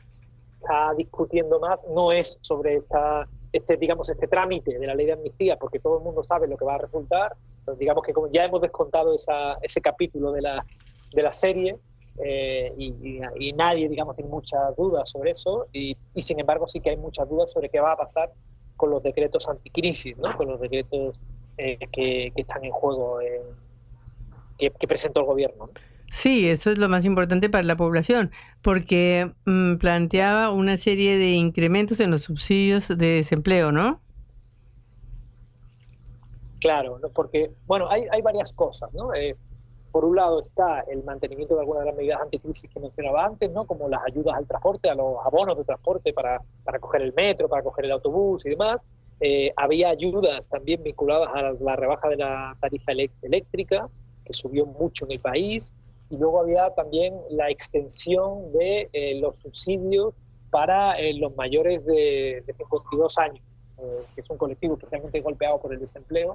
[0.60, 5.12] está discutiendo más no es sobre esta, este, digamos, este trámite de la ley de
[5.12, 7.36] amnistía, porque todo el mundo sabe lo que va a resultar.
[7.78, 10.64] Digamos que como ya hemos descontado esa, ese capítulo de la,
[11.12, 11.78] de la serie
[12.18, 16.68] eh, y, y- y nadie, digamos, tiene muchas dudas sobre eso, y, y sin embargo
[16.68, 18.32] sí que hay muchas dudas sobre qué va a pasar
[18.76, 20.36] con los decretos anticrisis, ¿no?
[20.36, 21.20] con los decretos
[21.56, 23.42] eh, que, que están en juego, eh,
[24.58, 25.66] que, que presentó el gobierno.
[25.68, 25.72] ¿no?
[26.08, 28.30] Sí, eso es lo más importante para la población,
[28.62, 34.02] porque mm, planteaba una serie de incrementos en los subsidios de desempleo, ¿no?
[36.60, 37.10] Claro, ¿no?
[37.10, 39.12] porque, bueno, hay, hay varias cosas, ¿no?
[39.94, 43.48] Por un lado está el mantenimiento de algunas de las medidas anticrisis que mencionaba antes,
[43.52, 43.64] ¿no?
[43.64, 47.48] Como las ayudas al transporte, a los abonos de transporte para, para coger el metro,
[47.48, 48.84] para coger el autobús y demás.
[49.20, 52.90] Eh, había ayudas también vinculadas a la rebaja de la tarifa
[53.22, 53.88] eléctrica,
[54.24, 55.72] que subió mucho en el país.
[56.10, 60.18] Y luego había también la extensión de eh, los subsidios
[60.50, 63.60] para eh, los mayores de, de 52 años,
[64.16, 66.34] que es un colectivo especialmente golpeado por el desempleo,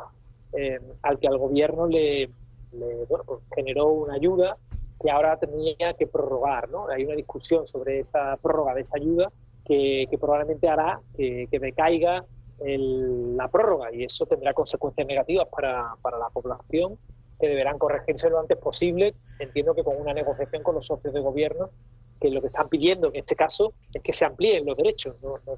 [1.02, 2.30] al que al gobierno le,
[2.74, 4.58] le, bueno, pues generó una ayuda
[5.02, 6.70] que ahora tenía que prorrogar.
[6.70, 6.88] ¿no?
[6.90, 9.32] Hay una discusión sobre esa prórroga de esa ayuda
[9.66, 12.26] que, probablemente hará que, que decaiga
[12.66, 16.98] el- la prórroga y eso tendrá consecuencias negativas para, para la población
[17.40, 19.16] que deberán corregirse lo antes posible.
[19.40, 21.70] Entiendo que con una negociación con los socios de gobierno,
[22.20, 25.36] que lo que están pidiendo en este caso es que se amplíen los derechos, no,
[25.46, 25.54] no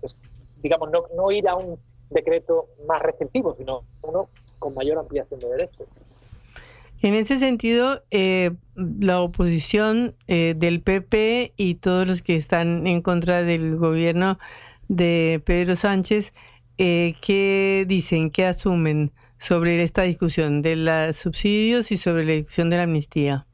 [0.62, 1.80] digamos, no, no ir a un
[2.12, 4.30] decreto más restrictivo, sino uno
[4.60, 5.88] con mayor ampliación de derechos.
[7.04, 13.02] En ese sentido, eh, la oposición eh, del PP y todos los que están en
[13.02, 14.38] contra del gobierno
[14.88, 16.32] de Pedro Sánchez,
[16.78, 22.70] eh, ¿qué dicen, qué asumen sobre esta discusión de los subsidios y sobre la discusión
[22.70, 23.48] de la amnistía?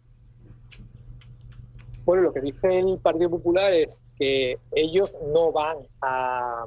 [2.04, 6.66] Bueno, lo que dice el Partido Popular es que ellos no van a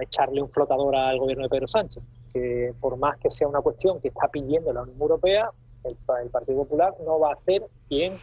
[0.00, 4.00] echarle un flotador al gobierno de Pedro Sánchez, que por más que sea una cuestión
[4.00, 5.50] que está pidiendo la Unión Europea,
[5.84, 8.14] el, el Partido Popular no va a ser quien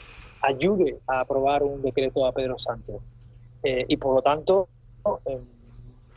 [0.42, 2.96] ayude a aprobar un decreto a Pedro Sánchez.
[3.64, 4.68] Eh, y por lo tanto,
[5.26, 5.40] eh,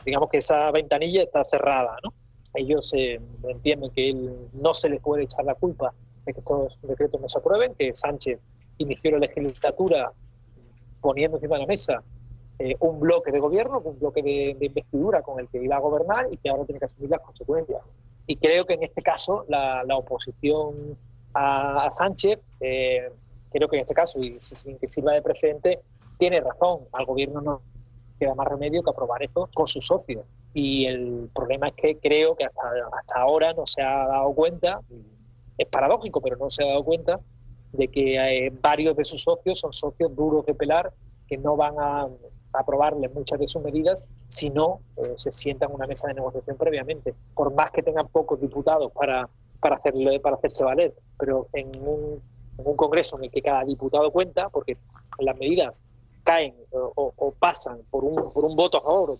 [0.05, 2.13] digamos que esa ventanilla está cerrada, ¿no?
[2.53, 5.93] Ellos eh, entienden que él no se les puede echar la culpa
[6.25, 8.39] de que estos decretos no se aprueben, que Sánchez
[8.77, 10.11] inició la legislatura
[10.99, 12.03] poniendo encima de la mesa
[12.59, 16.27] eh, un bloque de gobierno, un bloque de, investidura con el que iba a gobernar
[16.31, 17.81] y que ahora tiene que asumir las consecuencias.
[18.27, 20.97] Y creo que en este caso la oposición
[21.33, 23.11] a, a Sánchez, eh,
[23.51, 25.81] creo que en este caso, y sin que sirva de precedente,
[26.17, 26.81] tiene razón.
[26.91, 27.61] Al gobierno no
[28.19, 30.25] queda más remedio que aprobar eso con sus socios.
[30.53, 32.61] Y el problema es que creo que hasta,
[32.99, 34.81] hasta ahora no se ha dado cuenta,
[35.57, 37.19] es paradójico, pero no se ha dado cuenta
[37.73, 40.93] de que eh, varios de sus socios son socios duros de pelar
[41.27, 42.07] que no van a
[42.53, 46.57] aprobarle muchas de sus medidas si no eh, se sientan en una mesa de negociación
[46.57, 47.15] previamente.
[47.33, 49.29] Por más que tengan pocos diputados para,
[49.61, 52.21] para, hacerle, para hacerse valer, pero en un,
[52.75, 54.77] Congreso en el que cada diputado cuenta, porque
[55.19, 55.81] las medidas
[56.23, 59.17] caen o, pasan por un, por un voto a favor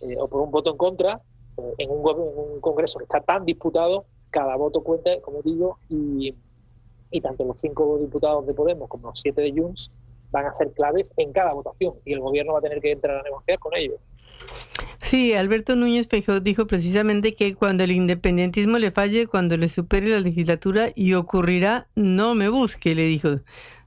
[0.00, 1.20] eh, o por un voto en contra,
[1.58, 5.78] eh, en, un, en un Congreso que está tan disputado, cada voto cuenta, como digo,
[5.90, 6.34] y,
[7.10, 9.90] y tanto los cinco diputados de Podemos como los siete de Junts
[10.30, 13.18] van a ser claves en cada votación y el gobierno va a tener que entrar
[13.18, 14.00] a negociar con ellos.
[15.10, 20.06] Sí, Alberto Núñez Feijóo dijo precisamente que cuando el independentismo le falle, cuando le supere
[20.08, 23.28] la legislatura y ocurrirá, no me busque, le dijo.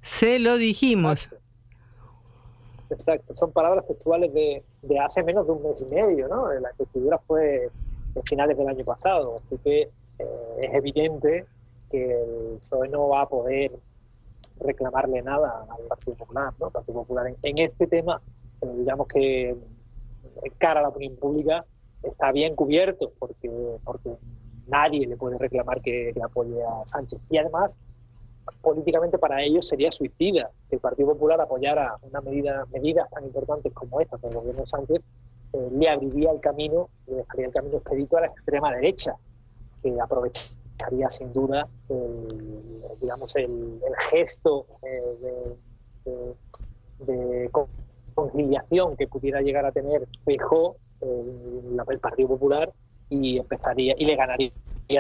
[0.02, 1.30] Se lo dijimos.
[2.90, 6.52] Exacto, son palabras textuales de, de, hace menos de un mes y medio, ¿no?
[6.52, 7.70] La investidura fue
[8.16, 10.26] en finales del año pasado, así que eh,
[10.62, 11.46] es evidente
[11.90, 13.72] que el PSOE no va a poder
[14.60, 16.70] reclamarle nada al Partido Popular, ¿no?
[16.70, 18.22] Partido Popular en, este tema,
[18.62, 19.56] eh, digamos que
[20.58, 21.66] cara a la opinión pública
[22.04, 23.50] está bien cubierto porque,
[23.84, 24.18] porque
[24.68, 27.20] nadie le puede reclamar que, apoye a Sánchez.
[27.30, 27.78] Y además,
[28.62, 33.74] políticamente para ellos sería suicida que el Partido Popular apoyara una medida, medidas tan importantes
[33.74, 35.02] como estas del gobierno de Sánchez,
[35.54, 39.16] eh, le abriría el camino, le dejaría el camino expedito a la extrema derecha,
[39.82, 45.56] que aprovecharía sin duda el, digamos, el, el gesto eh,
[47.00, 47.50] de,
[48.14, 52.72] conciliación que pudiera llegar a tener Feijóo, el, el Partido Popular,
[53.10, 54.52] y empezaría y le ganaría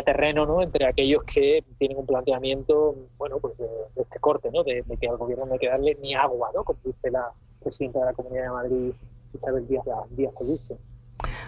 [0.05, 0.61] terreno ¿no?
[0.61, 3.65] entre aquellos que tienen un planteamiento bueno pues de,
[3.95, 4.63] de este corte ¿no?
[4.63, 6.63] De, de, que al gobierno no hay que darle ni agua ¿no?
[6.63, 7.31] como dice la
[7.61, 8.93] presidenta de la Comunidad de Madrid
[9.33, 10.33] Isabel Díaz, Díaz.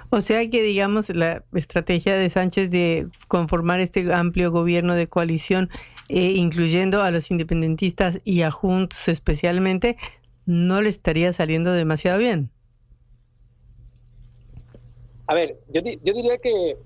[0.09, 5.69] O sea que, digamos, la estrategia de Sánchez de conformar este amplio gobierno de coalición,
[6.09, 9.97] eh, incluyendo a los independentistas y a Juntos especialmente,
[10.45, 12.49] no le estaría saliendo demasiado bien.
[15.27, 16.77] A ver, yo, yo diría que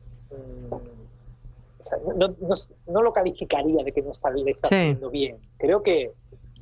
[1.79, 2.55] o sea, no, no,
[2.87, 4.75] no, lo calificaría de que no está, le está sí.
[4.75, 5.37] haciendo bien.
[5.57, 6.11] Creo que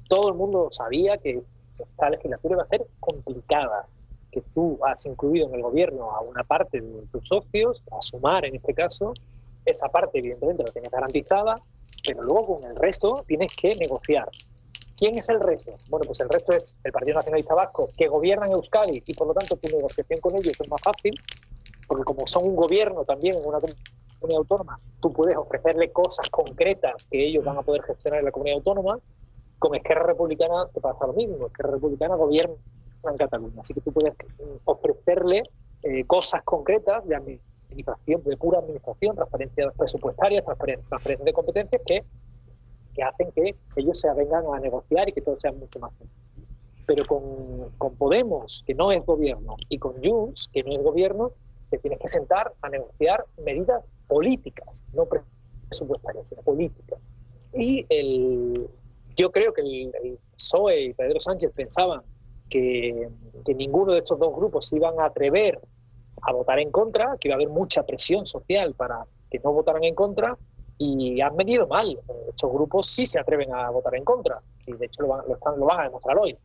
[0.07, 1.41] todo el mundo sabía que
[1.79, 3.87] esta legislatura iba a ser complicada,
[4.31, 8.45] que tú has incluido en el gobierno a una parte de tus socios, a sumar
[8.45, 9.13] en este caso,
[9.65, 11.55] esa parte evidentemente la tienes garantizada,
[12.05, 14.29] pero luego con el resto tienes que negociar.
[14.97, 15.71] ¿Quién es el resto?
[15.91, 19.27] Bueno, pues el resto es el Partido Nacionalista Vasco, que gobierna en Euskadi y por
[19.27, 21.13] lo tanto tu negociación con ellos es más fácil,
[21.87, 27.05] porque como son un gobierno también en una comunidad autónoma, tú puedes ofrecerle cosas concretas
[27.11, 28.99] que ellos van a poder gestionar en la comunidad autónoma.
[29.59, 31.45] Con Esquerra Republicana te pasa lo mismo.
[31.45, 32.55] Esquerra Republicana gobierna
[33.03, 34.13] en Cataluña, así que tú puedes
[34.65, 35.43] ofrecerle
[35.83, 42.03] eh, cosas concretas de administración, de pura administración, transparencia presupuestaria, transparencia, transparencia de competencias que,
[42.97, 46.15] que hacen que ellos se vengan a negociar y que todo sea mucho más simple.
[46.87, 51.31] Pero con, con Podemos, que no es gobierno, y con Junts, que no es gobierno,
[51.69, 56.99] te tienes que sentar a negociar medidas políticas, no presupuestarias, sino políticas.
[57.53, 58.67] Y el,
[59.15, 62.01] yo creo que el, el PSOE y Pedro Sánchez pensaban
[62.49, 63.09] que,
[63.45, 65.59] que, ninguno de estos dos grupos se iban a atrever
[66.21, 69.83] a votar en contra, que iba a haber mucha presión social para que no votaran
[69.83, 70.37] en contra,
[70.77, 71.97] y han venido mal.
[72.29, 75.59] Estos grupos sí se atreven a votar en contra, y de hecho lo van, están,
[75.59, 76.37] lo van a demostrar hoy.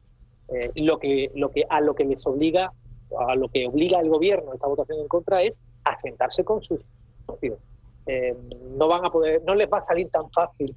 [0.49, 2.73] Eh, lo que, lo que, a lo que les obliga
[3.19, 6.85] a lo que obliga al gobierno esta votación en contra es a sentarse con sus
[7.27, 7.59] socios.
[8.07, 8.35] Eh,
[8.77, 10.75] no van a poder, no les va a salir tan fácil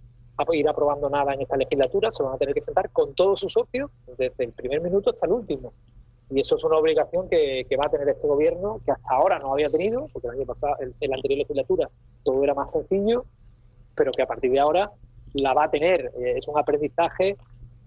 [0.52, 3.54] ir aprobando nada en esta legislatura, se van a tener que sentar con todos sus
[3.54, 5.74] socios desde el primer minuto hasta el último.
[6.30, 9.40] Y eso es una obligación que, que va a tener este gobierno, que hasta ahora
[9.40, 11.90] no había tenido, porque el año pasado, en la anterior legislatura,
[12.24, 13.26] todo era más sencillo,
[13.96, 14.92] pero que a partir de ahora
[15.34, 16.12] la va a tener.
[16.18, 17.36] Eh, es un aprendizaje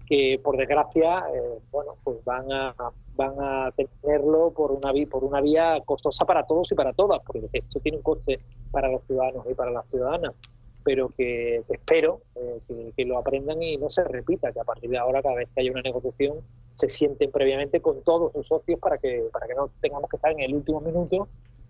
[0.05, 2.75] que, por desgracia, eh, bueno, pues van a,
[3.15, 7.47] van a tenerlo por una, por una vía costosa para todos y para todas, porque
[7.53, 8.39] esto tiene un coste
[8.71, 10.33] para los ciudadanos y para las ciudadanas.
[10.83, 14.89] pero que, espero eh, que, que, lo aprendan y no se repita, que a partir
[14.89, 16.39] de ahora cada vez que haya una negociación
[16.73, 20.31] se sienten previamente con todos sus socios para que, para que no tengamos que estar
[20.31, 21.27] en el último minuto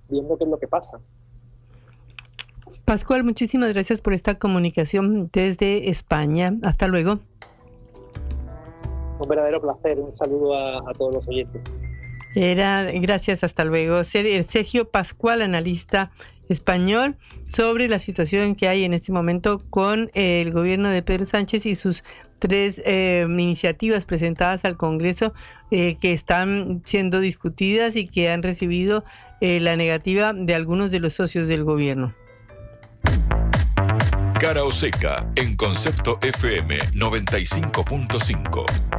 [0.08, 1.00] viendo qué es lo que pasa.
[2.90, 6.56] Pascual, muchísimas gracias por esta comunicación desde España.
[6.64, 7.20] Hasta luego.
[9.20, 10.00] Un verdadero placer.
[10.00, 11.62] Un saludo a, todos los oyentes.
[12.34, 14.04] Era, gracias, hasta luego.
[14.04, 16.10] Sergio Pascual, analista
[16.50, 17.16] español,
[17.48, 21.76] sobre la situación que hay en este momento con el gobierno de Pedro Sánchez y
[21.76, 22.04] sus
[22.40, 25.36] tres eh, iniciativas presentadas al Congreso
[25.70, 29.04] eh, que están siendo discutidas y que han recibido
[29.42, 32.16] eh, la negativa de algunos de los socios del gobierno.
[34.40, 38.99] Cara o seca en concepto FM 95.5.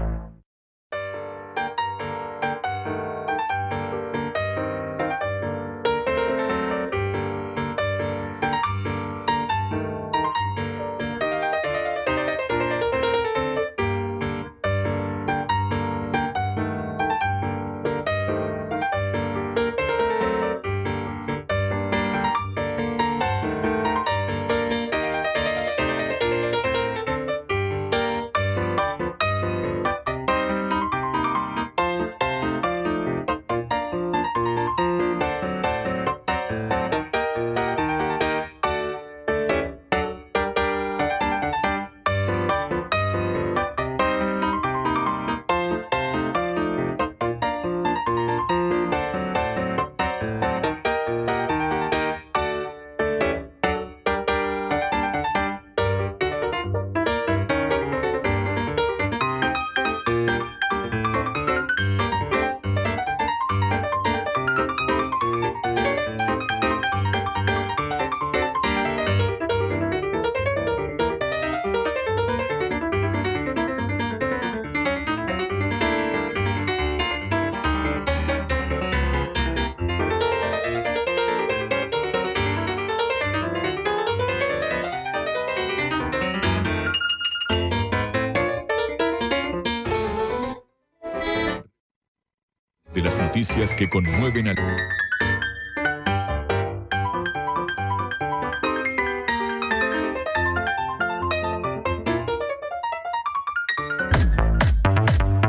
[93.81, 94.57] que conmueven al...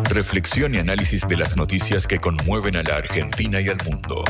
[0.10, 4.24] Reflexión y análisis de las noticias que conmueven a la Argentina y al mundo.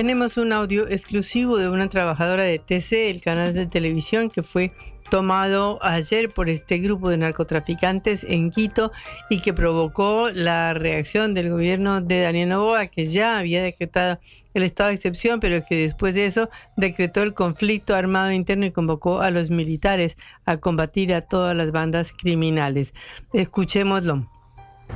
[0.00, 4.72] Tenemos un audio exclusivo de una trabajadora de TC, el canal de televisión, que fue
[5.10, 8.92] tomado ayer por este grupo de narcotraficantes en Quito
[9.28, 14.18] y que provocó la reacción del gobierno de Daniel Novoa, que ya había decretado
[14.54, 16.48] el estado de excepción, pero que después de eso
[16.78, 20.16] decretó el conflicto armado interno y convocó a los militares
[20.46, 22.94] a combatir a todas las bandas criminales.
[23.34, 24.39] Escuchémoslo.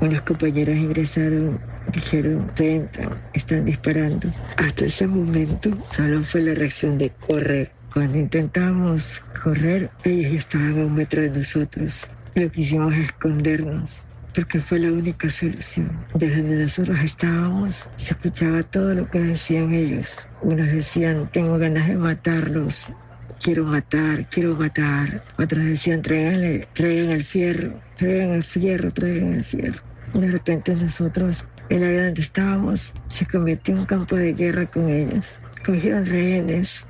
[0.01, 1.59] Unos compañeros ingresaron,
[1.93, 4.29] dijeron, entran, están disparando.
[4.57, 7.71] Hasta ese momento solo fue la reacción de correr.
[7.93, 12.09] Cuando intentamos correr, ellos estaban a un metro de nosotros.
[12.35, 14.05] Lo que hicimos es escondernos,
[14.35, 15.89] porque fue la única solución.
[16.15, 20.29] Desde donde nosotros estábamos, se escuchaba todo lo que decían ellos.
[20.43, 22.91] Unos decían, tengo ganas de matarlos,
[23.43, 25.23] quiero matar, quiero matar.
[25.39, 29.83] Otros decían, traigan, traigan el fierro, traigan el fierro, traigan el fierro.
[30.15, 34.89] De repente nosotros, el área donde estábamos, se convirtió en un campo de guerra con
[34.89, 35.39] ellos.
[35.65, 36.87] Cogieron rehenes,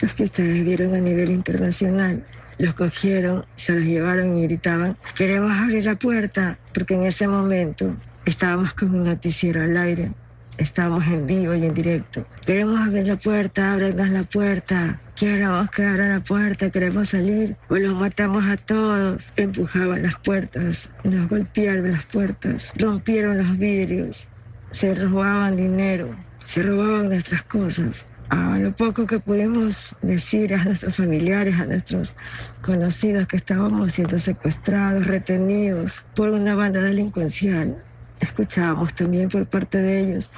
[0.00, 2.24] los que vieron a nivel internacional.
[2.58, 7.96] Los cogieron, se los llevaron y gritaban, queremos abrir la puerta, porque en ese momento
[8.24, 10.12] estábamos con un noticiero al aire
[10.58, 12.26] Estamos en vivo y en directo.
[12.44, 15.00] Queremos abrir la puerta, ábrenos la puerta.
[15.22, 17.56] Queremos que abran la puerta, queremos salir.
[17.68, 19.32] O los matamos a todos.
[19.36, 24.28] Empujaban las puertas, nos golpearon las puertas, rompieron los vidrios,
[24.72, 26.08] se robaban dinero,
[26.44, 28.04] se robaban nuestras cosas.
[28.30, 32.16] A lo poco que pudimos decir a nuestros familiares, a nuestros
[32.60, 37.80] conocidos que estábamos siendo secuestrados, retenidos por una banda delincuencial
[38.22, 40.30] escuchábamos también por parte de ellos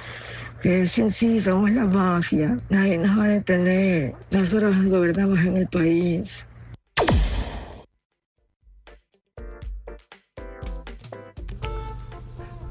[0.61, 5.67] que decían, sí, somos la mafia, nadie nos va a detener, nosotros gobernamos en el
[5.67, 6.47] país.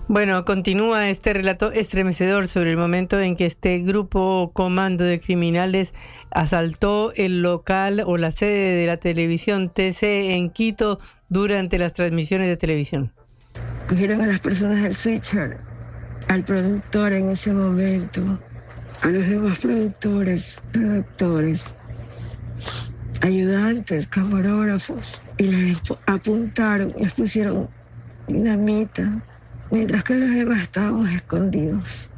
[0.06, 5.94] Bueno, continúa este relato estremecedor sobre el momento en que este grupo comando de criminales
[6.30, 12.48] asaltó el local o la sede de la televisión TC en Quito durante las transmisiones
[12.48, 13.12] de televisión.
[13.88, 15.58] Cogieron a las personas del switcher,
[16.28, 18.38] al productor en ese momento,
[19.02, 21.74] a los demás productores, redactores,
[23.20, 27.68] ayudantes, camarógrafos, y les apuntaron, les pusieron
[28.26, 29.22] dinamita
[29.70, 32.10] mientras que los demás estábamos escondidos,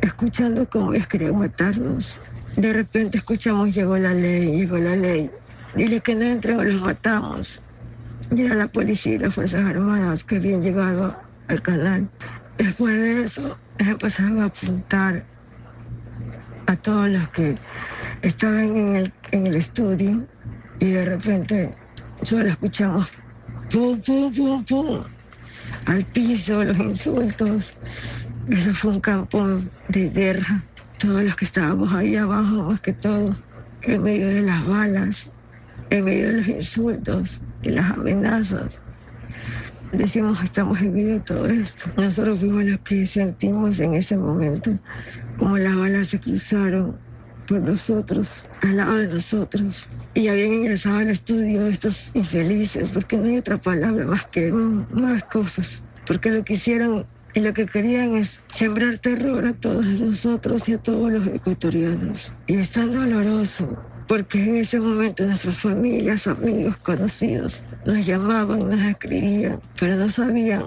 [0.00, 2.20] escuchando cómo ellos querían matarnos.
[2.56, 5.30] De repente escuchamos, llegó la ley, llegó la ley.
[5.74, 7.62] Dile que no entren o los matamos.
[8.34, 11.16] Y era la policía y las Fuerzas Armadas que habían llegado
[11.48, 12.08] al canal.
[12.58, 15.24] Después de eso, empezaron a apuntar
[16.66, 17.56] a todos los que
[18.22, 20.26] estaban en el, en el estudio
[20.80, 21.74] y de repente
[22.22, 23.12] solo escuchamos
[23.70, 25.04] pum, pum, pum, pum
[25.86, 27.76] al piso, los insultos.
[28.48, 29.46] Eso fue un campo
[29.88, 30.62] de guerra.
[30.98, 33.34] Todos los que estábamos ahí abajo, más que todo,
[33.82, 35.30] en medio de las balas,
[35.90, 38.80] en medio de los insultos y las amenazas.
[39.92, 41.90] Decimos, estamos en medio de todo esto.
[41.96, 44.78] Nosotros fuimos los que sentimos en ese momento
[45.38, 46.96] como las balas se cruzaron
[47.46, 49.88] por nosotros, al lado de nosotros.
[50.14, 55.22] Y habían ingresado al estudio estos infelices, porque no hay otra palabra más que más
[55.24, 55.82] cosas.
[56.06, 60.74] Porque lo que hicieron y lo que querían es sembrar terror a todos nosotros y
[60.74, 62.32] a todos los ecuatorianos.
[62.46, 63.76] Y es tan doloroso,
[64.08, 70.66] porque en ese momento nuestras familias, amigos, conocidos nos llamaban, nos escribían, pero no sabían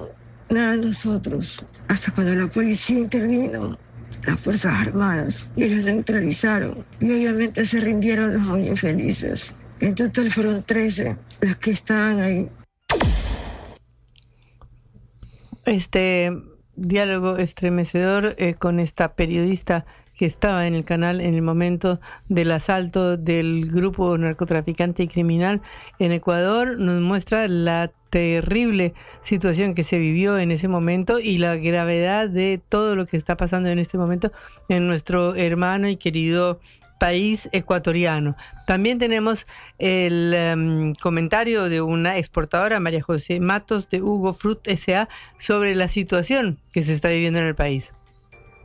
[0.49, 1.65] nada de nosotros.
[1.87, 3.77] Hasta cuando la policía intervino
[4.25, 6.85] las Fuerzas Armadas y los neutralizaron.
[6.99, 9.53] Y obviamente se rindieron los muy infelices.
[9.79, 12.49] En total fueron 13 los que estaban ahí.
[15.65, 16.31] Este
[16.75, 19.85] diálogo estremecedor eh, con esta periodista
[20.19, 25.61] que estaba en el canal en el momento del asalto del grupo narcotraficante y criminal
[25.97, 31.55] en Ecuador nos muestra la terrible situación que se vivió en ese momento y la
[31.55, 34.33] gravedad de todo lo que está pasando en este momento
[34.67, 36.59] en nuestro hermano y querido
[36.99, 38.35] país ecuatoriano.
[38.67, 39.47] También tenemos
[39.77, 45.87] el em, comentario de una exportadora, María José Matos, de Hugo Fruit S.A., sobre la
[45.87, 47.93] situación que se está viviendo en el país.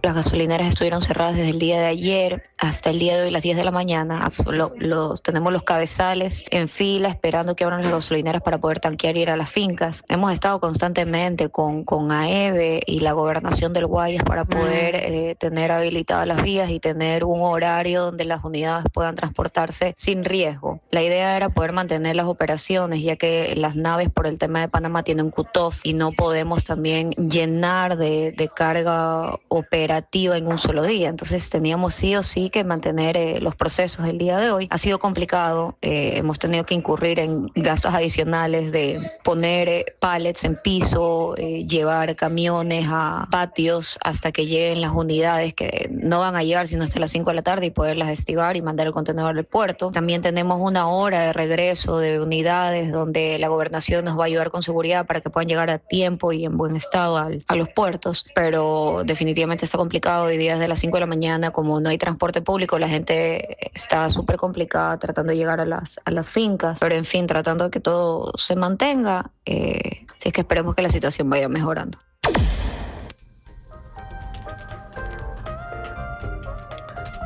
[0.05, 3.41] Las gasolineras estuvieron cerradas desde el día de ayer hasta el día de hoy, las
[3.41, 4.29] 10 de la mañana.
[4.77, 9.23] Los, tenemos los cabezales en fila esperando que abran las gasolineras para poder tanquear y
[9.23, 10.05] ir a las fincas.
[10.11, 15.15] Hemos estado constantemente con, con AEVE y la gobernación del Guayas para poder mm.
[15.15, 20.23] eh, tener habilitadas las vías y tener un horario donde las unidades puedan transportarse sin
[20.23, 20.81] riesgo.
[20.91, 24.69] La idea era poder mantener las operaciones, ya que las naves por el tema de
[24.69, 30.83] Panamá tienen cut-off y no podemos también llenar de, de carga operativa en un solo
[30.85, 31.09] día.
[31.09, 34.69] Entonces teníamos sí o sí que mantener eh, los procesos el día de hoy.
[34.71, 40.45] Ha sido complicado, eh, hemos tenido que incurrir en gastos adicionales de poner eh, pallets
[40.45, 46.43] en piso, llevar camiones a patios hasta que lleguen las unidades que no van a
[46.43, 49.37] llegar sino hasta las 5 de la tarde y poderlas estivar y mandar el contenedor
[49.37, 49.91] al puerto.
[49.91, 54.51] También tenemos una hora de regreso de unidades donde la gobernación nos va a ayudar
[54.51, 58.25] con seguridad para que puedan llegar a tiempo y en buen estado a los puertos,
[58.35, 61.99] pero definitivamente está complicado hoy día desde las 5 de la mañana, como no hay
[61.99, 66.79] transporte público, la gente está súper complicada tratando de llegar a las, a las fincas,
[66.81, 70.89] pero en fin, tratando de que todo se mantenga, eh, así que esperemos que la
[70.89, 71.99] situación vaya mejorando.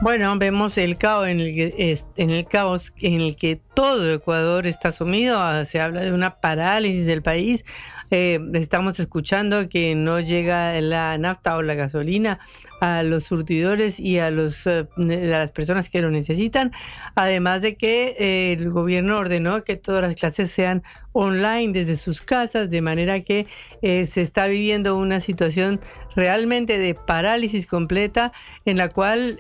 [0.01, 4.67] Bueno, vemos el caos en el que en el caos en el que todo Ecuador
[4.67, 5.65] está sumido.
[5.65, 7.65] Se habla de una parálisis del país.
[8.11, 12.39] Eh, estamos escuchando que no llega la nafta o la gasolina
[12.81, 16.73] a los surtidores y a, los, eh, las personas que lo necesitan,
[17.15, 20.83] además de que eh, el gobierno ordenó que todas las clases sean
[21.13, 23.47] online desde sus casas, de manera que
[23.83, 25.81] se está viviendo una situación
[26.15, 28.33] realmente de parálisis completa
[28.65, 29.39] en la cual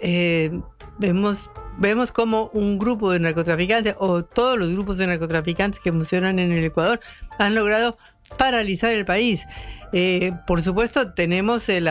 [0.98, 6.38] vemos vemos como un grupo de narcotraficantes o todos los grupos de narcotraficantes que funcionan
[6.38, 7.00] en el Ecuador
[7.38, 7.96] han logrado
[8.36, 9.46] paralizar el país.
[9.92, 11.88] Eh, por supuesto, tenemos el,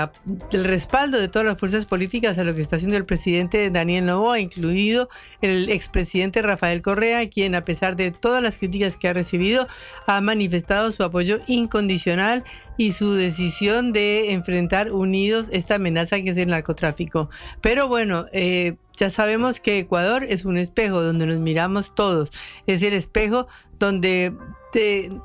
[0.52, 4.40] respaldo de todas las fuerzas políticas a lo que está haciendo el presidente Daniel Novoa,
[4.40, 5.10] incluido
[5.42, 9.68] el expresidente Rafael Correa, quien a pesar de todas las críticas que ha recibido,
[10.06, 12.44] ha manifestado su apoyo incondicional
[12.78, 17.32] y su decisión de enfrentar unidos esta amenaza que es el narcotráfico.
[17.62, 22.32] Pero bueno, eh, ya sabemos que Ecuador es un espejo donde nos miramos todos.
[22.68, 23.48] Es el espejo
[23.80, 24.34] donde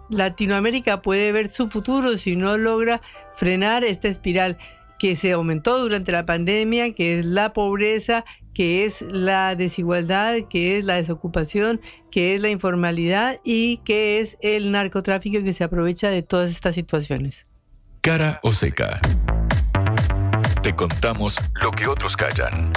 [0.08, 3.00] Latinoamérica puede ver su futuro si no logra
[3.34, 4.58] frenar esta espiral
[4.98, 8.24] que se aumentó durante la pandemia, que es la pobreza,
[8.54, 14.36] que es la desigualdad, que es la desocupación, que es la informalidad y que es
[14.42, 17.46] el narcotráfico que se aprovecha de todas estas situaciones.
[18.00, 19.00] Cara o seca.
[20.62, 22.70] Te contamos lo que otros callan.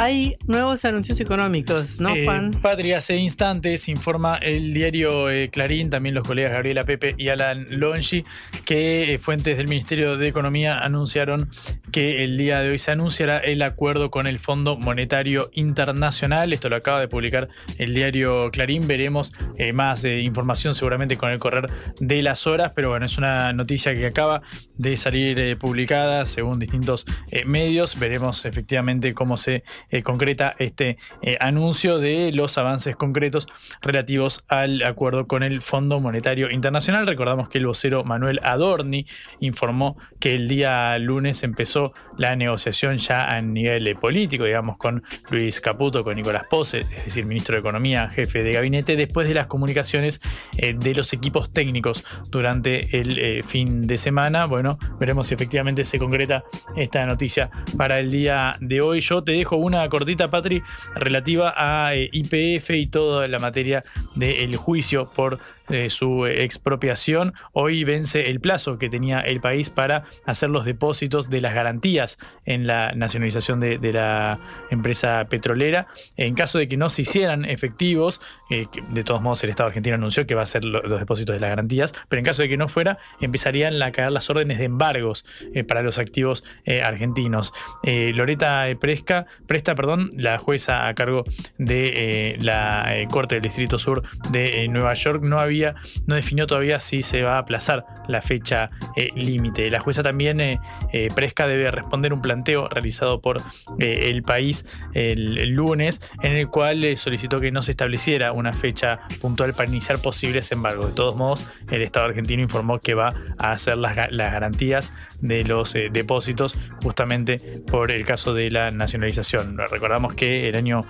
[0.00, 2.52] Hay nuevos anuncios económicos, ¿no, eh, Juan?
[2.52, 7.66] Patria, hace instantes informa el diario eh, Clarín, también los colegas Gabriela Pepe y Alan
[7.68, 8.22] Longi,
[8.64, 11.50] que eh, fuentes del Ministerio de Economía anunciaron
[11.90, 16.52] que el día de hoy se anunciará el acuerdo con el Fondo Monetario Internacional.
[16.52, 17.48] Esto lo acaba de publicar
[17.78, 18.86] el diario Clarín.
[18.86, 19.32] Veremos
[19.74, 21.66] más información seguramente con el correr
[21.98, 24.42] de las horas, pero bueno, es una noticia que acaba
[24.76, 27.04] de salir publicada según distintos
[27.46, 27.98] medios.
[27.98, 33.46] Veremos efectivamente cómo se eh, concreta este eh, anuncio de los avances concretos
[33.80, 37.06] relativos al acuerdo con el Fondo Monetario Internacional.
[37.06, 39.06] Recordamos que el vocero Manuel Adorni
[39.40, 45.60] informó que el día lunes empezó la negociación ya a nivel político, digamos, con Luis
[45.60, 49.46] Caputo, con Nicolás Pose, es decir, ministro de Economía, jefe de gabinete, después de las
[49.46, 50.20] comunicaciones
[50.56, 54.46] eh, de los equipos técnicos durante el fin de semana.
[54.46, 56.42] Bueno, veremos si efectivamente se concreta
[56.76, 59.00] esta noticia para el día de hoy.
[59.00, 60.62] Yo te dejo una cortita, Patri,
[60.94, 63.84] relativa a eh, IPF y toda la materia
[64.14, 65.38] del juicio por
[65.70, 67.34] eh, su expropiación.
[67.52, 72.18] Hoy vence el plazo que tenía el país para hacer los depósitos de las garantías
[72.46, 74.38] en la nacionalización de, la
[74.70, 75.86] empresa petrolera.
[76.16, 78.20] En caso de que no se hicieran efectivos,
[78.50, 81.40] eh, de todos modos el Estado argentino anunció que va a hacer los depósitos de
[81.40, 84.64] las garantías, pero en caso de que no fuera, empezarían a caer las órdenes de
[84.64, 85.24] embargos
[85.54, 86.44] eh, para los activos
[86.82, 87.52] argentinos.
[87.82, 91.24] Loreta Presca, Presta, perdón, la jueza a cargo
[91.56, 95.57] de la Corte del Distrito Sur de Nueva York, no había
[96.06, 99.70] no definió todavía si se va a aplazar la fecha eh, límite.
[99.70, 100.58] La jueza también, eh,
[100.92, 103.40] eh, Presca, debe responder un planteo realizado por
[103.78, 109.54] el país el, lunes, en el cual solicitó que no se estableciera una fecha puntual
[109.54, 110.88] para iniciar posibles embargos.
[110.88, 115.72] De todos modos, el Estado argentino informó que va a hacer las, garantías de los
[115.72, 117.38] depósitos justamente
[117.70, 119.58] por el caso de la nacionalización.
[119.58, 120.82] Recordamos que el año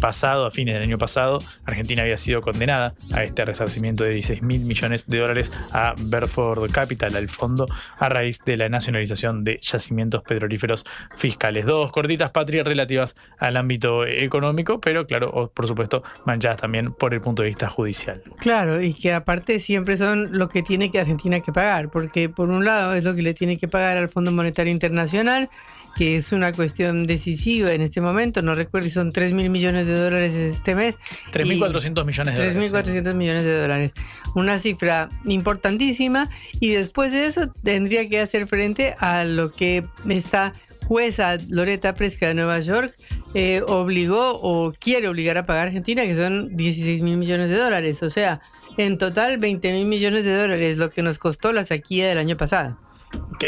[0.00, 4.42] pasado, a fines del año pasado, Argentina había sido condenada a este resarcimiento de 16
[4.42, 7.66] mil millones de dólares a Berford Capital, al fondo,
[7.98, 10.84] a raíz de la nacionalización de yacimientos petrolíferos
[11.16, 11.66] fiscales.
[11.66, 17.20] Dos cortitas patrias relativas al ámbito económico, pero claro, por supuesto, manchadas también por el
[17.20, 18.22] punto de vista judicial.
[18.38, 22.50] Claro, y que aparte siempre son lo que tiene que Argentina que pagar, porque por
[22.50, 25.50] un lado es lo que le tiene que pagar al Fondo Monetario Internacional
[25.96, 28.42] que es una cuestión decisiva en este momento.
[28.42, 30.96] No recuerdo si son 3 mil millones de dólares este mes.
[31.32, 32.72] 3.400 millones de dólares.
[32.72, 33.92] 3.400 millones de dólares.
[34.34, 36.28] Una cifra importantísima.
[36.60, 40.52] Y después de eso tendría que hacer frente a lo que esta
[40.84, 42.94] jueza Loreta Presca de Nueva York
[43.34, 47.56] eh, obligó o quiere obligar a pagar a Argentina, que son 16 mil millones de
[47.56, 48.02] dólares.
[48.02, 48.42] O sea,
[48.76, 52.36] en total 20 mil millones de dólares, lo que nos costó la sequía del año
[52.36, 52.76] pasado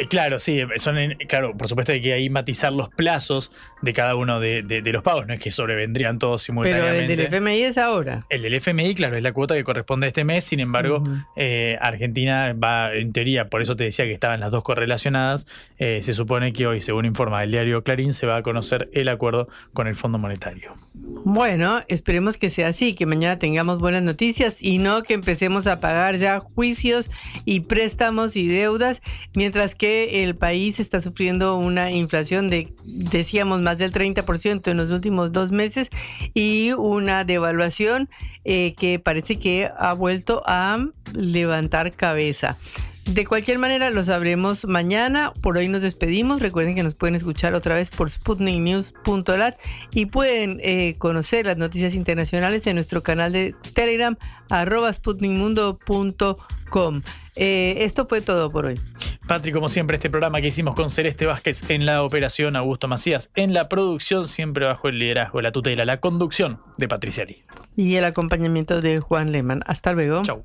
[0.08, 0.96] claro, sí, son
[1.28, 3.52] claro, por supuesto hay que ahí matizar los plazos
[3.82, 7.16] de cada uno de, los pagos, no es que sobrevendrían todos simultáneamente.
[7.16, 8.24] Pero el del FMI es ahora.
[8.28, 11.02] El del FMI, claro, es la cuota que corresponde a este mes, sin embargo,
[11.36, 15.46] eh, Argentina va, en teoría, por eso te decía que estaban las dos correlacionadas,
[15.78, 19.08] eh, se supone que hoy, según informa el diario Clarín, se va a conocer el
[19.08, 20.74] acuerdo con el Fondo Monetario.
[20.94, 25.80] Bueno, esperemos que sea así, que mañana tengamos buenas noticias y no que empecemos a
[25.80, 27.10] pagar ya juicios
[27.44, 29.00] y préstamos y deudas,
[29.34, 34.90] mientras que el país está sufriendo una inflación de, decíamos, más del 30% en los
[34.90, 35.90] últimos dos meses
[36.34, 38.08] y una devaluación
[38.44, 40.78] eh, que parece que ha vuelto a
[41.14, 42.56] levantar cabeza.
[43.08, 45.32] De cualquier manera, lo sabremos mañana.
[45.40, 46.42] Por hoy nos despedimos.
[46.42, 49.56] Recuerden que nos pueden escuchar otra vez por sputniknews.lat
[49.92, 54.18] y pueden eh, conocer las noticias internacionales en nuestro canal de Telegram,
[54.50, 57.02] arroba sputnikmundo.com.
[57.40, 58.80] Eh, esto fue todo por hoy.
[59.28, 63.30] Patrick, como siempre, este programa que hicimos con Celeste Vázquez en la operación, Augusto Macías
[63.36, 67.42] en la producción, siempre bajo el liderazgo, la tutela, la conducción de Patricia Lee.
[67.76, 69.62] Y el acompañamiento de Juan Lehmann.
[69.66, 70.24] Hasta luego.
[70.24, 70.44] Chau.